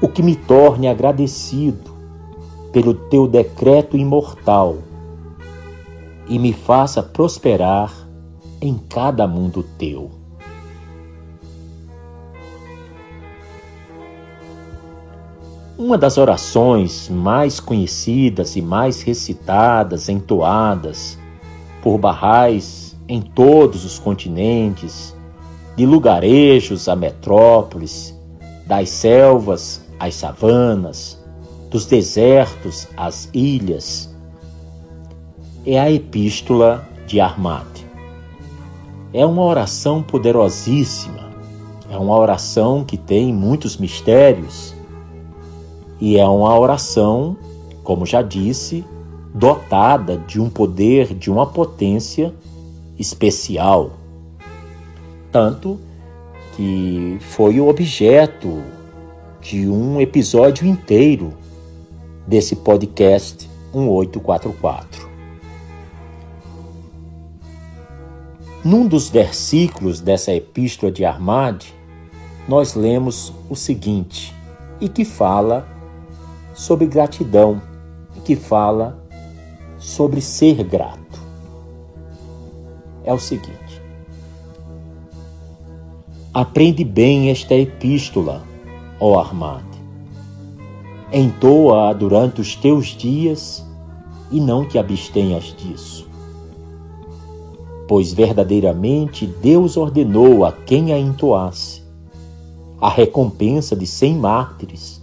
o 0.00 0.08
que 0.08 0.22
me 0.22 0.34
torne 0.34 0.88
agradecido 0.88 1.90
pelo 2.72 2.94
teu 2.94 3.26
decreto 3.26 3.96
imortal 3.96 4.78
e 6.26 6.38
me 6.38 6.52
faça 6.52 7.02
prosperar 7.02 7.92
em 8.60 8.78
cada 8.88 9.26
mundo 9.26 9.62
teu. 9.76 10.10
Uma 15.76 15.98
das 15.98 16.18
orações 16.18 17.08
mais 17.08 17.58
conhecidas 17.58 18.54
e 18.54 18.62
mais 18.62 19.02
recitadas, 19.02 20.08
entoadas 20.08 21.18
por 21.82 21.98
barrais 21.98 22.96
em 23.08 23.20
todos 23.20 23.84
os 23.84 23.98
continentes, 23.98 25.16
de 25.76 25.86
lugarejos 25.86 26.88
a 26.88 26.94
metrópoles, 26.94 28.14
das 28.66 28.90
selvas 28.90 29.82
às 30.00 30.14
savanas, 30.14 31.22
dos 31.70 31.84
desertos 31.84 32.88
às 32.96 33.28
ilhas, 33.34 34.12
é 35.64 35.78
a 35.78 35.92
Epístola 35.92 36.88
de 37.06 37.20
Armad. 37.20 37.66
É 39.12 39.26
uma 39.26 39.42
oração 39.42 40.02
poderosíssima, 40.02 41.30
é 41.90 41.98
uma 41.98 42.16
oração 42.16 42.82
que 42.82 42.96
tem 42.96 43.32
muitos 43.32 43.76
mistérios 43.76 44.74
e 46.00 46.16
é 46.16 46.26
uma 46.26 46.58
oração, 46.58 47.36
como 47.84 48.06
já 48.06 48.22
disse, 48.22 48.84
dotada 49.34 50.16
de 50.16 50.40
um 50.40 50.48
poder, 50.48 51.14
de 51.14 51.30
uma 51.30 51.46
potência 51.46 52.32
especial. 52.98 53.90
Tanto 55.30 55.78
que 56.56 57.18
foi 57.20 57.60
o 57.60 57.68
objeto 57.68 58.62
de 59.40 59.68
um 59.68 60.00
episódio 60.00 60.66
inteiro 60.66 61.32
desse 62.26 62.56
podcast 62.56 63.48
1844. 63.74 65.08
Num 68.64 68.86
dos 68.86 69.08
versículos 69.08 70.00
dessa 70.00 70.32
epístola 70.34 70.92
de 70.92 71.04
Armad, 71.04 71.64
nós 72.46 72.74
lemos 72.74 73.32
o 73.48 73.56
seguinte, 73.56 74.34
e 74.80 74.88
que 74.88 75.04
fala 75.04 75.66
sobre 76.54 76.86
gratidão, 76.86 77.60
que 78.24 78.36
fala 78.36 79.02
sobre 79.78 80.20
ser 80.20 80.62
grato. 80.62 81.20
É 83.04 83.12
o 83.12 83.18
seguinte: 83.18 83.80
aprende 86.32 86.84
bem 86.84 87.30
esta 87.30 87.54
epístola, 87.54 88.44
ó 89.00 89.18
Armade. 89.18 89.64
Entoa-a 91.12 91.92
durante 91.92 92.40
os 92.40 92.54
teus 92.54 92.88
dias 92.88 93.66
e 94.30 94.38
não 94.38 94.68
te 94.68 94.78
abstenhas 94.78 95.54
disso. 95.56 96.06
Pois 97.88 98.12
verdadeiramente 98.12 99.26
Deus 99.26 99.76
ordenou 99.76 100.44
a 100.44 100.52
quem 100.52 100.92
a 100.92 100.98
entoasse 100.98 101.80
a 102.80 102.88
recompensa 102.88 103.76
de 103.76 103.86
cem 103.86 104.14
mártires 104.14 105.02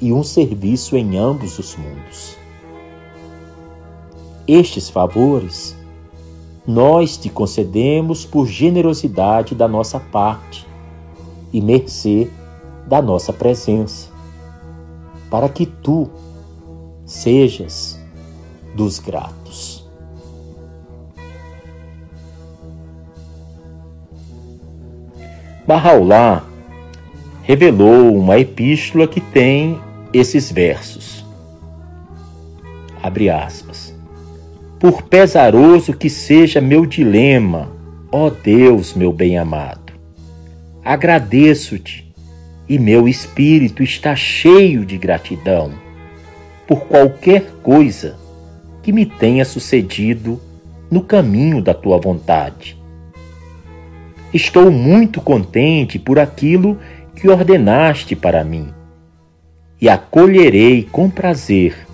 e 0.00 0.12
um 0.12 0.22
serviço 0.22 0.96
em 0.96 1.16
ambos 1.16 1.58
os 1.58 1.76
mundos. 1.76 2.36
Estes 4.46 4.90
favores 4.90 5.74
nós 6.66 7.16
te 7.16 7.30
concedemos 7.30 8.26
por 8.26 8.46
generosidade 8.46 9.54
da 9.54 9.66
nossa 9.66 9.98
parte 9.98 10.66
e 11.52 11.60
mercê 11.60 12.30
da 12.86 13.00
nossa 13.00 13.32
presença, 13.32 14.10
para 15.30 15.48
que 15.48 15.66
tu 15.66 16.10
sejas 17.04 18.00
dos 18.74 18.98
gratos. 18.98 19.84
Bahá'u'lláh 25.66 26.44
revelou 27.42 28.14
uma 28.16 28.38
epístola 28.38 29.08
que 29.08 29.20
tem 29.20 29.80
esses 30.12 30.52
versos. 30.52 31.24
Abre 33.02 33.30
aspas. 33.30 33.94
Por 34.78 35.02
pesaroso 35.02 35.94
que 35.94 36.10
seja 36.10 36.60
meu 36.60 36.84
dilema, 36.84 37.70
ó 38.12 38.28
Deus, 38.28 38.92
meu 38.92 39.12
bem-amado, 39.12 39.94
agradeço-te 40.84 42.03
e 42.68 42.78
meu 42.78 43.06
espírito 43.06 43.82
está 43.82 44.16
cheio 44.16 44.84
de 44.84 44.96
gratidão 44.96 45.72
por 46.66 46.80
qualquer 46.86 47.50
coisa 47.62 48.16
que 48.82 48.92
me 48.92 49.04
tenha 49.04 49.44
sucedido 49.44 50.40
no 50.90 51.02
caminho 51.02 51.62
da 51.62 51.74
tua 51.74 51.98
vontade. 51.98 52.78
Estou 54.32 54.70
muito 54.70 55.20
contente 55.20 55.98
por 55.98 56.18
aquilo 56.18 56.78
que 57.14 57.28
ordenaste 57.28 58.16
para 58.16 58.42
mim 58.42 58.68
e 59.80 59.88
acolherei 59.88 60.82
com 60.90 61.10
prazer, 61.10 61.86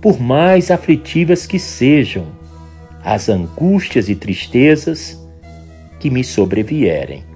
por 0.00 0.20
mais 0.20 0.70
aflitivas 0.70 1.46
que 1.46 1.58
sejam, 1.58 2.26
as 3.04 3.28
angústias 3.28 4.08
e 4.08 4.14
tristezas 4.14 5.18
que 5.98 6.08
me 6.08 6.22
sobrevierem. 6.22 7.31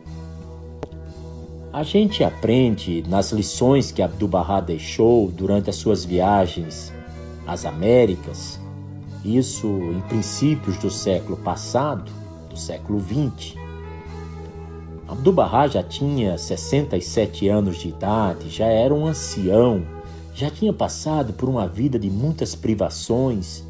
A 1.76 1.82
gente 1.82 2.24
aprende 2.24 3.04
nas 3.06 3.32
lições 3.32 3.92
que 3.92 4.00
Abdu'l-Bahá 4.00 4.62
deixou 4.62 5.30
durante 5.30 5.68
as 5.68 5.76
suas 5.76 6.06
viagens 6.06 6.90
às 7.46 7.66
Américas, 7.66 8.58
isso 9.22 9.66
em 9.68 10.00
princípios 10.08 10.78
do 10.78 10.90
século 10.90 11.36
passado, 11.36 12.10
do 12.48 12.56
século 12.56 12.98
XX. 12.98 13.58
Abdu'l-Bahá 15.06 15.68
já 15.68 15.82
tinha 15.82 16.38
67 16.38 17.46
anos 17.46 17.76
de 17.76 17.90
idade, 17.90 18.48
já 18.48 18.68
era 18.68 18.94
um 18.94 19.06
ancião, 19.06 19.86
já 20.34 20.48
tinha 20.48 20.72
passado 20.72 21.34
por 21.34 21.46
uma 21.46 21.68
vida 21.68 21.98
de 21.98 22.08
muitas 22.08 22.54
privações, 22.54 23.62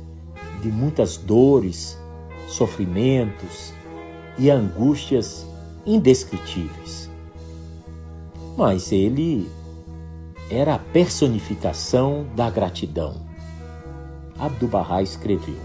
de 0.62 0.68
muitas 0.68 1.16
dores, 1.16 1.98
sofrimentos 2.46 3.72
e 4.38 4.48
angústias 4.48 5.44
indescritíveis 5.84 7.05
mas 8.56 8.90
ele 8.90 9.50
era 10.50 10.76
a 10.76 10.78
personificação 10.78 12.26
da 12.34 12.48
gratidão. 12.48 13.14
Abdu'l-Bahá 14.38 15.02
escreveu: 15.02 15.58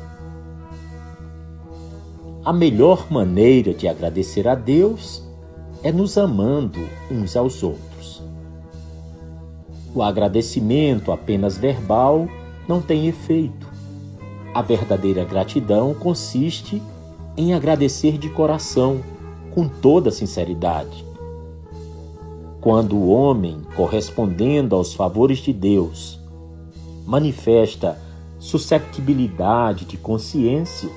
A 2.43 2.51
melhor 2.51 3.11
maneira 3.11 3.73
de 3.73 3.87
agradecer 3.87 4.47
a 4.47 4.55
Deus 4.55 5.23
é 5.83 5.91
nos 5.91 6.17
amando 6.17 6.79
uns 7.09 7.35
aos 7.35 7.63
outros. 7.63 8.21
O 9.93 10.01
agradecimento 10.01 11.11
apenas 11.11 11.57
verbal 11.57 12.27
não 12.67 12.81
tem 12.81 13.07
efeito. 13.07 13.69
A 14.53 14.61
verdadeira 14.61 15.23
gratidão 15.23 15.93
consiste 15.93 16.81
em 17.37 17.53
agradecer 17.53 18.17
de 18.17 18.29
coração, 18.29 19.01
com 19.53 19.67
toda 19.67 20.11
sinceridade 20.11 21.10
quando 22.61 22.95
o 22.95 23.09
homem, 23.09 23.63
correspondendo 23.75 24.75
aos 24.75 24.93
favores 24.93 25.39
de 25.39 25.51
Deus, 25.51 26.19
manifesta 27.07 27.97
susceptibilidade 28.39 29.83
de 29.83 29.97
consciência, 29.97 30.87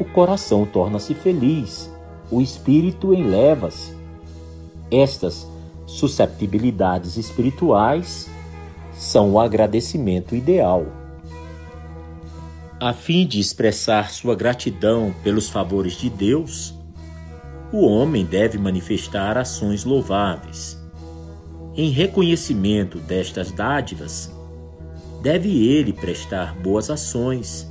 o 0.00 0.04
coração 0.04 0.66
torna-se 0.66 1.14
feliz, 1.14 1.88
o 2.32 2.40
espírito 2.40 3.14
eleva-se. 3.14 3.94
Estas 4.90 5.46
susceptibilidades 5.86 7.16
espirituais 7.16 8.28
são 8.92 9.34
o 9.34 9.40
agradecimento 9.40 10.34
ideal. 10.34 10.84
A 12.80 12.92
fim 12.92 13.24
de 13.24 13.38
expressar 13.38 14.10
sua 14.10 14.34
gratidão 14.34 15.14
pelos 15.22 15.48
favores 15.48 15.92
de 15.92 16.10
Deus, 16.10 16.74
o 17.72 17.86
homem 17.86 18.24
deve 18.24 18.58
manifestar 18.58 19.38
ações 19.38 19.84
louváveis 19.84 20.83
em 21.76 21.90
reconhecimento 21.90 22.98
destas 22.98 23.50
dádivas, 23.50 24.32
deve 25.22 25.68
ele 25.68 25.92
prestar 25.92 26.54
boas 26.54 26.88
ações, 26.88 27.68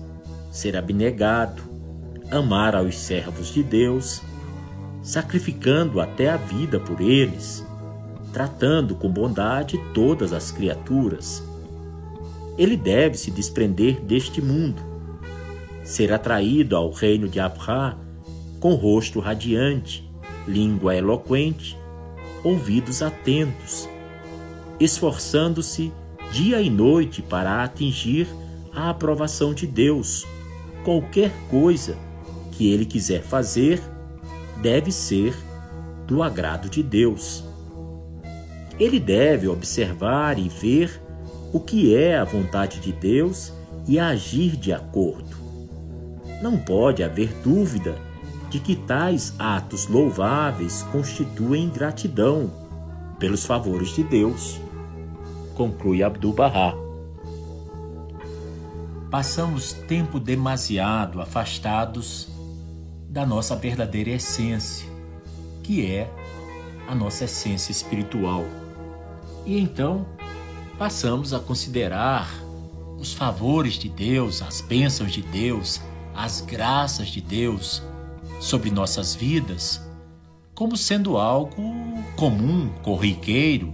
ser 0.51 0.75
abnegado, 0.75 1.63
amar 2.29 2.75
aos 2.75 2.97
servos 2.97 3.53
de 3.53 3.63
Deus, 3.63 4.21
sacrificando 5.01 6.01
até 6.01 6.29
a 6.29 6.37
vida 6.37 6.79
por 6.79 6.99
eles, 6.99 7.65
tratando 8.33 8.95
com 8.95 9.09
bondade 9.09 9.77
todas 9.93 10.33
as 10.33 10.51
criaturas. 10.51 11.43
Ele 12.57 12.75
deve 12.75 13.17
se 13.17 13.31
desprender 13.31 14.01
deste 14.01 14.41
mundo, 14.41 14.81
ser 15.83 16.11
atraído 16.11 16.75
ao 16.75 16.91
reino 16.91 17.27
de 17.27 17.39
Abra 17.39 17.97
com 18.59 18.75
rosto 18.75 19.19
radiante, 19.19 20.09
língua 20.47 20.95
eloquente, 20.95 21.77
ouvidos 22.43 23.01
atentos, 23.01 23.89
esforçando-se 24.83 25.91
dia 26.31 26.61
e 26.61 26.69
noite 26.69 27.21
para 27.21 27.63
atingir 27.63 28.27
a 28.73 28.89
aprovação 28.89 29.53
de 29.53 29.67
Deus. 29.67 30.25
Qualquer 30.83 31.31
coisa 31.49 31.97
que 32.51 32.71
ele 32.71 32.85
quiser 32.85 33.21
fazer 33.21 33.81
deve 34.61 34.91
ser 34.91 35.35
do 36.07 36.21
agrado 36.21 36.69
de 36.69 36.83
Deus. 36.83 37.43
Ele 38.79 38.99
deve 38.99 39.47
observar 39.47 40.37
e 40.39 40.49
ver 40.49 41.01
o 41.53 41.59
que 41.59 41.95
é 41.95 42.17
a 42.17 42.23
vontade 42.23 42.79
de 42.79 42.91
Deus 42.91 43.53
e 43.87 43.99
agir 43.99 44.57
de 44.57 44.73
acordo. 44.73 45.37
Não 46.41 46.57
pode 46.57 47.03
haver 47.03 47.31
dúvida 47.43 47.95
de 48.49 48.59
que 48.59 48.75
tais 48.75 49.33
atos 49.37 49.87
louváveis 49.87 50.83
constituem 50.91 51.69
gratidão 51.69 52.51
pelos 53.19 53.45
favores 53.45 53.95
de 53.95 54.03
Deus 54.03 54.59
conclui 55.53 56.03
Abdu'l-Bahá. 56.03 56.73
Passamos 59.09 59.73
tempo 59.73 60.19
demasiado 60.19 61.21
afastados 61.21 62.27
da 63.09 63.25
nossa 63.25 63.55
verdadeira 63.55 64.11
essência, 64.11 64.87
que 65.61 65.85
é 65.85 66.11
a 66.87 66.95
nossa 66.95 67.25
essência 67.25 67.71
espiritual. 67.71 68.43
E 69.45 69.59
então 69.59 70.05
passamos 70.77 71.33
a 71.33 71.39
considerar 71.39 72.27
os 72.97 73.13
favores 73.13 73.73
de 73.73 73.89
Deus, 73.89 74.41
as 74.41 74.61
bênçãos 74.61 75.11
de 75.11 75.21
Deus, 75.21 75.79
as 76.15 76.41
graças 76.41 77.09
de 77.09 77.21
Deus 77.21 77.83
sobre 78.39 78.71
nossas 78.71 79.13
vidas 79.13 79.81
como 80.55 80.77
sendo 80.77 81.17
algo 81.17 81.55
comum, 82.15 82.69
corriqueiro, 82.83 83.73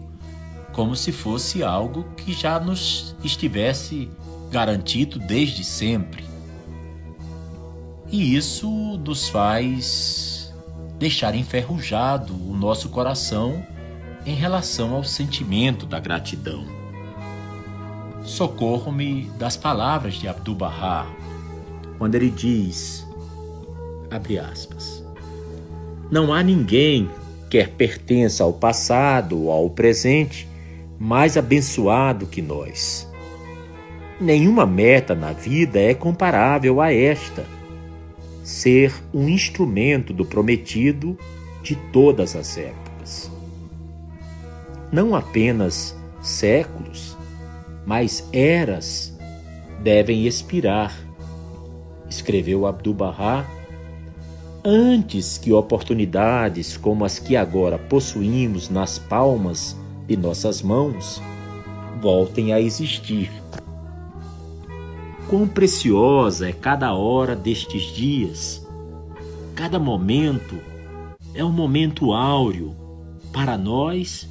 como 0.73 0.95
se 0.95 1.11
fosse 1.11 1.63
algo 1.63 2.03
que 2.15 2.33
já 2.33 2.59
nos 2.59 3.15
estivesse 3.23 4.09
garantido 4.49 5.19
desde 5.19 5.63
sempre. 5.63 6.23
E 8.11 8.35
isso 8.35 8.69
nos 8.97 9.29
faz 9.29 10.53
deixar 10.97 11.35
enferrujado 11.35 12.33
o 12.33 12.55
nosso 12.55 12.89
coração 12.89 13.63
em 14.25 14.33
relação 14.33 14.93
ao 14.93 15.03
sentimento 15.03 15.85
da 15.85 15.99
gratidão. 15.99 16.65
Socorro-me 18.23 19.31
das 19.37 19.55
palavras 19.55 20.15
de 20.15 20.27
Abdu'l-Bahá, 20.27 21.07
quando 21.97 22.15
ele 22.15 22.29
diz, 22.29 23.07
abre 24.11 24.39
aspas, 24.39 25.03
não 26.11 26.33
há 26.33 26.41
ninguém, 26.41 27.09
quer 27.49 27.69
pertença 27.69 28.43
ao 28.43 28.53
passado 28.53 29.43
ou 29.43 29.51
ao 29.51 29.69
presente, 29.69 30.48
mais 30.99 31.37
abençoado 31.37 32.27
que 32.27 32.41
nós. 32.41 33.07
Nenhuma 34.19 34.65
meta 34.65 35.15
na 35.15 35.31
vida 35.31 35.79
é 35.79 35.93
comparável 35.93 36.81
a 36.81 36.93
esta: 36.93 37.45
ser 38.43 38.93
um 39.13 39.29
instrumento 39.29 40.11
do 40.11 40.25
prometido 40.25 41.17
de 41.63 41.75
todas 41.75 42.35
as 42.35 42.57
épocas. 42.57 43.31
Não 44.91 45.15
apenas 45.15 45.95
séculos, 46.21 47.17
mas 47.85 48.27
eras 48.33 49.17
devem 49.81 50.27
expirar, 50.27 50.93
escreveu 52.09 52.65
Abdu'l-Bahá, 52.65 53.45
antes 54.65 55.37
que 55.37 55.53
oportunidades 55.53 56.75
como 56.75 57.05
as 57.05 57.19
que 57.19 57.37
agora 57.37 57.77
possuímos 57.77 58.69
nas 58.69 58.99
palmas 58.99 59.78
de 60.09 60.17
nossas 60.17 60.63
mãos 60.63 61.21
voltem 62.01 62.51
a 62.51 62.59
existir. 62.59 63.31
Quão 65.29 65.47
preciosa 65.47 66.49
é 66.49 66.51
cada 66.51 66.95
hora 66.95 67.35
destes 67.35 67.83
dias, 67.93 68.67
cada 69.53 69.77
momento 69.77 70.57
é 71.35 71.45
um 71.45 71.51
momento 71.51 72.11
áureo 72.11 72.75
para 73.31 73.55
nós 73.55 74.27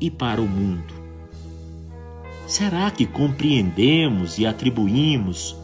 e 0.00 0.10
para 0.10 0.40
o 0.40 0.48
mundo. 0.48 0.94
Será 2.46 2.90
que 2.90 3.06
compreendemos 3.06 4.38
e 4.38 4.46
atribuímos 4.46 5.54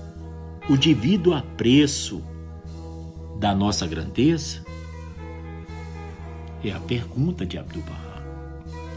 o 0.69 0.77
devido 0.77 1.33
apreço 1.33 2.23
da 3.41 3.55
nossa 3.55 3.87
grandeza? 3.87 4.63
É 6.63 6.71
a 6.73 6.81
pergunta 6.81 7.47
de 7.47 7.57
Abdu'l-Bahá. 7.57 8.06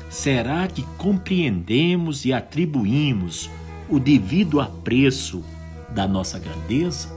Será 0.09 0.67
que 0.67 0.81
compreendemos 0.97 2.25
e 2.25 2.33
atribuímos 2.33 3.49
o 3.87 3.99
devido 3.99 4.59
apreço 4.59 5.43
da 5.91 6.07
nossa 6.07 6.39
grandeza? 6.39 7.15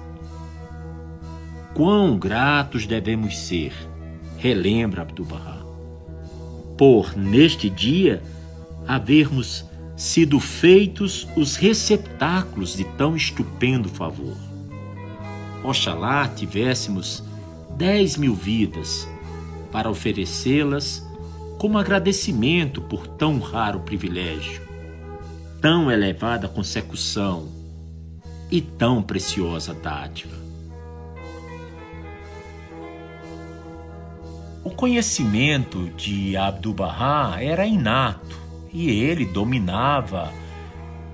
Quão 1.74 2.18
gratos 2.18 2.86
devemos 2.86 3.38
ser, 3.38 3.72
relembra 4.36 5.00
Abdu'l-Bahá, 5.00 5.64
por 6.76 7.16
neste 7.16 7.70
dia 7.70 8.22
havermos 8.86 9.64
sido 9.96 10.38
feitos 10.38 11.26
os 11.34 11.56
receptáculos 11.56 12.76
de 12.76 12.84
tão 12.84 13.16
estupendo 13.16 13.88
favor. 13.88 14.36
Oxalá 15.64 16.28
tivéssemos 16.28 17.24
dez 17.78 18.18
mil 18.18 18.34
vidas 18.34 19.08
para 19.70 19.88
oferecê-las 19.88 21.10
como 21.62 21.78
agradecimento 21.78 22.82
por 22.82 23.06
tão 23.06 23.38
raro 23.38 23.78
privilégio, 23.78 24.60
tão 25.60 25.92
elevada 25.92 26.48
consecução 26.48 27.48
e 28.50 28.60
tão 28.60 29.00
preciosa 29.00 29.72
dádiva. 29.72 30.34
O 34.64 34.70
conhecimento 34.70 35.88
de 35.90 36.36
Abdu'l-Bahá 36.36 37.36
era 37.40 37.64
inato 37.64 38.36
e 38.72 38.90
ele 38.90 39.24
dominava 39.24 40.32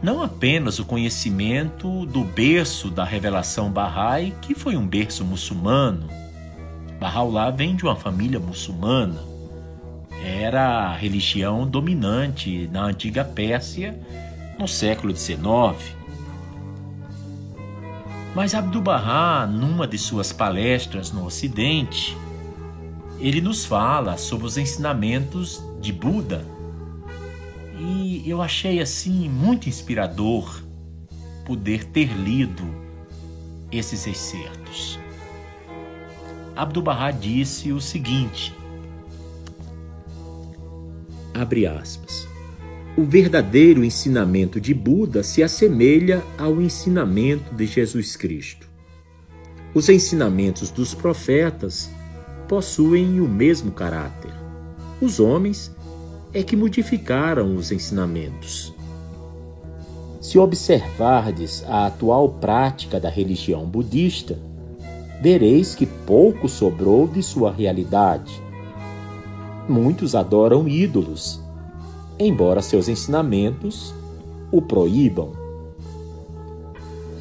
não 0.02 0.22
apenas 0.22 0.78
o 0.78 0.86
conhecimento 0.86 2.06
do 2.06 2.24
berço 2.24 2.90
da 2.90 3.04
revelação 3.04 3.70
Bahá'í, 3.70 4.34
que 4.40 4.54
foi 4.54 4.78
um 4.78 4.88
berço 4.88 5.26
muçulmano. 5.26 6.08
Bahá'u'lláh 6.98 7.50
vem 7.50 7.76
de 7.76 7.84
uma 7.84 7.96
família 7.96 8.40
muçulmana. 8.40 9.27
Era 10.28 10.90
a 10.90 10.94
religião 10.94 11.66
dominante 11.66 12.68
na 12.70 12.84
antiga 12.84 13.24
Pérsia 13.24 13.98
no 14.58 14.68
século 14.68 15.16
XIX. 15.16 15.40
Mas 18.34 18.54
Abdu'l-Bahá, 18.54 19.46
numa 19.46 19.86
de 19.86 19.96
suas 19.96 20.30
palestras 20.30 21.10
no 21.12 21.24
Ocidente, 21.24 22.14
ele 23.18 23.40
nos 23.40 23.64
fala 23.64 24.18
sobre 24.18 24.46
os 24.46 24.58
ensinamentos 24.58 25.64
de 25.80 25.94
Buda 25.94 26.44
e 27.80 28.22
eu 28.28 28.42
achei 28.42 28.80
assim 28.80 29.30
muito 29.30 29.66
inspirador 29.66 30.62
poder 31.46 31.84
ter 31.84 32.12
lido 32.12 32.64
esses 33.72 34.06
excertos. 34.06 34.98
Abdu'l-Bahá 36.54 37.12
disse 37.12 37.72
o 37.72 37.80
seguinte: 37.80 38.57
abre 41.40 41.66
aspas. 41.66 42.26
O 42.96 43.04
verdadeiro 43.04 43.84
ensinamento 43.84 44.60
de 44.60 44.74
Buda 44.74 45.22
se 45.22 45.42
assemelha 45.42 46.22
ao 46.36 46.60
ensinamento 46.60 47.54
de 47.54 47.64
Jesus 47.64 48.16
Cristo. 48.16 48.68
Os 49.72 49.88
ensinamentos 49.88 50.70
dos 50.70 50.94
profetas 50.94 51.88
possuem 52.48 53.20
o 53.20 53.28
mesmo 53.28 53.70
caráter. 53.70 54.32
Os 55.00 55.20
homens 55.20 55.70
é 56.34 56.42
que 56.42 56.56
modificaram 56.56 57.54
os 57.54 57.70
ensinamentos. 57.70 58.74
Se 60.20 60.38
observardes 60.38 61.62
a 61.68 61.86
atual 61.86 62.28
prática 62.28 62.98
da 62.98 63.08
religião 63.08 63.64
budista, 63.64 64.36
vereis 65.22 65.74
que 65.74 65.86
pouco 65.86 66.48
sobrou 66.48 67.06
de 67.06 67.22
sua 67.22 67.52
realidade. 67.52 68.47
Muitos 69.68 70.14
adoram 70.14 70.66
ídolos, 70.66 71.40
embora 72.18 72.62
seus 72.62 72.88
ensinamentos 72.88 73.94
o 74.50 74.62
proíbam. 74.62 75.32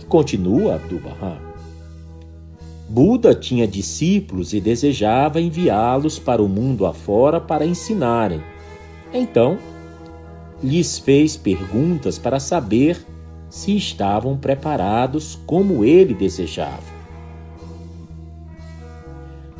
Continua 0.07 0.75
Abdu'l-Bahá. 0.75 1.37
Buda 2.87 3.35
tinha 3.35 3.67
discípulos 3.67 4.53
e 4.53 4.61
desejava 4.61 5.41
enviá-los 5.41 6.17
para 6.17 6.41
o 6.41 6.47
mundo 6.47 6.85
afora 6.85 7.41
para 7.41 7.65
ensinarem 7.65 8.41
então, 9.13 9.57
lhes 10.61 10.97
fez 10.97 11.37
perguntas 11.37 12.17
para 12.17 12.39
saber 12.39 12.97
se 13.49 13.75
estavam 13.75 14.37
preparados 14.37 15.39
como 15.45 15.83
ele 15.85 16.13
desejava. 16.13 16.96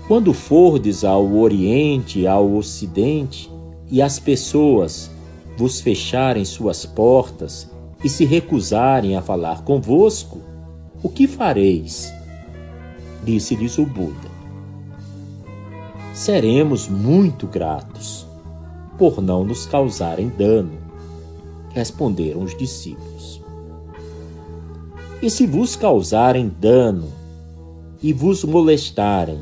Quando 0.07 0.33
fordes 0.33 1.03
ao 1.03 1.35
Oriente 1.35 2.25
ao 2.25 2.53
Ocidente, 2.53 3.51
e 3.89 4.01
as 4.01 4.19
pessoas 4.19 5.09
vos 5.57 5.81
fecharem 5.81 6.45
suas 6.45 6.85
portas 6.85 7.69
e 8.03 8.09
se 8.09 8.25
recusarem 8.25 9.15
a 9.15 9.21
falar 9.21 9.63
convosco, 9.63 10.39
o 11.03 11.09
que 11.09 11.27
fareis? 11.27 12.11
Disse-lhes 13.23 13.77
o 13.77 13.85
Buda. 13.85 14.29
Seremos 16.13 16.87
muito 16.87 17.45
gratos 17.47 18.25
por 18.97 19.21
não 19.21 19.43
nos 19.43 19.65
causarem 19.65 20.29
dano. 20.29 20.77
Responderam 21.73 22.43
os 22.43 22.57
discípulos. 22.57 23.41
E 25.21 25.29
se 25.29 25.45
vos 25.45 25.75
causarem 25.75 26.51
dano 26.59 27.11
e 28.01 28.13
vos 28.13 28.43
molestarem, 28.43 29.39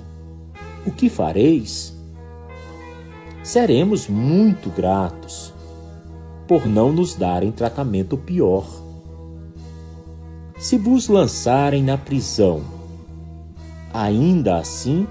o 0.86 0.92
que 0.92 1.10
fareis? 1.10 1.96
Seremos 3.44 4.08
muito 4.08 4.70
gratos 4.70 5.54
por 6.48 6.66
não 6.66 6.92
nos 6.92 7.16
darem 7.16 7.52
tratamento 7.52 8.18
pior. 8.18 8.66
Se 10.58 10.78
vos 10.78 11.08
lançarem 11.08 11.84
na 11.84 11.98
prisão, 11.98 12.62
ainda 13.94 14.58
assim 14.58 15.08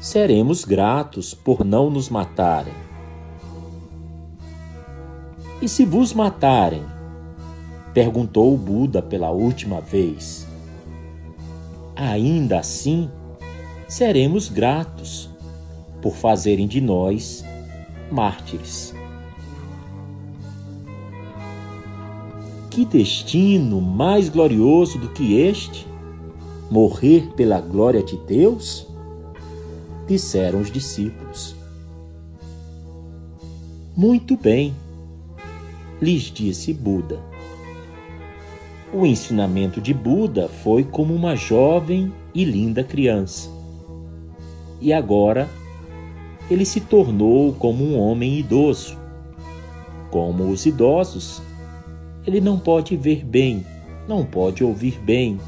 seremos 0.00 0.64
gratos 0.64 1.34
por 1.34 1.64
não 1.64 1.90
nos 1.90 2.08
matarem 2.08 2.88
e 5.60 5.68
se 5.68 5.84
vos 5.84 6.14
matarem? 6.14 6.84
Perguntou 7.92 8.54
o 8.54 8.56
Buda 8.56 9.02
pela 9.02 9.30
última 9.30 9.80
vez. 9.80 10.46
Ainda 11.96 12.60
assim, 12.60 13.10
seremos 13.88 14.50
gratos 14.50 15.30
por 16.02 16.14
fazerem 16.14 16.68
de 16.68 16.78
nós 16.78 17.42
mártires. 18.12 18.94
Que 22.70 22.84
destino 22.84 23.80
mais 23.80 24.28
glorioso 24.28 24.98
do 24.98 25.08
que 25.08 25.40
este? 25.40 25.86
Morrer 26.70 27.32
pela 27.34 27.60
glória 27.60 28.02
de 28.02 28.16
Deus? 28.18 28.86
Disseram 30.06 30.60
os 30.60 30.70
discípulos. 30.70 31.56
Muito 33.96 34.36
bem 34.36 34.74
lhes 36.00 36.24
disse 36.24 36.72
Buda. 36.72 37.18
O 38.92 39.04
ensinamento 39.04 39.80
de 39.80 39.92
Buda 39.92 40.48
foi 40.48 40.84
como 40.84 41.14
uma 41.14 41.34
jovem 41.34 42.12
e 42.32 42.44
linda 42.44 42.84
criança. 42.84 43.57
E 44.80 44.92
agora 44.92 45.48
ele 46.50 46.64
se 46.64 46.80
tornou 46.80 47.52
como 47.54 47.84
um 47.84 47.98
homem 47.98 48.38
idoso. 48.38 48.96
Como 50.10 50.48
os 50.50 50.64
idosos, 50.64 51.42
ele 52.26 52.40
não 52.40 52.58
pode 52.58 52.96
ver 52.96 53.24
bem, 53.24 53.64
não 54.06 54.24
pode 54.24 54.64
ouvir 54.64 54.98
bem, 55.00 55.38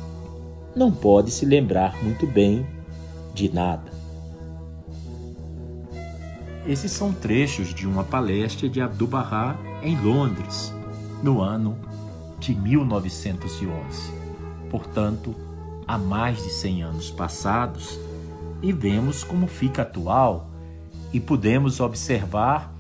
não 0.76 0.93
pode 0.93 1.31
se 1.31 1.47
lembrar 1.47 1.97
muito 2.03 2.26
bem 2.26 2.66
de 3.35 3.53
nada. 3.53 3.91
Esses 6.66 6.93
são 6.93 7.12
trechos 7.12 7.74
de 7.74 7.87
uma 7.87 8.05
palestra 8.05 8.68
de 8.68 8.81
Abdu'l-Bahá 8.81 9.57
em 9.83 9.99
Londres, 9.99 10.72
no 11.22 11.41
ano 11.41 11.76
de 12.39 12.55
1911. 12.55 14.12
Portanto, 14.70 15.35
há 15.87 15.99
mais 15.99 16.43
de 16.43 16.51
100 16.51 16.83
anos 16.83 17.11
passados, 17.11 17.99
e 18.63 18.73
vemos 18.73 19.25
como 19.25 19.47
fica 19.47 19.83
atual 19.83 20.51
e 21.13 21.19
podemos 21.19 21.81
observar 21.81 22.73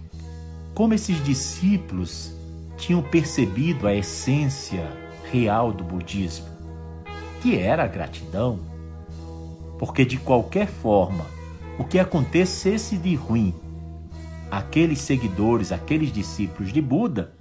como 0.74 0.94
esses 0.94 1.22
discípulos 1.24 2.32
tinham 2.76 3.02
percebido 3.02 3.86
a 3.86 3.94
essência 3.94 4.90
real 5.30 5.72
do 5.72 5.84
budismo, 5.84 6.46
que 7.42 7.56
era 7.56 7.84
a 7.84 7.86
gratidão. 7.86 8.60
Porque 9.78 10.04
de 10.04 10.16
qualquer 10.16 10.68
forma, 10.68 11.26
o 11.78 11.84
que 11.84 11.98
acontecesse 11.98 12.96
de 12.96 13.14
ruim, 13.14 13.54
aqueles 14.50 15.00
seguidores, 15.00 15.72
aqueles 15.72 16.12
discípulos 16.12 16.72
de 16.72 16.80
Buda, 16.80 17.34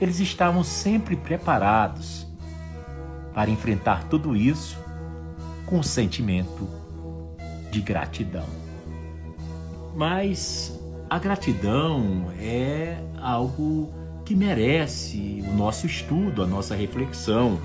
eles 0.00 0.20
estavam 0.20 0.62
sempre 0.62 1.16
preparados 1.16 2.26
para 3.34 3.50
enfrentar 3.50 4.04
tudo 4.04 4.36
isso 4.36 4.78
com 5.66 5.82
sentimento 5.82 6.77
de 7.70 7.80
gratidão. 7.80 8.46
Mas 9.96 10.78
a 11.10 11.18
gratidão 11.18 12.30
é 12.40 12.98
algo 13.20 13.92
que 14.24 14.34
merece 14.34 15.42
o 15.48 15.54
nosso 15.54 15.86
estudo, 15.86 16.42
a 16.42 16.46
nossa 16.46 16.74
reflexão. 16.74 17.58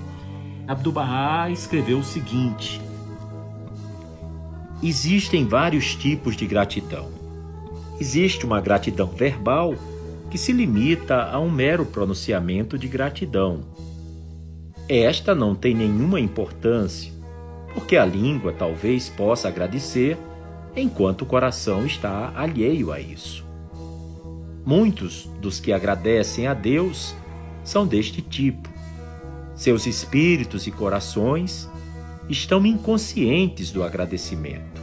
Abdu'l-Bahá 0.66 1.50
escreveu 1.50 1.98
o 1.98 2.04
seguinte: 2.04 2.80
Existem 4.82 5.46
vários 5.46 5.94
tipos 5.94 6.36
de 6.36 6.46
gratidão. 6.46 7.08
Existe 8.00 8.44
uma 8.44 8.60
gratidão 8.60 9.06
verbal 9.06 9.74
que 10.30 10.36
se 10.36 10.52
limita 10.52 11.30
a 11.30 11.38
um 11.38 11.50
mero 11.50 11.86
pronunciamento 11.86 12.76
de 12.76 12.88
gratidão. 12.88 13.60
Esta 14.88 15.34
não 15.34 15.54
tem 15.54 15.74
nenhuma 15.74 16.20
importância, 16.20 17.12
porque 17.74 17.96
a 17.96 18.06
língua 18.06 18.52
talvez 18.52 19.08
possa 19.08 19.48
agradecer 19.48 20.16
enquanto 20.76 21.22
o 21.22 21.26
coração 21.26 21.84
está 21.84 22.32
alheio 22.34 22.92
a 22.92 23.00
isso. 23.00 23.44
Muitos 24.64 25.28
dos 25.40 25.60
que 25.60 25.72
agradecem 25.72 26.46
a 26.46 26.54
Deus 26.54 27.14
são 27.62 27.86
deste 27.86 28.22
tipo. 28.22 28.68
Seus 29.54 29.86
espíritos 29.86 30.66
e 30.66 30.70
corações 30.70 31.68
estão 32.28 32.64
inconscientes 32.64 33.70
do 33.70 33.82
agradecimento. 33.82 34.82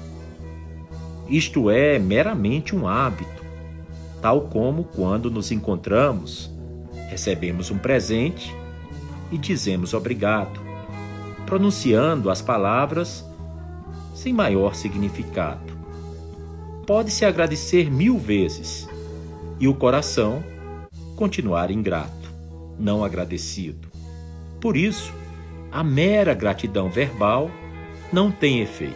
Isto 1.27 1.69
é 1.71 1.97
meramente 1.97 2.75
um 2.75 2.87
hábito, 2.87 3.43
tal 4.21 4.41
como 4.41 4.83
quando 4.83 5.31
nos 5.31 5.51
encontramos, 5.51 6.51
recebemos 7.09 7.71
um 7.71 7.77
presente 7.77 8.55
e 9.31 9.37
dizemos 9.37 9.93
obrigado, 9.93 10.60
pronunciando 11.51 12.29
as 12.29 12.41
palavras 12.41 13.25
sem 14.15 14.31
maior 14.31 14.73
significado. 14.73 15.77
Pode-se 16.87 17.25
agradecer 17.25 17.91
mil 17.91 18.17
vezes 18.17 18.87
e 19.59 19.67
o 19.67 19.75
coração 19.75 20.41
continuar 21.13 21.69
ingrato, 21.69 22.31
não 22.79 23.03
agradecido. 23.03 23.89
Por 24.61 24.77
isso, 24.77 25.13
a 25.69 25.83
mera 25.83 26.33
gratidão 26.33 26.89
verbal 26.89 27.51
não 28.13 28.31
tem 28.31 28.61
efeito. 28.61 28.95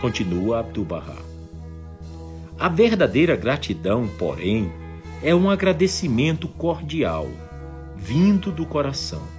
Continua 0.00 0.60
Abdu'l-Bahá. 0.60 1.18
A 2.56 2.68
verdadeira 2.68 3.34
gratidão, 3.34 4.08
porém, 4.16 4.72
é 5.24 5.34
um 5.34 5.50
agradecimento 5.50 6.46
cordial 6.46 7.26
vindo 7.96 8.52
do 8.52 8.64
coração. 8.64 9.31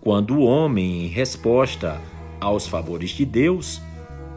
Quando 0.00 0.36
o 0.36 0.42
homem, 0.44 1.04
em 1.04 1.08
resposta 1.08 2.00
aos 2.40 2.66
favores 2.66 3.10
de 3.10 3.26
Deus, 3.26 3.82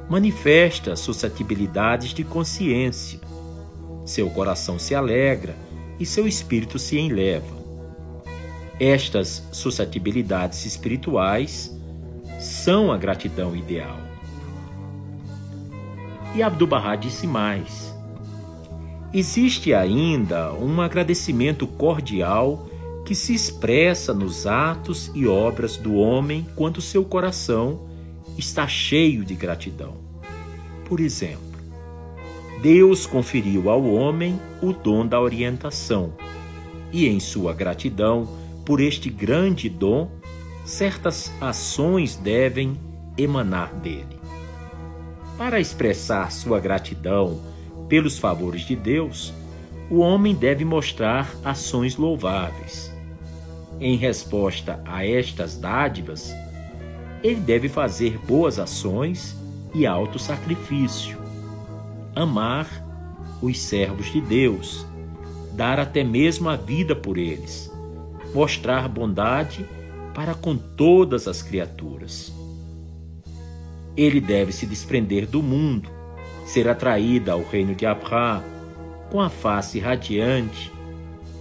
manifesta 0.10 0.94
suscetibilidades 0.98 2.14
de 2.14 2.22
consciência, 2.22 3.22
seu 4.06 4.30
coração 4.30 4.78
se 4.78 4.94
alegra 4.94 5.56
e 5.98 6.06
seu 6.06 6.28
espírito 6.28 6.78
se 6.78 7.00
enleva. 7.00 7.64
Estas 8.78 9.48
suscetibilidades 9.54 10.66
espirituais 10.66 11.74
são 12.42 12.92
a 12.92 12.98
gratidão 12.98 13.56
ideal. 13.56 13.98
E 16.36 16.44
Abdu'l-Bahá 16.44 16.98
disse 16.98 17.26
mais: 17.26 17.96
existe 19.14 19.74
ainda 19.74 20.52
um 20.52 20.82
agradecimento 20.82 21.66
cordial 21.66 22.68
que 23.06 23.14
se 23.14 23.34
expressa 23.34 24.14
nos 24.14 24.48
atos 24.48 25.12
e 25.14 25.28
obras 25.28 25.76
do 25.76 25.96
homem 25.96 26.48
quando 26.56 26.82
seu 26.82 27.04
coração 27.04 27.88
está 28.38 28.68
cheio 28.68 29.26
de 29.26 29.36
gratidão. 29.36 29.96
Por 30.86 31.00
exemplo, 31.00 31.42
Deus 32.62 33.06
conferiu 33.06 33.70
ao 33.70 33.84
homem 33.84 34.40
o 34.62 34.72
dom 34.72 35.06
da 35.06 35.20
orientação, 35.20 36.14
e 36.92 37.08
em 37.08 37.20
sua 37.20 37.54
gratidão 37.54 38.28
por 38.66 38.80
este 38.80 39.10
grande 39.10 39.68
dom, 39.68 40.10
certas 40.64 41.32
ações 41.42 42.16
devem 42.16 42.80
emanar 43.18 43.74
dele. 43.76 44.18
Para 45.38 45.60
expressar 45.60 46.32
sua 46.32 46.60
gratidão 46.60 47.42
pelos 47.90 48.18
favores 48.18 48.62
de 48.62 48.76
Deus, 48.76 49.34
o 49.90 49.98
homem 49.98 50.34
deve 50.34 50.64
mostrar 50.64 51.36
ações 51.44 51.98
louváveis 51.98 52.93
em 53.84 53.98
resposta 53.98 54.82
a 54.86 55.06
estas 55.06 55.58
dádivas, 55.58 56.34
ele 57.22 57.42
deve 57.42 57.68
fazer 57.68 58.18
boas 58.18 58.58
ações 58.58 59.36
e 59.74 59.86
alto 59.86 60.18
sacrifício, 60.18 61.18
amar 62.16 62.66
os 63.42 63.60
servos 63.60 64.10
de 64.10 64.22
Deus, 64.22 64.88
dar 65.52 65.82
até 65.82 66.02
mesmo 66.02 66.48
a 66.48 66.56
vida 66.56 66.96
por 66.96 67.18
eles, 67.18 67.70
mostrar 68.34 68.88
bondade 68.88 69.66
para 70.14 70.34
com 70.34 70.56
todas 70.56 71.28
as 71.28 71.42
criaturas. 71.42 72.32
Ele 73.98 74.22
deve 74.22 74.54
se 74.54 74.66
desprender 74.66 75.28
do 75.28 75.44
mundo, 75.44 75.90
ser 76.46 76.70
atraído 76.70 77.30
ao 77.30 77.44
reino 77.44 77.76
de 77.76 77.86
Abra, 77.86 78.42
com 79.12 79.20
a 79.20 79.30
face 79.30 79.78
radiante, 79.78 80.72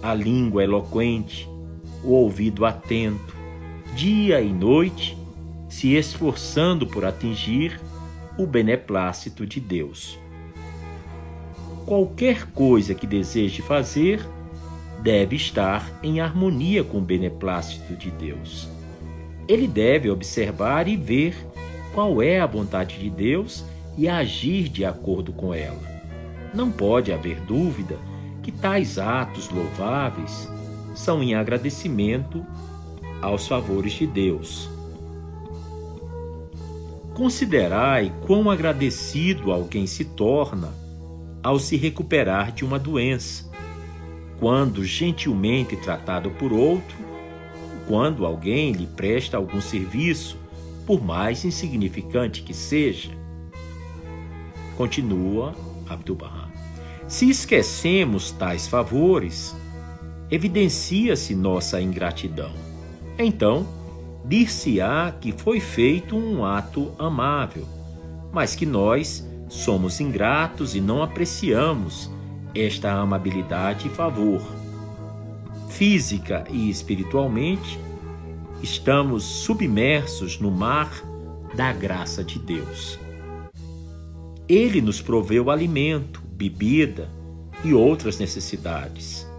a 0.01 0.13
língua 0.13 0.61
eloquente, 0.61 1.52
o 2.03 2.11
ouvido 2.11 2.65
atento, 2.65 3.35
dia 3.95 4.41
e 4.41 4.51
noite, 4.51 5.17
se 5.69 5.95
esforçando 5.95 6.85
por 6.85 7.05
atingir 7.05 7.79
o 8.37 8.45
beneplácito 8.45 9.45
de 9.45 9.59
Deus. 9.59 10.19
Qualquer 11.85 12.45
coisa 12.47 12.93
que 12.93 13.05
deseje 13.05 13.61
fazer 13.61 14.25
deve 15.01 15.35
estar 15.35 15.99
em 16.01 16.21
harmonia 16.21 16.83
com 16.83 16.99
o 16.99 17.01
beneplácito 17.01 17.95
de 17.95 18.09
Deus. 18.11 18.69
Ele 19.47 19.67
deve 19.67 20.09
observar 20.09 20.87
e 20.87 20.95
ver 20.95 21.35
qual 21.93 22.21
é 22.21 22.39
a 22.39 22.45
vontade 22.45 22.97
de 22.97 23.09
Deus 23.09 23.65
e 23.97 24.07
agir 24.07 24.69
de 24.69 24.85
acordo 24.85 25.33
com 25.33 25.53
ela. 25.53 25.81
Não 26.53 26.71
pode 26.71 27.11
haver 27.11 27.39
dúvida 27.41 27.97
que 28.41 28.51
tais 28.51 28.97
atos 28.97 29.49
louváveis 29.49 30.49
são 30.93 31.21
em 31.23 31.35
agradecimento 31.35 32.45
aos 33.21 33.47
favores 33.47 33.93
de 33.93 34.05
Deus. 34.05 34.69
Considerai 37.13 38.11
quão 38.25 38.49
agradecido 38.49 39.51
alguém 39.51 39.85
se 39.85 40.03
torna 40.03 40.73
ao 41.43 41.59
se 41.59 41.75
recuperar 41.77 42.51
de 42.51 42.65
uma 42.65 42.79
doença, 42.79 43.49
quando 44.39 44.83
gentilmente 44.83 45.75
tratado 45.75 46.31
por 46.31 46.51
outro, 46.51 46.97
quando 47.87 48.25
alguém 48.25 48.71
lhe 48.71 48.87
presta 48.87 49.37
algum 49.37 49.61
serviço, 49.61 50.37
por 50.85 51.03
mais 51.03 51.45
insignificante 51.45 52.41
que 52.41 52.53
seja. 52.53 53.11
Continua 54.75 55.53
Abdu'l-Bahá. 55.87 56.49
Se 57.07 57.29
esquecemos 57.29 58.31
tais 58.31 58.67
favores, 58.67 59.55
evidencia-se 60.33 61.35
nossa 61.35 61.79
ingratidão. 61.79 62.51
Então, 63.19 63.67
dir-se-á 64.25 65.11
que 65.21 65.31
foi 65.31 65.59
feito 65.59 66.17
um 66.17 66.43
ato 66.43 66.91
amável, 66.97 67.67
mas 68.31 68.55
que 68.55 68.65
nós 68.65 69.23
somos 69.47 69.99
ingratos 69.99 70.73
e 70.73 70.81
não 70.81 71.03
apreciamos 71.03 72.09
esta 72.55 72.91
amabilidade 72.93 73.87
e 73.87 73.91
favor. 73.91 74.41
Física 75.69 76.45
e 76.49 76.67
espiritualmente, 76.67 77.79
estamos 78.63 79.23
submersos 79.23 80.39
no 80.39 80.49
mar 80.49 80.91
da 81.53 81.71
graça 81.71 82.23
de 82.23 82.39
Deus. 82.39 82.97
Ele 84.49 84.81
nos 84.81 84.99
proveu 84.99 85.51
alimento, 85.51 86.23
bebida 86.25 87.07
e 87.63 87.71
outras 87.71 88.17
necessidades 88.17 89.31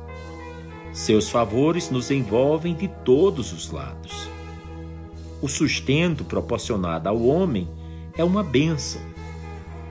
Seus 0.95 1.29
favores 1.29 1.91
nos 1.91 2.13
envolvem 2.13 2.73
de 2.73 2.87
todos 2.87 3.53
os 3.53 3.69
lados. 3.69 4.29
O 5.43 5.49
sustento 5.49 6.25
proporcionado 6.25 7.09
ao 7.09 7.21
homem 7.21 7.69
é 8.17 8.23
uma 8.23 8.45
bênção. 8.45 9.03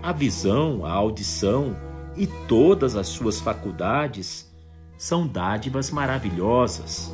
A 0.02 0.14
visão, 0.14 0.86
a 0.86 0.94
audição 0.94 1.76
e 2.16 2.26
todas 2.48 2.96
as 2.96 3.08
suas 3.08 3.42
faculdades 3.42 4.50
são 4.98 5.28
dádivas 5.28 5.92
maravilhosas. 5.92 7.12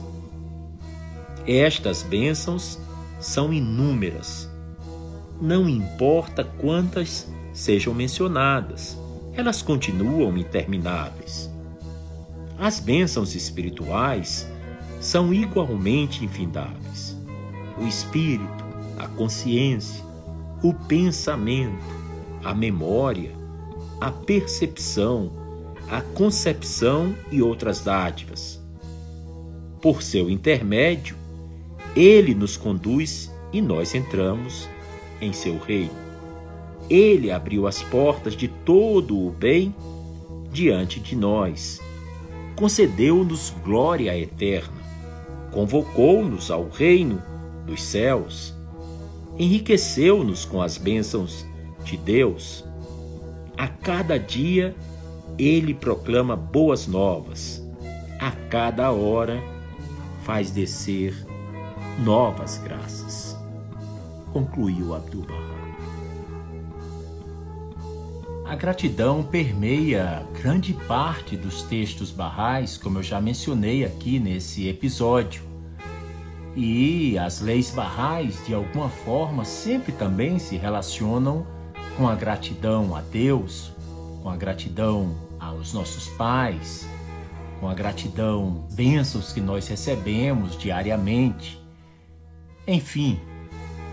Estas 1.48 2.04
bênçãos 2.04 2.78
são 3.20 3.52
inúmeras. 3.52 4.48
Não 5.42 5.68
importa 5.68 6.44
quantas 6.44 7.28
sejam 7.52 7.96
mencionadas, 7.96 8.96
elas 9.34 9.64
continuam 9.64 10.38
intermináveis. 10.38 11.49
As 12.60 12.78
bênçãos 12.78 13.36
espirituais 13.36 14.46
são 15.00 15.34
igualmente 15.34 16.26
infindáveis. 16.26 17.16
O 17.78 17.88
espírito, 17.88 18.66
a 18.98 19.08
consciência, 19.08 20.04
o 20.62 20.74
pensamento, 20.74 21.82
a 22.44 22.54
memória, 22.54 23.32
a 24.02 24.12
percepção, 24.12 25.32
a 25.90 26.02
concepção 26.02 27.16
e 27.32 27.42
outras 27.42 27.80
dádivas. 27.80 28.62
Por 29.82 30.04
seu 30.04 30.30
intermédio, 30.30 31.16
ele 31.96 32.36
nos 32.36 32.58
conduz 32.58 33.32
e 33.54 33.62
nós 33.62 33.96
entramos 33.96 34.68
em 35.22 35.32
seu 35.32 35.58
reino. 35.58 35.96
Ele 36.90 37.32
abriu 37.32 37.68
as 37.68 37.82
portas 37.84 38.36
de 38.36 38.50
todo 38.50 39.18
o 39.18 39.32
bem 39.32 39.74
diante 40.52 41.00
de 41.00 41.16
nós. 41.16 41.80
Concedeu-nos 42.60 43.54
glória 43.64 44.18
eterna. 44.18 44.82
Convocou-nos 45.50 46.52
ao 46.52 46.68
reino 46.68 47.24
dos 47.66 47.82
céus. 47.82 48.54
Enriqueceu-nos 49.38 50.44
com 50.44 50.62
as 50.62 50.78
bênçãos 50.78 51.46
de 51.86 51.96
Deus. 51.96 52.66
A 53.58 53.70
cada 53.70 54.20
dia 54.20 54.76
ele 55.38 55.74
proclama 55.74 56.36
boas 56.36 56.86
novas. 56.86 57.66
A 58.20 58.32
cada 58.50 58.92
hora 58.92 59.42
faz 60.24 60.52
descer 60.52 61.16
novas 62.04 62.58
graças. 62.58 63.38
Concluiu 64.34 64.94
Abdu'l-Bahá. 64.94 65.39
A 68.50 68.56
gratidão 68.56 69.22
permeia 69.22 70.26
grande 70.42 70.74
parte 70.74 71.38
dos 71.38 71.62
textos 71.62 72.10
barrais, 72.10 72.78
como 72.78 72.98
eu 72.98 73.04
já 73.04 73.22
mencionei 73.22 73.86
aqui 73.86 74.18
nesse 74.18 74.68
episódio. 74.68 75.44
E 76.56 77.16
as 77.20 77.42
leis 77.42 77.70
barrais, 77.70 78.44
de 78.48 78.56
alguma 78.56 78.90
forma, 78.90 79.46
sempre 79.46 79.92
também 79.92 80.40
se 80.40 80.58
relacionam 80.58 81.46
com 81.96 82.08
a 82.08 82.16
gratidão 82.16 82.96
a 82.96 83.02
Deus, 83.02 83.72
com 84.24 84.30
a 84.30 84.36
gratidão 84.36 85.16
aos 85.40 85.72
nossos 85.72 86.08
pais, 86.18 86.90
com 87.60 87.70
a 87.70 87.76
gratidão, 87.76 88.68
bênçãos 88.72 89.32
que 89.32 89.40
nós 89.40 89.68
recebemos 89.68 90.58
diariamente. 90.58 91.64
Enfim, 92.66 93.20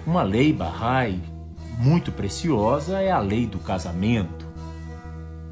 uma 0.07 0.23
lei 0.23 0.51
Bahá'í 0.51 1.21
muito 1.79 2.11
preciosa 2.11 3.03
é 3.03 3.11
a 3.11 3.19
lei 3.19 3.47
do 3.47 3.59
casamento. 3.59 4.36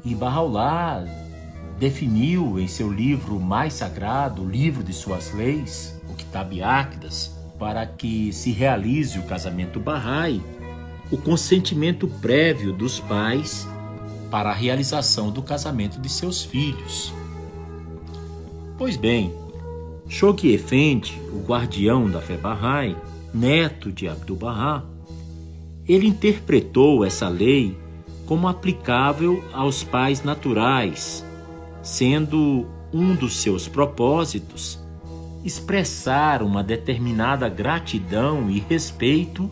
E 0.05 0.13
Bahá'u'lláh 0.13 1.03
definiu 1.79 2.59
em 2.59 2.67
seu 2.67 2.91
livro 2.91 3.39
mais 3.39 3.73
sagrado, 3.73 4.43
o 4.43 4.49
livro 4.49 4.83
de 4.83 4.93
suas 4.93 5.33
leis, 5.33 5.99
o 6.07 6.13
Kitab 6.13 6.61
Akdas, 6.61 7.35
para 7.57 7.85
que 7.87 8.31
se 8.31 8.51
realize 8.51 9.17
o 9.17 9.23
casamento 9.23 9.79
Bahá'í, 9.79 10.41
o 11.11 11.17
consentimento 11.17 12.07
prévio 12.07 12.71
dos 12.71 12.99
pais 12.99 13.67
para 14.29 14.51
a 14.51 14.53
realização 14.53 15.31
do 15.31 15.41
casamento 15.41 15.99
de 15.99 16.07
seus 16.07 16.43
filhos. 16.43 17.11
Pois 18.77 18.95
bem, 18.95 19.33
Shoghi 20.07 20.53
Effendi, 20.53 21.19
o 21.33 21.43
guardião 21.43 22.09
da 22.09 22.21
fé 22.21 22.37
Bahá'í, 22.37 22.95
neto 23.33 23.91
de 23.91 24.07
Abdu'l-Bahá, 24.07 24.83
ele 25.87 26.07
interpretou 26.07 27.03
essa 27.03 27.27
lei 27.27 27.77
como 28.25 28.47
aplicável 28.47 29.43
aos 29.53 29.83
pais 29.83 30.23
naturais, 30.23 31.25
sendo 31.81 32.67
um 32.93 33.15
dos 33.15 33.35
seus 33.37 33.67
propósitos 33.67 34.79
expressar 35.45 36.41
uma 36.41 36.63
determinada 36.63 37.47
gratidão 37.47 38.49
e 38.49 38.59
respeito 38.59 39.47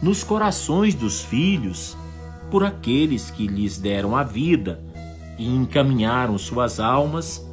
nos 0.00 0.22
corações 0.22 0.94
dos 0.94 1.22
filhos 1.22 1.96
por 2.52 2.62
aqueles 2.62 3.32
que 3.32 3.48
lhes 3.48 3.76
deram 3.76 4.16
a 4.16 4.22
vida 4.22 4.80
e 5.36 5.48
encaminharam 5.48 6.38
suas 6.38 6.78
almas 6.78 7.44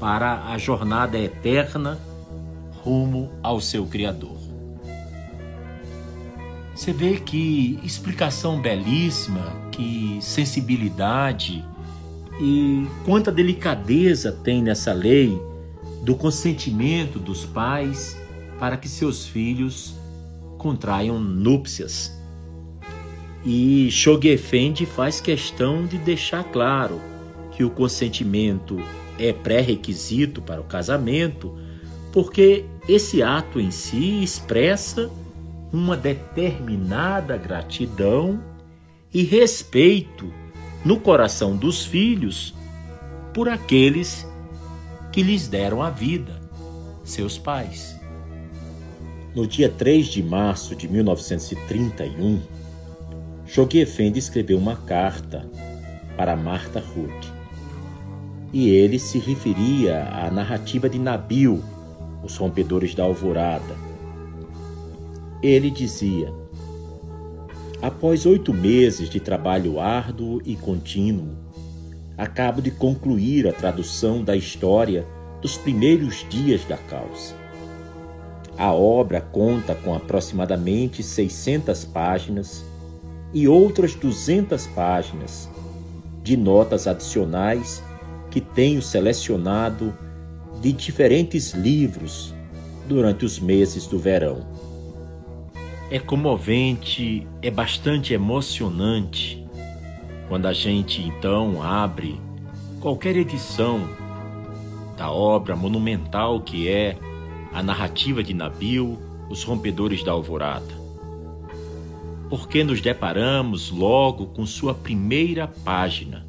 para 0.00 0.48
a 0.48 0.58
jornada 0.58 1.16
eterna 1.16 1.96
rumo 2.82 3.30
ao 3.40 3.60
seu 3.60 3.86
Criador. 3.86 4.41
Você 6.74 6.92
vê 6.92 7.16
que 7.18 7.78
explicação 7.84 8.60
belíssima, 8.60 9.52
que 9.70 10.18
sensibilidade 10.20 11.64
e 12.40 12.86
quanta 13.04 13.30
delicadeza 13.30 14.32
tem 14.32 14.62
nessa 14.62 14.92
lei 14.92 15.38
do 16.02 16.14
consentimento 16.14 17.18
dos 17.18 17.44
pais 17.44 18.16
para 18.58 18.76
que 18.76 18.88
seus 18.88 19.26
filhos 19.26 19.94
contraiam 20.56 21.20
núpcias. 21.20 22.12
E 23.44 23.90
Shoghi 23.90 24.28
Effendi 24.28 24.86
faz 24.86 25.20
questão 25.20 25.84
de 25.84 25.98
deixar 25.98 26.44
claro 26.44 27.00
que 27.52 27.62
o 27.62 27.70
consentimento 27.70 28.82
é 29.18 29.32
pré-requisito 29.32 30.40
para 30.40 30.60
o 30.60 30.64
casamento, 30.64 31.54
porque 32.12 32.64
esse 32.88 33.22
ato 33.22 33.60
em 33.60 33.70
si 33.70 34.22
expressa 34.22 35.10
uma 35.72 35.96
determinada 35.96 37.36
gratidão 37.36 38.42
e 39.12 39.22
respeito 39.22 40.32
no 40.84 41.00
coração 41.00 41.56
dos 41.56 41.84
filhos 41.84 42.54
por 43.32 43.48
aqueles 43.48 44.26
que 45.10 45.22
lhes 45.22 45.48
deram 45.48 45.82
a 45.82 45.88
vida, 45.88 46.40
seus 47.04 47.38
pais. 47.38 47.98
No 49.34 49.46
dia 49.46 49.70
3 49.70 50.06
de 50.08 50.22
março 50.22 50.76
de 50.76 50.86
1931, 50.86 52.40
Shoghi 53.46 53.80
Effendi 53.80 54.18
escreveu 54.18 54.58
uma 54.58 54.76
carta 54.76 55.48
para 56.16 56.36
Martha 56.36 56.80
Ruth. 56.80 57.26
E 58.52 58.68
ele 58.68 58.98
se 58.98 59.18
referia 59.18 60.04
à 60.08 60.30
narrativa 60.30 60.88
de 60.88 60.98
Nabil, 60.98 61.62
Os 62.22 62.36
Rompedores 62.36 62.94
da 62.94 63.04
Alvorada, 63.04 63.74
ele 65.42 65.70
dizia: 65.70 66.32
Após 67.80 68.24
oito 68.24 68.54
meses 68.54 69.10
de 69.10 69.18
trabalho 69.18 69.80
árduo 69.80 70.40
e 70.44 70.54
contínuo, 70.54 71.36
acabo 72.16 72.62
de 72.62 72.70
concluir 72.70 73.48
a 73.48 73.52
tradução 73.52 74.22
da 74.22 74.36
história 74.36 75.04
dos 75.40 75.56
primeiros 75.56 76.24
dias 76.30 76.64
da 76.64 76.76
causa. 76.76 77.34
A 78.56 78.72
obra 78.72 79.20
conta 79.20 79.74
com 79.74 79.94
aproximadamente 79.94 81.02
600 81.02 81.84
páginas 81.86 82.64
e 83.34 83.48
outras 83.48 83.94
200 83.94 84.66
páginas 84.68 85.48
de 86.22 86.36
notas 86.36 86.86
adicionais 86.86 87.82
que 88.30 88.40
tenho 88.40 88.80
selecionado 88.80 89.92
de 90.60 90.72
diferentes 90.72 91.52
livros 91.52 92.32
durante 92.86 93.24
os 93.24 93.40
meses 93.40 93.86
do 93.86 93.98
verão 93.98 94.51
é 95.92 95.98
comovente, 95.98 97.26
é 97.42 97.50
bastante 97.50 98.14
emocionante 98.14 99.46
quando 100.26 100.46
a 100.46 100.52
gente 100.54 101.02
então 101.02 101.62
abre 101.62 102.18
qualquer 102.80 103.14
edição 103.14 103.86
da 104.96 105.10
obra 105.10 105.54
monumental 105.54 106.40
que 106.40 106.66
é 106.66 106.96
a 107.52 107.62
narrativa 107.62 108.22
de 108.22 108.32
Nabil, 108.32 108.98
Os 109.28 109.44
Rompedores 109.44 110.02
da 110.02 110.12
Alvorada. 110.12 110.80
Porque 112.30 112.64
nos 112.64 112.80
deparamos 112.80 113.70
logo 113.70 114.28
com 114.28 114.46
sua 114.46 114.72
primeira 114.72 115.46
página. 115.46 116.26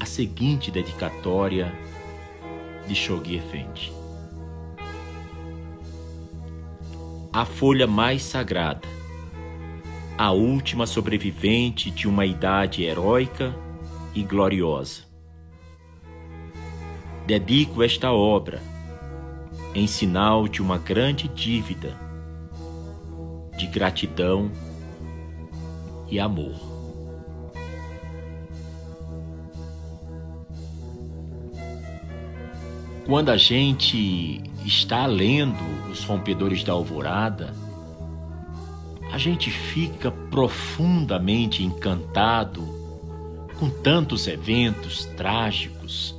A 0.00 0.04
seguinte 0.04 0.72
dedicatória 0.72 1.72
de 2.88 2.96
Shoghi 2.96 3.36
Effendi. 3.36 4.01
A 7.32 7.46
folha 7.46 7.86
mais 7.86 8.22
sagrada, 8.22 8.86
a 10.18 10.32
última 10.32 10.86
sobrevivente 10.86 11.90
de 11.90 12.06
uma 12.06 12.26
idade 12.26 12.82
heróica 12.84 13.56
e 14.14 14.22
gloriosa. 14.22 15.04
dedico 17.26 17.82
esta 17.82 18.12
obra 18.12 18.60
em 19.74 19.86
sinal 19.86 20.46
de 20.46 20.60
uma 20.60 20.76
grande 20.76 21.26
dívida 21.28 21.96
de 23.56 23.66
gratidão 23.66 24.52
e 26.10 26.20
amor. 26.20 26.60
Quando 33.06 33.30
a 33.30 33.36
gente 33.38 34.51
está 34.66 35.06
lendo 35.06 35.62
Os 35.90 36.04
Rompedores 36.04 36.64
da 36.64 36.72
Alvorada, 36.72 37.54
a 39.12 39.18
gente 39.18 39.50
fica 39.50 40.10
profundamente 40.10 41.62
encantado 41.62 42.62
com 43.58 43.68
tantos 43.68 44.26
eventos 44.26 45.04
trágicos, 45.16 46.16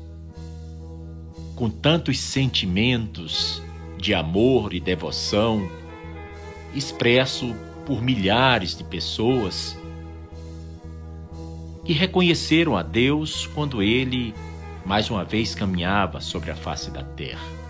com 1.56 1.70
tantos 1.70 2.20
sentimentos 2.20 3.61
de 3.98 4.14
amor 4.14 4.74
e 4.74 4.80
devoção 4.80 5.68
expresso 6.76 7.56
por 7.86 8.02
milhares 8.02 8.78
de 8.78 8.84
pessoas 8.84 9.78
que 11.86 11.94
reconheceram 11.94 12.78
a 12.78 12.84
Deus 12.84 13.48
quando 13.48 13.82
ele 13.82 14.34
mais 14.86 15.10
uma 15.10 15.24
vez 15.24 15.56
caminhava 15.56 16.22
sobre 16.22 16.52
a 16.52 16.56
face 16.56 16.91
da 16.91 17.03
terra. 17.03 17.62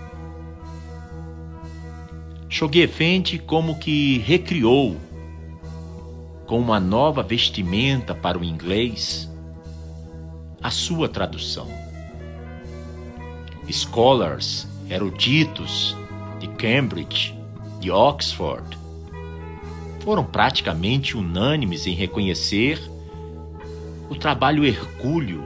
Shoghi 2.53 2.81
Effendi 2.81 3.39
como 3.39 3.80
que 3.80 4.19
recriou 4.19 4.95
com 6.45 6.59
uma 6.59 6.80
nova 6.80 7.23
vestimenta 7.23 8.13
para 8.13 8.38
o 8.38 8.43
inglês 8.43 9.27
a 10.61 10.69
sua 10.69 11.09
tradução. 11.09 11.67
Scholars, 13.67 14.67
eruditos 14.88 15.97
de 16.39 16.47
Cambridge, 16.49 17.35
de 17.80 17.89
Oxford, 17.89 18.77
foram 20.01 20.23
praticamente 20.23 21.17
unânimes 21.17 21.88
em 21.88 21.95
reconhecer 21.95 22.80
o 24.11 24.15
trabalho 24.15 24.63
hercúleo 24.63 25.43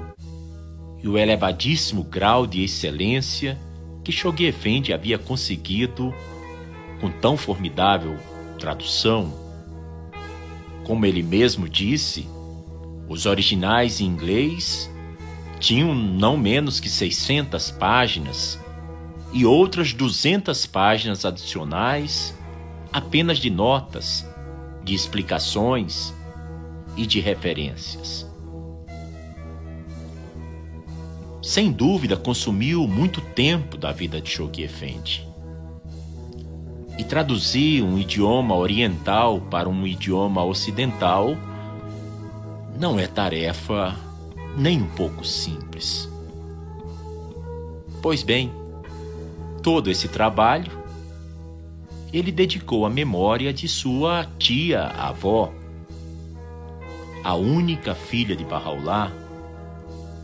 e 1.02 1.08
o 1.08 1.18
elevadíssimo 1.18 2.04
grau 2.04 2.46
de 2.46 2.66
excelência 2.66 3.58
que 4.04 4.12
Shoghi 4.12 4.48
Effendi 4.48 4.92
havia 4.92 5.18
conseguido 5.18 6.14
com 7.00 7.10
tão 7.10 7.38
formidável 7.38 8.18
tradução. 8.60 9.34
Como 10.84 11.06
ele 11.06 11.22
mesmo 11.22 11.68
disse, 11.68 12.28
os 13.08 13.26
originais 13.26 14.02
em 14.02 14.06
inglês 14.06 14.90
tinham 15.60 15.94
não 15.94 16.38
menos 16.38 16.80
que 16.80 16.90
600 16.90 17.72
páginas 17.72 18.60
e 19.34 19.46
outras 19.46 19.94
200 19.94 20.66
páginas 20.66 21.26
adicionais 21.26 22.34
apenas 22.92 23.38
de 23.38 23.50
notas 23.50 24.26
de 24.84 24.94
explicações 24.94 26.14
e 26.96 27.06
de 27.06 27.20
referências. 27.20 28.26
Sem 31.42 31.72
dúvida, 31.72 32.18
consumiu 32.18 32.88
muito 32.88 33.22
tempo 33.22 33.78
da 33.78 33.92
vida 33.92 34.20
de 34.22 34.30
Shoghi 34.30 34.64
Effendi. 34.64 35.27
E 36.98 37.04
traduzir 37.04 37.84
um 37.84 37.98
idioma 37.98 38.56
oriental 38.56 39.40
para 39.40 39.70
um 39.70 39.86
idioma 39.86 40.44
ocidental 40.44 41.38
não 42.80 43.00
é 43.00 43.08
tarefa 43.08 43.96
nem 44.58 44.82
um 44.82 44.88
pouco 44.88 45.24
simples. 45.24 46.10
Pois 48.02 48.24
bem, 48.24 48.52
todo 49.62 49.92
esse 49.92 50.08
trabalho 50.08 50.72
ele 52.12 52.32
dedicou 52.32 52.86
à 52.86 52.90
memória 52.90 53.54
de 53.54 53.68
sua 53.68 54.26
tia-avó, 54.40 55.54
a 57.24 57.36
única 57.36 57.94
filha 57.94 58.36
de 58.36 58.46
Bahá'u'lláh, 58.46 59.12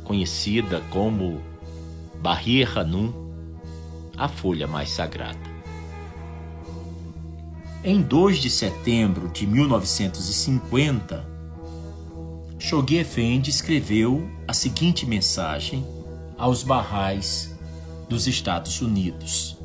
conhecida 0.03 0.81
como 0.89 1.41
Bahir 2.21 2.77
Hanum, 2.77 3.11
a 4.15 4.27
folha 4.27 4.65
mais 4.65 4.89
sagrada. 4.89 5.52
Em 7.85 8.01
2 8.01 8.37
de 8.37 8.49
setembro 8.49 9.27
de 9.27 9.45
1950, 9.45 11.27
Shoghi 12.57 12.97
Effendi 12.97 13.49
escreveu 13.49 14.25
a 14.47 14.53
seguinte 14.53 15.05
mensagem 15.05 15.85
aos 16.37 16.63
barrais 16.63 17.53
dos 18.07 18.25
Estados 18.25 18.81
Unidos. 18.81 19.57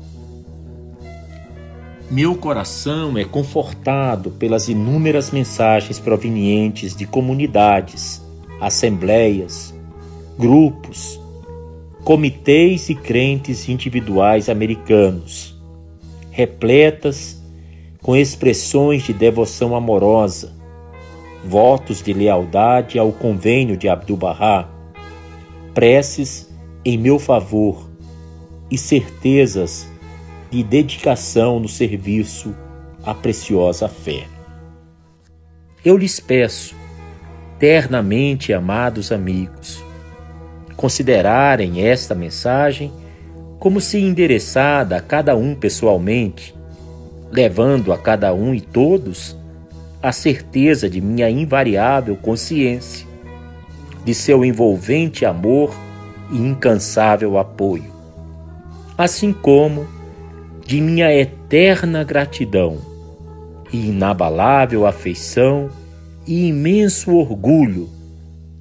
Meu 2.11 2.35
coração 2.35 3.17
é 3.17 3.23
confortado 3.23 4.31
pelas 4.31 4.67
inúmeras 4.67 5.31
mensagens 5.31 5.97
provenientes 5.97 6.93
de 6.93 7.07
comunidades, 7.07 8.21
assembleias, 8.59 9.73
grupos, 10.37 11.17
comitês 12.03 12.89
e 12.89 12.95
crentes 12.95 13.69
individuais 13.69 14.49
americanos, 14.49 15.57
repletas 16.31 17.38
com 18.01 18.15
expressões 18.15 19.03
de 19.03 19.13
devoção 19.13 19.75
amorosa, 19.75 20.53
votos 21.43 22.01
de 22.01 22.13
lealdade 22.13 22.97
ao 22.97 23.11
convênio 23.11 23.77
de 23.77 23.87
Abdu'l-Bahá, 23.87 24.69
preces 25.73 26.49
em 26.83 26.97
meu 26.97 27.19
favor 27.19 27.89
e 28.71 28.77
certezas 28.77 29.87
de 30.49 30.63
dedicação 30.63 31.59
no 31.59 31.67
serviço 31.67 32.55
à 33.03 33.13
preciosa 33.13 33.87
fé. 33.87 34.25
Eu 35.83 35.97
lhes 35.97 36.19
peço, 36.19 36.75
ternamente 37.57 38.51
amados 38.51 39.11
amigos, 39.11 39.83
considerarem 40.75 41.85
esta 41.85 42.15
mensagem 42.15 42.91
como 43.59 43.81
se 43.81 43.99
endereçada 43.99 44.97
a 44.97 45.01
cada 45.01 45.35
um 45.35 45.53
pessoalmente, 45.53 46.55
levando 47.31 47.93
a 47.93 47.97
cada 47.97 48.33
um 48.33 48.53
e 48.53 48.61
todos 48.61 49.37
a 50.01 50.11
certeza 50.11 50.89
de 50.89 51.01
minha 51.01 51.29
invariável 51.29 52.15
consciência, 52.15 53.07
de 54.03 54.13
seu 54.13 54.45
envolvente 54.45 55.25
amor 55.25 55.73
e 56.31 56.37
incansável 56.37 57.37
apoio, 57.37 57.91
assim 58.97 59.33
como 59.33 59.87
de 60.65 60.79
minha 60.79 61.11
eterna 61.13 62.03
gratidão 62.03 62.77
e 63.71 63.89
inabalável 63.89 64.85
afeição 64.85 65.69
e 66.25 66.47
imenso 66.47 67.15
orgulho 67.15 67.89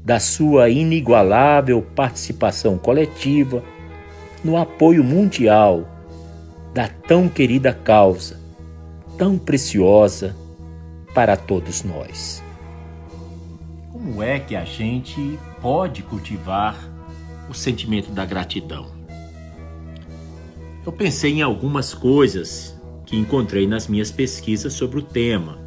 da 0.04 0.18
sua 0.18 0.70
inigualável 0.70 1.82
participação 1.82 2.78
coletiva 2.78 3.62
no 4.42 4.56
apoio 4.56 5.04
mundial 5.04 5.86
da 6.72 6.88
tão 6.88 7.28
querida 7.28 7.72
causa, 7.72 8.37
tão 9.18 9.36
preciosa 9.36 10.34
para 11.12 11.36
todos 11.36 11.82
nós. 11.82 12.42
Como 13.92 14.22
é 14.22 14.38
que 14.38 14.56
a 14.56 14.64
gente 14.64 15.38
pode 15.60 16.02
cultivar 16.02 16.76
o 17.50 17.54
sentimento 17.54 18.10
da 18.10 18.24
gratidão? 18.24 18.98
eu 20.88 20.92
pensei 20.92 21.34
em 21.34 21.42
algumas 21.42 21.92
coisas 21.92 22.74
que 23.04 23.14
encontrei 23.14 23.66
nas 23.66 23.86
minhas 23.86 24.10
pesquisas 24.10 24.72
sobre 24.72 24.98
o 24.98 25.02
tema. 25.02 25.58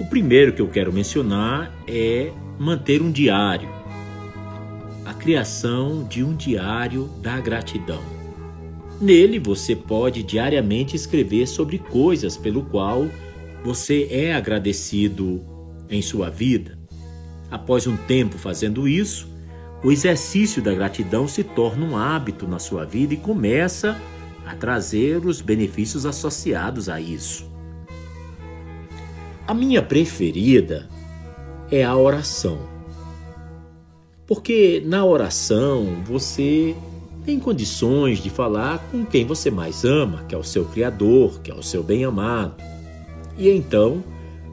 O 0.00 0.06
primeiro 0.06 0.54
que 0.54 0.62
eu 0.62 0.68
quero 0.68 0.90
mencionar 0.90 1.70
é 1.86 2.32
manter 2.58 3.02
um 3.02 3.12
diário. 3.12 3.68
A 5.04 5.12
criação 5.12 6.02
de 6.04 6.24
um 6.24 6.34
diário 6.34 7.10
da 7.20 7.38
gratidão. 7.40 8.17
Nele 9.00 9.38
você 9.38 9.76
pode 9.76 10.22
diariamente 10.22 10.96
escrever 10.96 11.46
sobre 11.46 11.78
coisas 11.78 12.36
pelo 12.36 12.64
qual 12.64 13.08
você 13.62 14.08
é 14.10 14.34
agradecido 14.34 15.40
em 15.88 16.02
sua 16.02 16.30
vida. 16.30 16.78
Após 17.50 17.86
um 17.86 17.96
tempo 17.96 18.36
fazendo 18.36 18.88
isso, 18.88 19.28
o 19.82 19.92
exercício 19.92 20.60
da 20.60 20.74
gratidão 20.74 21.28
se 21.28 21.44
torna 21.44 21.86
um 21.86 21.96
hábito 21.96 22.46
na 22.48 22.58
sua 22.58 22.84
vida 22.84 23.14
e 23.14 23.16
começa 23.16 24.00
a 24.44 24.54
trazer 24.54 25.24
os 25.24 25.40
benefícios 25.40 26.04
associados 26.04 26.88
a 26.88 27.00
isso. 27.00 27.48
A 29.46 29.54
minha 29.54 29.80
preferida 29.80 30.88
é 31.70 31.84
a 31.84 31.96
oração. 31.96 32.58
Porque 34.26 34.82
na 34.84 35.04
oração 35.04 36.02
você 36.04 36.74
tem 37.24 37.38
condições 37.38 38.22
de 38.22 38.30
falar 38.30 38.78
com 38.90 39.04
quem 39.04 39.24
você 39.24 39.50
mais 39.50 39.84
ama, 39.84 40.24
que 40.28 40.34
é 40.34 40.38
o 40.38 40.44
seu 40.44 40.64
Criador, 40.64 41.40
que 41.40 41.50
é 41.50 41.54
o 41.54 41.62
seu 41.62 41.82
bem-amado. 41.82 42.54
E 43.36 43.48
então, 43.50 44.02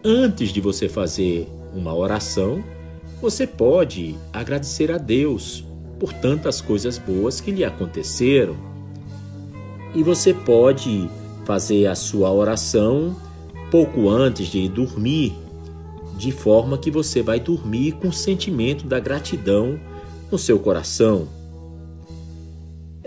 antes 0.04 0.50
de 0.50 0.62
você 0.62 0.90
fazer 0.90 1.48
uma 1.74 1.94
oração, 1.94 2.64
você 3.22 3.48
pode 3.48 4.16
agradecer 4.32 4.92
a 4.92 4.98
Deus 4.98 5.64
por 6.00 6.14
tantas 6.14 6.62
coisas 6.62 6.98
boas 6.98 7.40
que 7.40 7.52
lhe 7.52 7.64
aconteceram. 7.64 8.56
E 9.94 10.04
você 10.04 10.34
pode 10.34 11.10
fazer 11.46 11.88
a 11.88 11.96
sua 11.96 12.32
oração 12.32 13.16
pouco 13.72 14.10
antes 14.10 14.48
de 14.48 14.68
dormir, 14.68 15.34
de 16.18 16.32
forma 16.32 16.78
que 16.78 16.92
você 16.92 17.22
vai 17.22 17.40
dormir 17.40 17.94
com 17.94 18.10
o 18.10 18.14
sentimento 18.14 18.86
da 18.86 19.00
gratidão 19.00 19.80
no 20.32 20.38
seu 20.38 20.60
coração. 20.60 21.28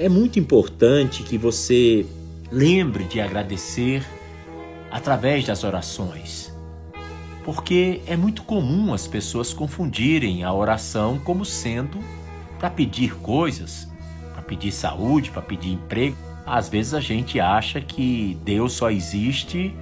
É 0.01 0.09
muito 0.09 0.39
importante 0.39 1.25
que 1.25 1.37
você 1.37 2.07
lembre 2.53 3.03
de 3.03 3.21
agradecer 3.21 4.07
através 4.93 5.45
das 5.45 5.65
orações, 5.65 6.55
porque 7.45 8.01
é 8.07 8.17
muito 8.17 8.45
comum 8.45 8.95
as 8.95 9.09
pessoas 9.09 9.53
confundirem 9.53 10.45
a 10.45 10.53
oração 10.53 11.19
como 11.19 11.45
sendo 11.45 11.99
para 12.61 12.71
pedir 12.71 13.17
coisas, 13.17 13.89
para 14.35 14.43
pedir 14.43 14.71
saúde, 14.71 15.33
para 15.33 15.43
pedir 15.43 15.73
emprego. 15.73 16.17
Às 16.47 16.69
vezes 16.69 16.95
a 16.95 17.01
gente 17.01 17.41
acha 17.41 17.81
que 17.81 18.39
Deus 18.45 18.75
só 18.75 18.93
existe 18.93 19.75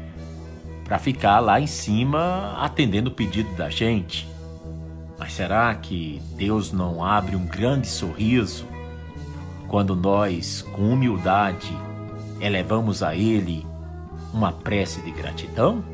para 0.82 0.98
ficar 0.98 1.40
lá 1.40 1.60
em 1.60 1.66
cima 1.66 2.56
atendendo 2.58 3.10
o 3.10 3.14
pedido 3.14 3.54
da 3.54 3.68
gente. 3.68 4.26
Mas 5.18 5.34
será 5.34 5.74
que 5.74 6.22
Deus 6.38 6.72
não 6.72 7.04
abre 7.04 7.36
um 7.36 7.44
grande 7.44 7.86
sorriso 7.86 8.75
quando 9.68 9.96
nós, 9.96 10.62
com 10.72 10.90
humildade, 10.92 11.76
elevamos 12.40 13.02
a 13.02 13.14
Ele 13.14 13.66
uma 14.32 14.52
prece 14.52 15.00
de 15.02 15.10
gratidão? 15.10 15.84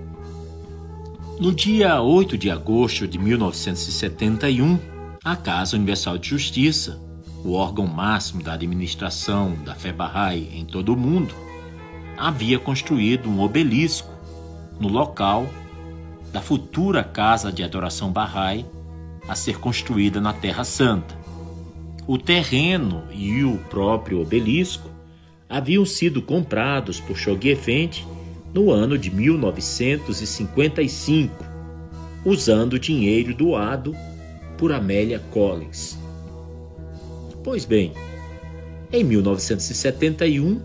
No 1.41 1.53
dia 1.53 2.01
8 2.01 2.37
de 2.37 2.51
agosto 2.51 3.09
de 3.09 3.19
1971, 3.19 4.79
a 5.25 5.35
Casa 5.37 5.77
Universal 5.77 6.19
de 6.19 6.29
Justiça, 6.29 7.01
o 7.45 7.55
órgão 7.55 7.87
máximo 7.87 8.43
da 8.43 8.53
administração 8.53 9.57
da 9.65 9.75
fé 9.75 9.93
Bahá'í 9.93 10.51
em 10.53 10.65
todo 10.65 10.93
o 10.93 10.97
mundo, 10.97 11.35
havia 12.17 12.59
construído 12.59 13.29
um 13.29 13.41
obelisco 13.41 14.11
no 14.79 14.89
local 14.89 15.47
da 16.33 16.41
futura 16.41 17.03
Casa 17.03 17.53
de 17.53 17.63
Adoração 17.63 18.13
Bahá'í 18.13 18.67
a 19.29 19.35
ser 19.35 19.59
construída 19.59 20.21
na 20.21 20.33
Terra 20.33 20.65
Santa. 20.65 21.22
O 22.07 22.17
terreno 22.19 23.05
e 23.13 23.43
o 23.45 23.57
próprio 23.71 24.21
obelisco 24.21 24.91
haviam 25.49 25.87
sido 25.87 26.21
comprados 26.21 26.99
por 26.99 27.17
Shoghi 27.17 27.51
Effendi 27.51 28.05
no 28.53 28.73
ano 28.73 28.99
de 28.99 29.09
1955, 29.09 31.45
usando 32.25 32.77
dinheiro 32.79 33.33
doado 33.33 33.95
por 34.59 34.73
Amélia 34.73 35.21
Collins. 35.31 35.97
Pois 37.45 37.65
bem, 37.65 37.93
em 38.93 39.05
1971, 39.05 40.61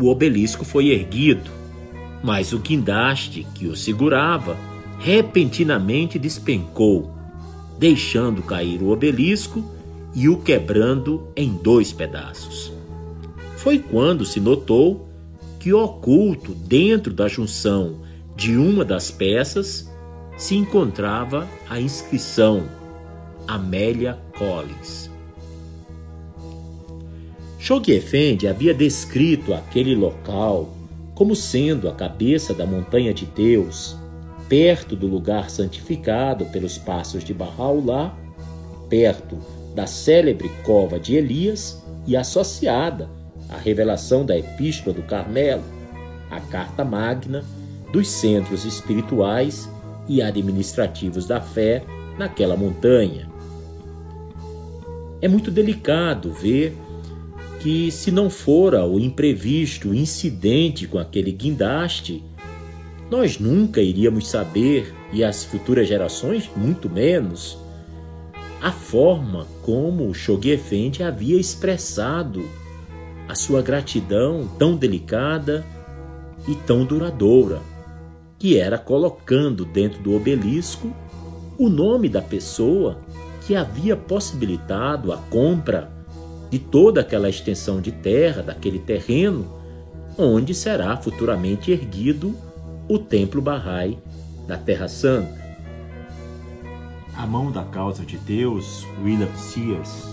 o 0.00 0.08
obelisco 0.08 0.64
foi 0.64 0.88
erguido, 0.88 1.50
mas 2.22 2.54
o 2.54 2.58
guindaste 2.58 3.46
que 3.54 3.66
o 3.66 3.76
segurava 3.76 4.56
repentinamente 4.98 6.18
despencou, 6.18 7.12
deixando 7.78 8.42
cair 8.42 8.80
o 8.82 8.88
obelisco 8.88 9.76
e 10.14 10.28
o 10.28 10.36
quebrando 10.38 11.28
em 11.36 11.52
dois 11.52 11.92
pedaços. 11.92 12.72
Foi 13.56 13.78
quando 13.78 14.24
se 14.24 14.40
notou 14.40 15.08
que 15.58 15.72
oculto 15.72 16.54
dentro 16.54 17.12
da 17.12 17.28
junção 17.28 17.96
de 18.36 18.56
uma 18.56 18.84
das 18.84 19.10
peças 19.10 19.90
se 20.36 20.54
encontrava 20.54 21.46
a 21.68 21.80
inscrição 21.80 22.68
Amélia 23.46 24.18
Collins. 24.36 25.10
Shoghi 27.58 27.92
Effendi 27.92 28.46
havia 28.46 28.72
descrito 28.72 29.52
aquele 29.52 29.94
local 29.94 30.72
como 31.14 31.34
sendo 31.34 31.88
a 31.88 31.92
cabeça 31.92 32.54
da 32.54 32.64
montanha 32.64 33.12
de 33.12 33.26
Deus, 33.26 33.96
perto 34.48 34.94
do 34.94 35.08
lugar 35.08 35.50
santificado 35.50 36.46
pelos 36.46 36.78
passos 36.78 37.24
de 37.24 37.34
Bahá'u'lláh, 37.34 38.14
perto 38.88 39.36
da 39.78 39.86
célebre 39.86 40.50
cova 40.64 40.98
de 40.98 41.14
Elias 41.14 41.80
e 42.04 42.16
associada 42.16 43.08
à 43.48 43.56
revelação 43.56 44.26
da 44.26 44.36
Epístola 44.36 44.92
do 44.92 45.04
Carmelo, 45.04 45.62
a 46.32 46.40
carta 46.40 46.84
magna 46.84 47.44
dos 47.92 48.08
centros 48.08 48.64
espirituais 48.64 49.70
e 50.08 50.20
administrativos 50.20 51.28
da 51.28 51.40
fé 51.40 51.84
naquela 52.18 52.56
montanha. 52.56 53.30
É 55.22 55.28
muito 55.28 55.48
delicado 55.48 56.32
ver 56.32 56.76
que, 57.60 57.92
se 57.92 58.10
não 58.10 58.28
fora 58.28 58.84
o 58.84 58.98
imprevisto 58.98 59.94
incidente 59.94 60.88
com 60.88 60.98
aquele 60.98 61.30
guindaste, 61.30 62.24
nós 63.08 63.38
nunca 63.38 63.80
iríamos 63.80 64.26
saber, 64.26 64.92
e 65.12 65.22
as 65.22 65.44
futuras 65.44 65.86
gerações 65.86 66.50
muito 66.56 66.90
menos, 66.90 67.67
a 68.60 68.72
forma 68.72 69.46
como 69.62 70.12
Shoghi 70.12 70.50
Effendi 70.50 71.02
havia 71.02 71.38
expressado 71.38 72.44
a 73.28 73.34
sua 73.34 73.62
gratidão 73.62 74.48
tão 74.58 74.76
delicada 74.76 75.64
e 76.46 76.54
tão 76.54 76.84
duradoura, 76.84 77.60
que 78.38 78.56
era 78.56 78.78
colocando 78.78 79.64
dentro 79.64 80.02
do 80.02 80.14
obelisco 80.14 80.92
o 81.58 81.68
nome 81.68 82.08
da 82.08 82.22
pessoa 82.22 82.98
que 83.46 83.54
havia 83.54 83.96
possibilitado 83.96 85.12
a 85.12 85.16
compra 85.16 85.90
de 86.50 86.58
toda 86.58 87.00
aquela 87.00 87.28
extensão 87.28 87.80
de 87.80 87.92
terra, 87.92 88.42
daquele 88.42 88.78
terreno, 88.78 89.46
onde 90.16 90.54
será 90.54 90.96
futuramente 90.96 91.70
erguido 91.70 92.34
o 92.88 92.98
Templo 92.98 93.40
Bahá'í 93.42 93.98
da 94.46 94.56
Terra 94.56 94.88
Santa. 94.88 95.47
A 97.18 97.26
mão 97.26 97.50
da 97.50 97.64
causa 97.64 98.04
de 98.04 98.16
Deus, 98.16 98.86
William 99.02 99.34
Sears, 99.34 100.04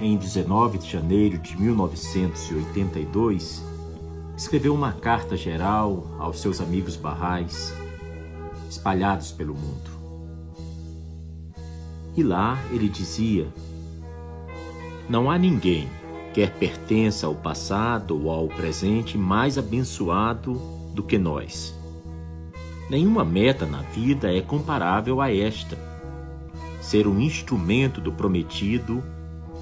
em 0.00 0.16
19 0.16 0.78
de 0.78 0.90
janeiro 0.90 1.36
de 1.36 1.60
1982, 1.60 3.62
escreveu 4.34 4.74
uma 4.74 4.90
carta 4.90 5.36
geral 5.36 6.06
aos 6.18 6.40
seus 6.40 6.62
amigos 6.62 6.96
barrais 6.96 7.70
espalhados 8.70 9.30
pelo 9.30 9.52
mundo. 9.52 9.90
E 12.16 12.22
lá 12.22 12.58
ele 12.72 12.88
dizia 12.88 13.46
não 15.06 15.30
há 15.30 15.36
ninguém, 15.36 15.86
quer 16.32 16.50
pertença 16.50 17.26
ao 17.26 17.34
passado 17.34 18.24
ou 18.24 18.30
ao 18.30 18.48
presente, 18.48 19.18
mais 19.18 19.58
abençoado 19.58 20.54
do 20.94 21.02
que 21.02 21.18
nós. 21.18 21.78
Nenhuma 22.88 23.22
meta 23.22 23.66
na 23.66 23.82
vida 23.82 24.34
é 24.34 24.40
comparável 24.40 25.20
a 25.20 25.30
esta: 25.30 25.93
ser 26.84 27.08
um 27.08 27.18
instrumento 27.18 27.98
do 27.98 28.12
prometido 28.12 29.02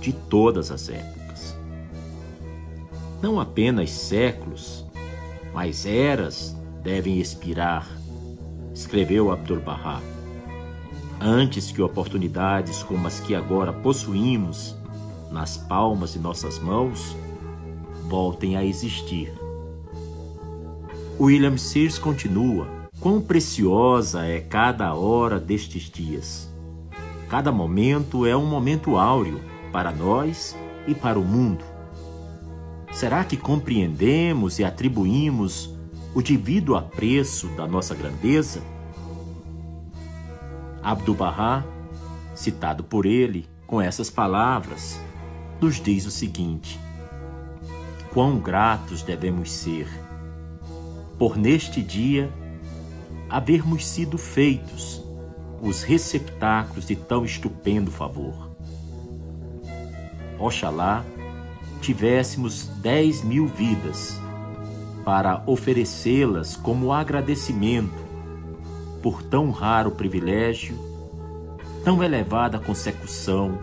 de 0.01 0.12
todas 0.12 0.73
as 0.73 0.89
épocas. 0.89 1.57
Não 3.23 3.39
apenas 3.39 3.93
séculos, 3.93 4.85
mas 5.55 5.86
eras 5.86 6.57
devem 6.82 7.20
expirar, 7.20 7.89
escreveu 8.74 9.31
Abdu'l-Bahá. 9.31 10.01
Antes 11.20 11.70
que 11.70 11.81
oportunidades 11.81 12.82
como 12.82 13.07
as 13.07 13.20
que 13.20 13.36
agora 13.36 13.73
possuímos 13.73 14.77
nas 15.31 15.57
palmas 15.57 16.15
de 16.15 16.19
nossas 16.19 16.59
mãos 16.59 17.16
voltem 18.09 18.57
a 18.57 18.65
existir. 18.65 19.32
William 21.20 21.57
Sears 21.57 22.01
continua: 22.01 22.66
Quão 22.99 23.20
preciosa 23.20 24.27
é 24.27 24.40
cada 24.40 24.93
hora 24.93 25.39
destes 25.39 25.89
dias. 25.89 26.52
Cada 27.32 27.50
momento 27.50 28.26
é 28.26 28.36
um 28.36 28.44
momento 28.44 28.98
áureo 28.98 29.40
para 29.72 29.90
nós 29.90 30.54
e 30.86 30.94
para 30.94 31.18
o 31.18 31.24
mundo. 31.24 31.64
Será 32.92 33.24
que 33.24 33.38
compreendemos 33.38 34.59
e 34.59 34.64
atribuímos 34.64 35.74
o 36.14 36.20
devido 36.20 36.76
apreço 36.76 37.48
da 37.56 37.66
nossa 37.66 37.94
grandeza? 37.94 38.62
Abdu'l-Bahá, 40.82 41.64
citado 42.34 42.84
por 42.84 43.06
ele 43.06 43.48
com 43.66 43.80
essas 43.80 44.10
palavras, 44.10 45.00
nos 45.59 45.80
diz 45.80 46.04
o 46.04 46.10
seguinte: 46.10 46.78
Quão 48.12 48.38
gratos 48.38 49.02
devemos 49.02 49.50
ser 49.50 49.88
por 51.18 51.38
neste 51.38 51.82
dia 51.82 52.30
havermos 53.30 53.86
sido 53.86 54.18
feitos 54.18 55.02
os 55.62 55.84
receptáculos 55.84 56.86
de 56.86 56.97
tão 56.97 57.24
estupendo 57.24 57.89
favor. 57.89 58.51
Oxalá 60.36 61.05
tivéssemos 61.80 62.66
dez 62.82 63.22
mil 63.22 63.47
vidas 63.47 64.20
para 65.05 65.43
oferecê-las 65.47 66.56
como 66.56 66.93
agradecimento 66.93 68.02
por 69.01 69.22
tão 69.22 69.52
raro 69.52 69.93
privilégio, 69.93 70.76
tão 71.84 72.02
elevada 72.02 72.59
consecução 72.59 73.59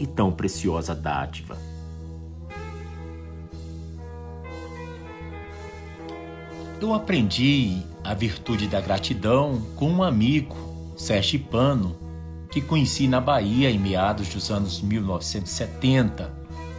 e 0.00 0.06
tão 0.06 0.32
preciosa 0.32 0.94
dádiva. 0.94 1.56
Eu 6.80 6.94
aprendi 6.94 7.82
a 8.02 8.14
virtude 8.14 8.66
da 8.66 8.80
gratidão 8.80 9.60
com 9.76 9.90
um 9.90 10.02
amigo, 10.02 10.56
Sérgio 10.96 11.40
Pano, 11.40 11.96
que 12.50 12.60
conheci 12.60 13.06
na 13.06 13.20
Bahia 13.20 13.70
em 13.70 13.78
meados 13.78 14.28
dos 14.28 14.50
anos 14.50 14.80
1970. 14.80 16.32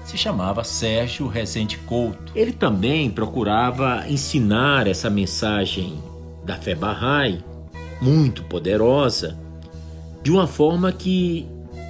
Se 0.03 0.17
chamava 0.17 0.63
Sérgio 0.63 1.27
Rezende 1.27 1.77
Couto. 1.77 2.31
Ele 2.35 2.51
também 2.51 3.09
procurava 3.09 4.05
ensinar 4.09 4.87
essa 4.87 5.09
mensagem 5.09 6.01
da 6.43 6.57
fé 6.57 6.75
Bahá'í, 6.75 7.43
muito 8.01 8.43
poderosa, 8.43 9.37
de 10.23 10.31
uma 10.31 10.47
forma 10.47 10.91
que 10.91 11.47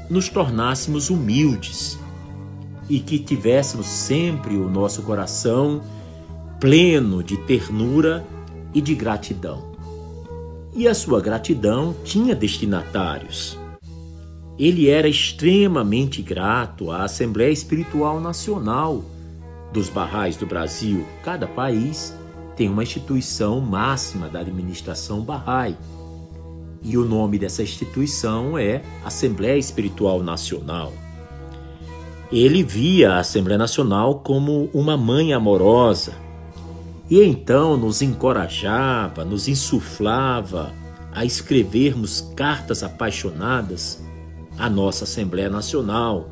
nos 0.09 0.29
tornássemos 0.29 1.09
humildes 1.09 1.97
e 2.89 2.99
que 2.99 3.17
tivéssemos 3.17 3.87
sempre 3.87 4.55
o 4.55 4.69
nosso 4.69 5.01
coração 5.03 5.81
pleno 6.59 7.23
de 7.23 7.37
ternura 7.37 8.23
e 8.73 8.81
de 8.81 8.95
gratidão. 8.95 9.71
E 10.73 10.87
a 10.87 10.93
sua 10.93 11.19
gratidão 11.19 11.95
tinha 12.03 12.35
destinatários. 12.35 13.57
Ele 14.57 14.89
era 14.89 15.07
extremamente 15.07 16.21
grato 16.21 16.91
à 16.91 17.03
Assembleia 17.03 17.51
Espiritual 17.51 18.19
Nacional 18.19 19.03
dos 19.73 19.89
Barrais 19.89 20.35
do 20.35 20.45
Brasil. 20.45 21.05
Cada 21.23 21.47
país 21.47 22.15
tem 22.55 22.69
uma 22.69 22.83
instituição 22.83 23.59
máxima 23.59 24.29
da 24.29 24.39
administração 24.39 25.21
Bahá'í. 25.21 25.75
E 26.83 26.97
o 26.97 27.05
nome 27.05 27.37
dessa 27.37 27.63
instituição 27.63 28.57
é 28.57 28.81
Assembleia 29.03 29.57
Espiritual 29.57 30.21
Nacional. 30.21 30.93
Ele 32.31 32.63
via 32.63 33.13
a 33.13 33.19
Assembleia 33.19 33.57
Nacional 33.57 34.19
como 34.19 34.69
uma 34.73 34.95
mãe 34.95 35.33
amorosa, 35.33 36.13
e 37.11 37.21
então 37.21 37.75
nos 37.75 38.01
encorajava, 38.01 39.25
nos 39.25 39.49
insuflava 39.49 40.71
a 41.11 41.25
escrevermos 41.25 42.21
cartas 42.37 42.83
apaixonadas 42.83 44.01
à 44.57 44.69
nossa 44.69 45.03
Assembleia 45.03 45.49
Nacional 45.49 46.29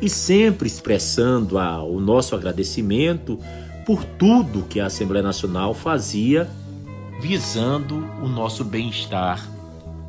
e 0.00 0.08
sempre 0.08 0.68
expressando 0.68 1.58
a, 1.58 1.82
o 1.82 1.98
nosso 1.98 2.36
agradecimento 2.36 3.40
por 3.84 4.04
tudo 4.04 4.62
que 4.68 4.78
a 4.78 4.86
Assembleia 4.86 5.24
Nacional 5.24 5.74
fazia 5.74 6.48
visando 7.20 7.96
o 8.22 8.28
nosso 8.28 8.64
bem-estar 8.64 9.44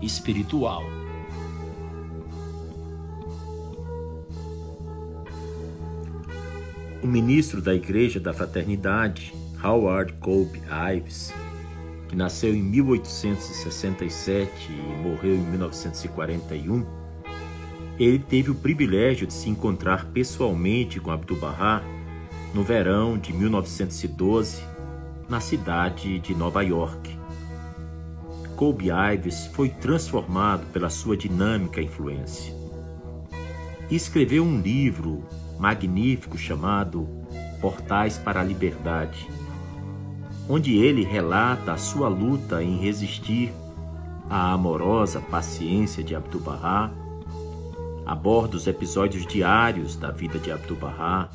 espiritual. 0.04 0.84
O 7.02 7.08
ministro 7.08 7.60
da 7.60 7.74
Igreja 7.74 8.20
da 8.20 8.34
Fraternidade, 8.34 9.39
Howard 9.64 10.14
Colby 10.14 10.62
Ives, 10.96 11.34
que 12.08 12.16
nasceu 12.16 12.56
em 12.56 12.62
1867 12.62 14.52
e 14.72 15.02
morreu 15.02 15.36
em 15.36 15.42
1941, 15.42 16.86
ele 18.00 18.20
teve 18.20 18.50
o 18.50 18.56
privilégio 18.56 19.28
de 19.28 19.34
se 19.34 19.50
encontrar 19.50 20.06
pessoalmente 20.06 21.00
com 21.00 21.12
Abdu'l-Bahá 21.12 21.84
no 22.54 22.64
verão 22.64 23.18
de 23.18 23.34
1912, 23.34 24.64
na 25.28 25.40
cidade 25.40 26.18
de 26.20 26.34
Nova 26.34 26.64
York. 26.64 27.18
Colby 28.56 28.88
Ives 29.14 29.48
foi 29.54 29.70
transformado 29.70 30.66
pela 30.74 30.90
sua 30.90 31.16
dinâmica 31.16 31.82
influência. 31.82 32.54
E 33.90 33.96
escreveu 33.96 34.44
um 34.44 34.60
livro 34.60 35.24
magnífico 35.60 36.38
chamado 36.38 37.08
Portais 37.62 38.18
para 38.18 38.40
a 38.40 38.44
Liberdade, 38.44 39.28
onde 40.50 40.76
ele 40.76 41.04
relata 41.04 41.74
a 41.74 41.78
sua 41.78 42.08
luta 42.08 42.64
em 42.64 42.80
resistir 42.80 43.54
à 44.28 44.52
amorosa 44.52 45.22
paciência 45.22 46.04
de 46.04 46.16
Abdu'l-Bahá, 46.16 46.92
aborda 48.04 48.58
os 48.58 48.66
episódios 48.66 49.28
diários 49.28 49.96
da 49.96 50.10
vida 50.10 50.40
de 50.40 50.52
Abdu'l-Bahá, 50.52 51.30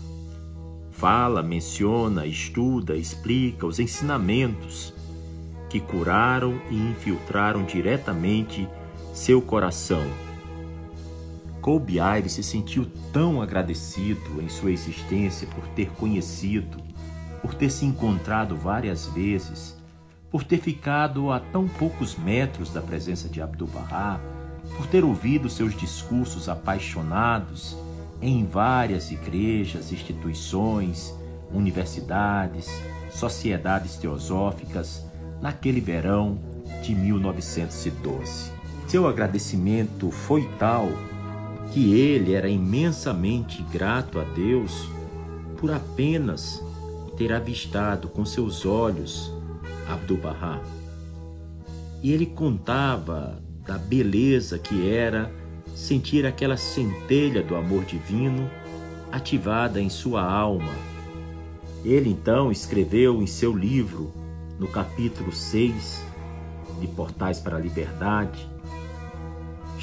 fala, 0.91 1.45
menciona, 1.45 2.27
estuda, 2.27 2.97
explica 2.97 3.65
os 3.65 3.78
ensinamentos 3.78 4.93
que 5.70 5.78
curaram 5.78 6.61
e 6.69 6.74
infiltraram 6.74 7.65
diretamente 7.65 8.69
seu 9.12 9.41
coração. 9.41 10.05
Colby 11.61 11.99
Ives 12.19 12.32
se 12.32 12.43
sentiu 12.43 12.86
tão 13.12 13.41
agradecido 13.41 14.43
em 14.43 14.49
sua 14.49 14.73
existência 14.73 15.47
por 15.55 15.66
ter 15.69 15.91
conhecido 15.93 16.82
por 17.44 17.52
ter 17.54 17.68
se 17.68 17.84
encontrado 17.84 18.56
várias 18.56 19.04
vezes, 19.04 19.76
por 20.30 20.42
ter 20.42 20.56
ficado 20.56 21.30
a 21.30 21.38
tão 21.38 21.68
poucos 21.68 22.16
metros 22.16 22.72
da 22.72 22.80
presença 22.80 23.28
de 23.28 23.42
Abdu'l-Bahá, 23.42 24.18
por 24.78 24.86
ter 24.86 25.04
ouvido 25.04 25.50
seus 25.50 25.76
discursos 25.76 26.48
apaixonados 26.48 27.76
em 28.22 28.46
várias 28.46 29.10
igrejas, 29.10 29.92
instituições, 29.92 31.14
universidades, 31.52 32.66
sociedades 33.10 33.96
teosóficas 33.96 35.04
naquele 35.42 35.82
verão 35.82 36.38
de 36.82 36.94
1912. 36.94 38.50
Seu 38.88 39.06
agradecimento 39.06 40.10
foi 40.10 40.48
tal 40.58 40.88
que 41.72 41.92
ele 41.92 42.32
era 42.32 42.48
imensamente 42.48 43.62
grato 43.70 44.18
a 44.18 44.24
Deus 44.24 44.88
por 45.58 45.70
apenas 45.70 46.62
ter 47.16 47.32
avistado 47.32 48.09
com 48.09 48.24
seus 48.24 48.65
olhos 48.65 49.32
Abdu'l-Bahá. 49.89 50.61
E 52.03 52.12
ele 52.12 52.27
contava 52.27 53.43
da 53.66 53.78
beleza 53.78 54.59
que 54.59 54.89
era 54.89 55.31
sentir 55.74 56.27
aquela 56.27 56.57
centelha 56.57 57.43
do 57.43 57.57
amor 57.57 57.85
divino 57.85 58.51
ativada 59.11 59.81
em 59.81 59.89
sua 59.89 60.23
alma. 60.23 60.74
Ele 61.85 62.11
então 62.11 62.51
escreveu 62.51 63.23
em 63.23 63.27
seu 63.27 63.57
livro, 63.57 64.12
no 64.59 64.69
capítulo 64.69 65.32
6 65.32 66.03
de 66.81 66.86
Portais 66.89 67.41
para 67.41 67.57
a 67.57 67.61
Liberdade, 67.61 68.49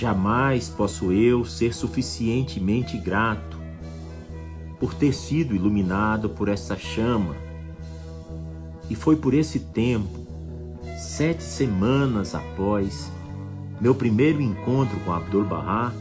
Jamais 0.02 0.68
posso 0.68 1.12
eu 1.12 1.45
ser 1.45 1.76
suficientemente 1.76 2.98
grato 2.98 3.51
por 4.82 4.95
ter 4.95 5.14
sido 5.14 5.56
iluminado 5.56 6.28
por 6.28 6.49
essa 6.49 6.76
chama. 6.76 7.36
E 8.90 8.95
foi 8.95 9.16
por 9.16 9.32
esse 9.32 9.60
tempo, 9.60 10.26
sete 10.98 11.44
semanas 11.44 12.34
após 12.34 13.12
meu 13.80 13.94
primeiro 13.94 14.41
encontro 14.41 14.99
com 15.02 15.14
Abdul-Bahá, 15.14 15.94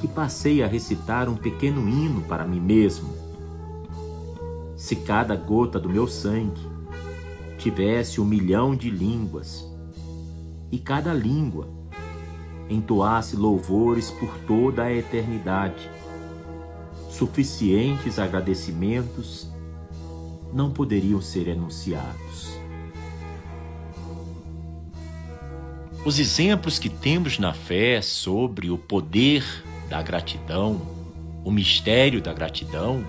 que 0.00 0.08
passei 0.08 0.62
a 0.62 0.66
recitar 0.66 1.28
um 1.28 1.36
pequeno 1.36 1.86
hino 1.86 2.22
para 2.22 2.46
mim 2.46 2.60
mesmo. 2.60 3.10
Se 4.74 4.96
cada 4.96 5.36
gota 5.36 5.78
do 5.78 5.90
meu 5.90 6.08
sangue 6.08 6.66
tivesse 7.58 8.22
um 8.22 8.24
milhão 8.24 8.74
de 8.74 8.88
línguas, 8.88 9.70
e 10.70 10.78
cada 10.78 11.12
língua 11.12 11.68
entoasse 12.70 13.36
louvores 13.36 14.10
por 14.10 14.30
toda 14.46 14.84
a 14.84 14.92
eternidade, 14.92 15.90
suficientes 17.12 18.18
agradecimentos 18.18 19.46
não 20.52 20.70
poderiam 20.70 21.20
ser 21.20 21.46
enunciados. 21.46 22.58
Os 26.04 26.18
exemplos 26.18 26.78
que 26.78 26.88
temos 26.88 27.38
na 27.38 27.52
fé 27.52 28.00
sobre 28.00 28.70
o 28.70 28.78
poder 28.78 29.44
da 29.88 30.02
gratidão, 30.02 30.80
o 31.44 31.50
mistério 31.50 32.20
da 32.20 32.32
gratidão, 32.32 33.04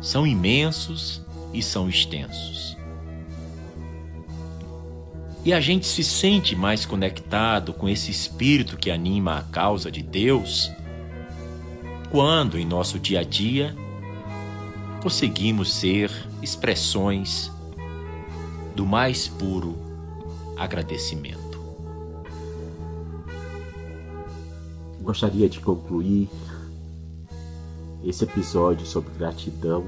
são 0.00 0.26
imensos 0.26 1.20
e 1.52 1.60
são 1.60 1.88
extensos. 1.88 2.76
E 5.44 5.52
a 5.52 5.60
gente 5.60 5.86
se 5.86 6.04
sente 6.04 6.54
mais 6.54 6.86
conectado 6.86 7.72
com 7.72 7.88
esse 7.88 8.10
espírito 8.10 8.76
que 8.76 8.90
anima 8.90 9.38
a 9.38 9.42
causa 9.42 9.90
de 9.90 10.02
Deus 10.02 10.70
quando 12.10 12.58
em 12.58 12.64
nosso 12.64 12.98
dia 12.98 13.20
a 13.20 13.22
dia 13.22 13.74
conseguimos 15.02 15.72
ser 15.72 16.10
expressões 16.42 17.52
do 18.74 18.86
mais 18.86 19.28
puro 19.28 19.76
agradecimento. 20.56 21.58
Gostaria 25.00 25.48
de 25.48 25.60
concluir 25.60 26.28
esse 28.04 28.24
episódio 28.24 28.86
sobre 28.86 29.12
gratidão 29.14 29.84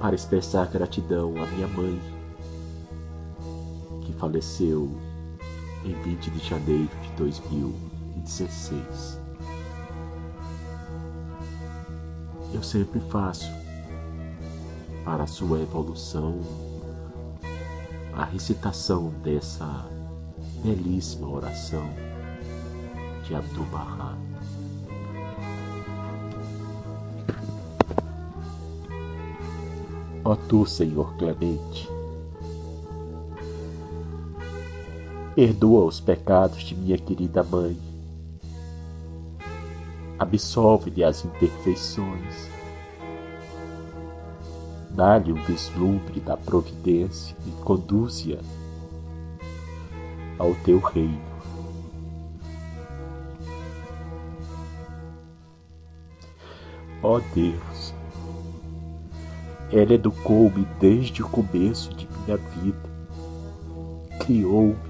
para 0.00 0.14
expressar 0.14 0.66
gratidão 0.66 1.34
à 1.42 1.46
minha 1.46 1.68
mãe, 1.68 2.00
que 4.02 4.12
faleceu 4.14 4.90
em 5.84 5.92
20 6.02 6.30
de 6.30 6.48
janeiro 6.48 6.90
de 7.02 7.10
2000 7.16 7.89
16. 8.30 9.18
Eu 12.54 12.62
sempre 12.62 13.00
faço 13.00 13.50
para 15.04 15.24
a 15.24 15.26
sua 15.26 15.60
evolução 15.60 16.40
a 18.14 18.24
recitação 18.24 19.08
dessa 19.24 19.84
belíssima 20.62 21.28
oração 21.28 21.88
de 23.26 23.34
Abdu'l-Bahá. 23.34 24.16
Ó 30.24 30.36
tu, 30.36 30.64
Senhor 30.66 31.16
clemente, 31.16 31.88
perdoa 35.34 35.86
os 35.86 35.98
pecados 35.98 36.62
de 36.62 36.76
minha 36.76 36.98
querida 36.98 37.42
mãe, 37.42 37.89
absolve-lhe 40.20 41.02
as 41.02 41.24
imperfeições, 41.24 42.50
dá-lhe 44.90 45.32
um 45.32 45.42
vislumbre 45.44 46.20
da 46.20 46.36
providência 46.36 47.34
e 47.46 47.50
conduze-a 47.62 48.38
ao 50.38 50.54
teu 50.56 50.78
reino. 50.78 51.30
Ó 57.02 57.18
Deus, 57.34 57.94
ela 59.72 59.94
educou-me 59.94 60.66
desde 60.78 61.22
o 61.22 61.28
começo 61.30 61.94
de 61.94 62.06
minha 62.06 62.36
vida, 62.36 62.90
criou-me, 64.18 64.89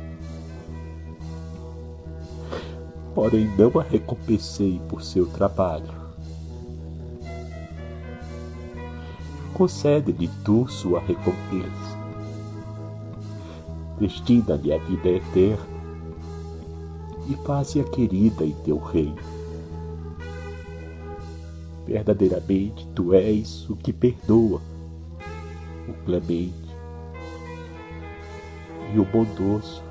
porém 3.14 3.50
não 3.56 3.80
a 3.80 3.82
recompensei 3.82 4.80
por 4.88 5.02
seu 5.02 5.26
trabalho. 5.26 6.00
Concede-lhe 9.52 10.28
tu 10.44 10.66
sua 10.68 11.00
recompensa. 11.00 11.98
Destina-lhe 13.98 14.72
a 14.72 14.78
vida 14.78 15.08
eterna 15.08 15.80
e 17.28 17.34
faze-a 17.44 17.84
querida 17.84 18.44
em 18.44 18.52
teu 18.64 18.78
reino. 18.78 19.18
Verdadeiramente 21.86 22.86
tu 22.94 23.12
és 23.12 23.68
o 23.68 23.76
que 23.76 23.92
perdoa, 23.92 24.62
o 25.88 25.92
clemente 26.04 26.70
e 28.94 28.98
o 28.98 29.04
bondoso. 29.04 29.82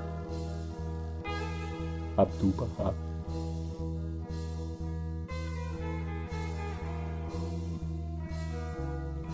Abdu'l-Bahá. 2.17 3.08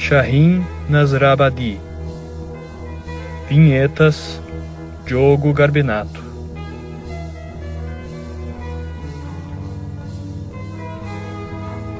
Shahin 0.00 0.64
Nasrabadi. 0.88 1.78
Vinhetas 3.46 4.40
Diogo 5.06 5.52
Garbinato. 5.52 6.24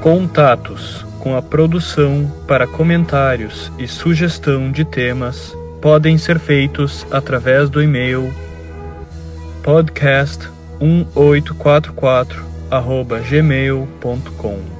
Contatos 0.00 1.04
com 1.18 1.36
a 1.36 1.42
produção 1.42 2.32
para 2.48 2.66
comentários 2.66 3.70
e 3.78 3.86
sugestão 3.86 4.72
de 4.72 4.86
temas 4.86 5.54
podem 5.82 6.16
ser 6.16 6.38
feitos 6.38 7.06
através 7.10 7.68
do 7.68 7.82
e-mail 7.82 8.32
podcast1844 9.62 12.48
gmail.com 13.28 14.79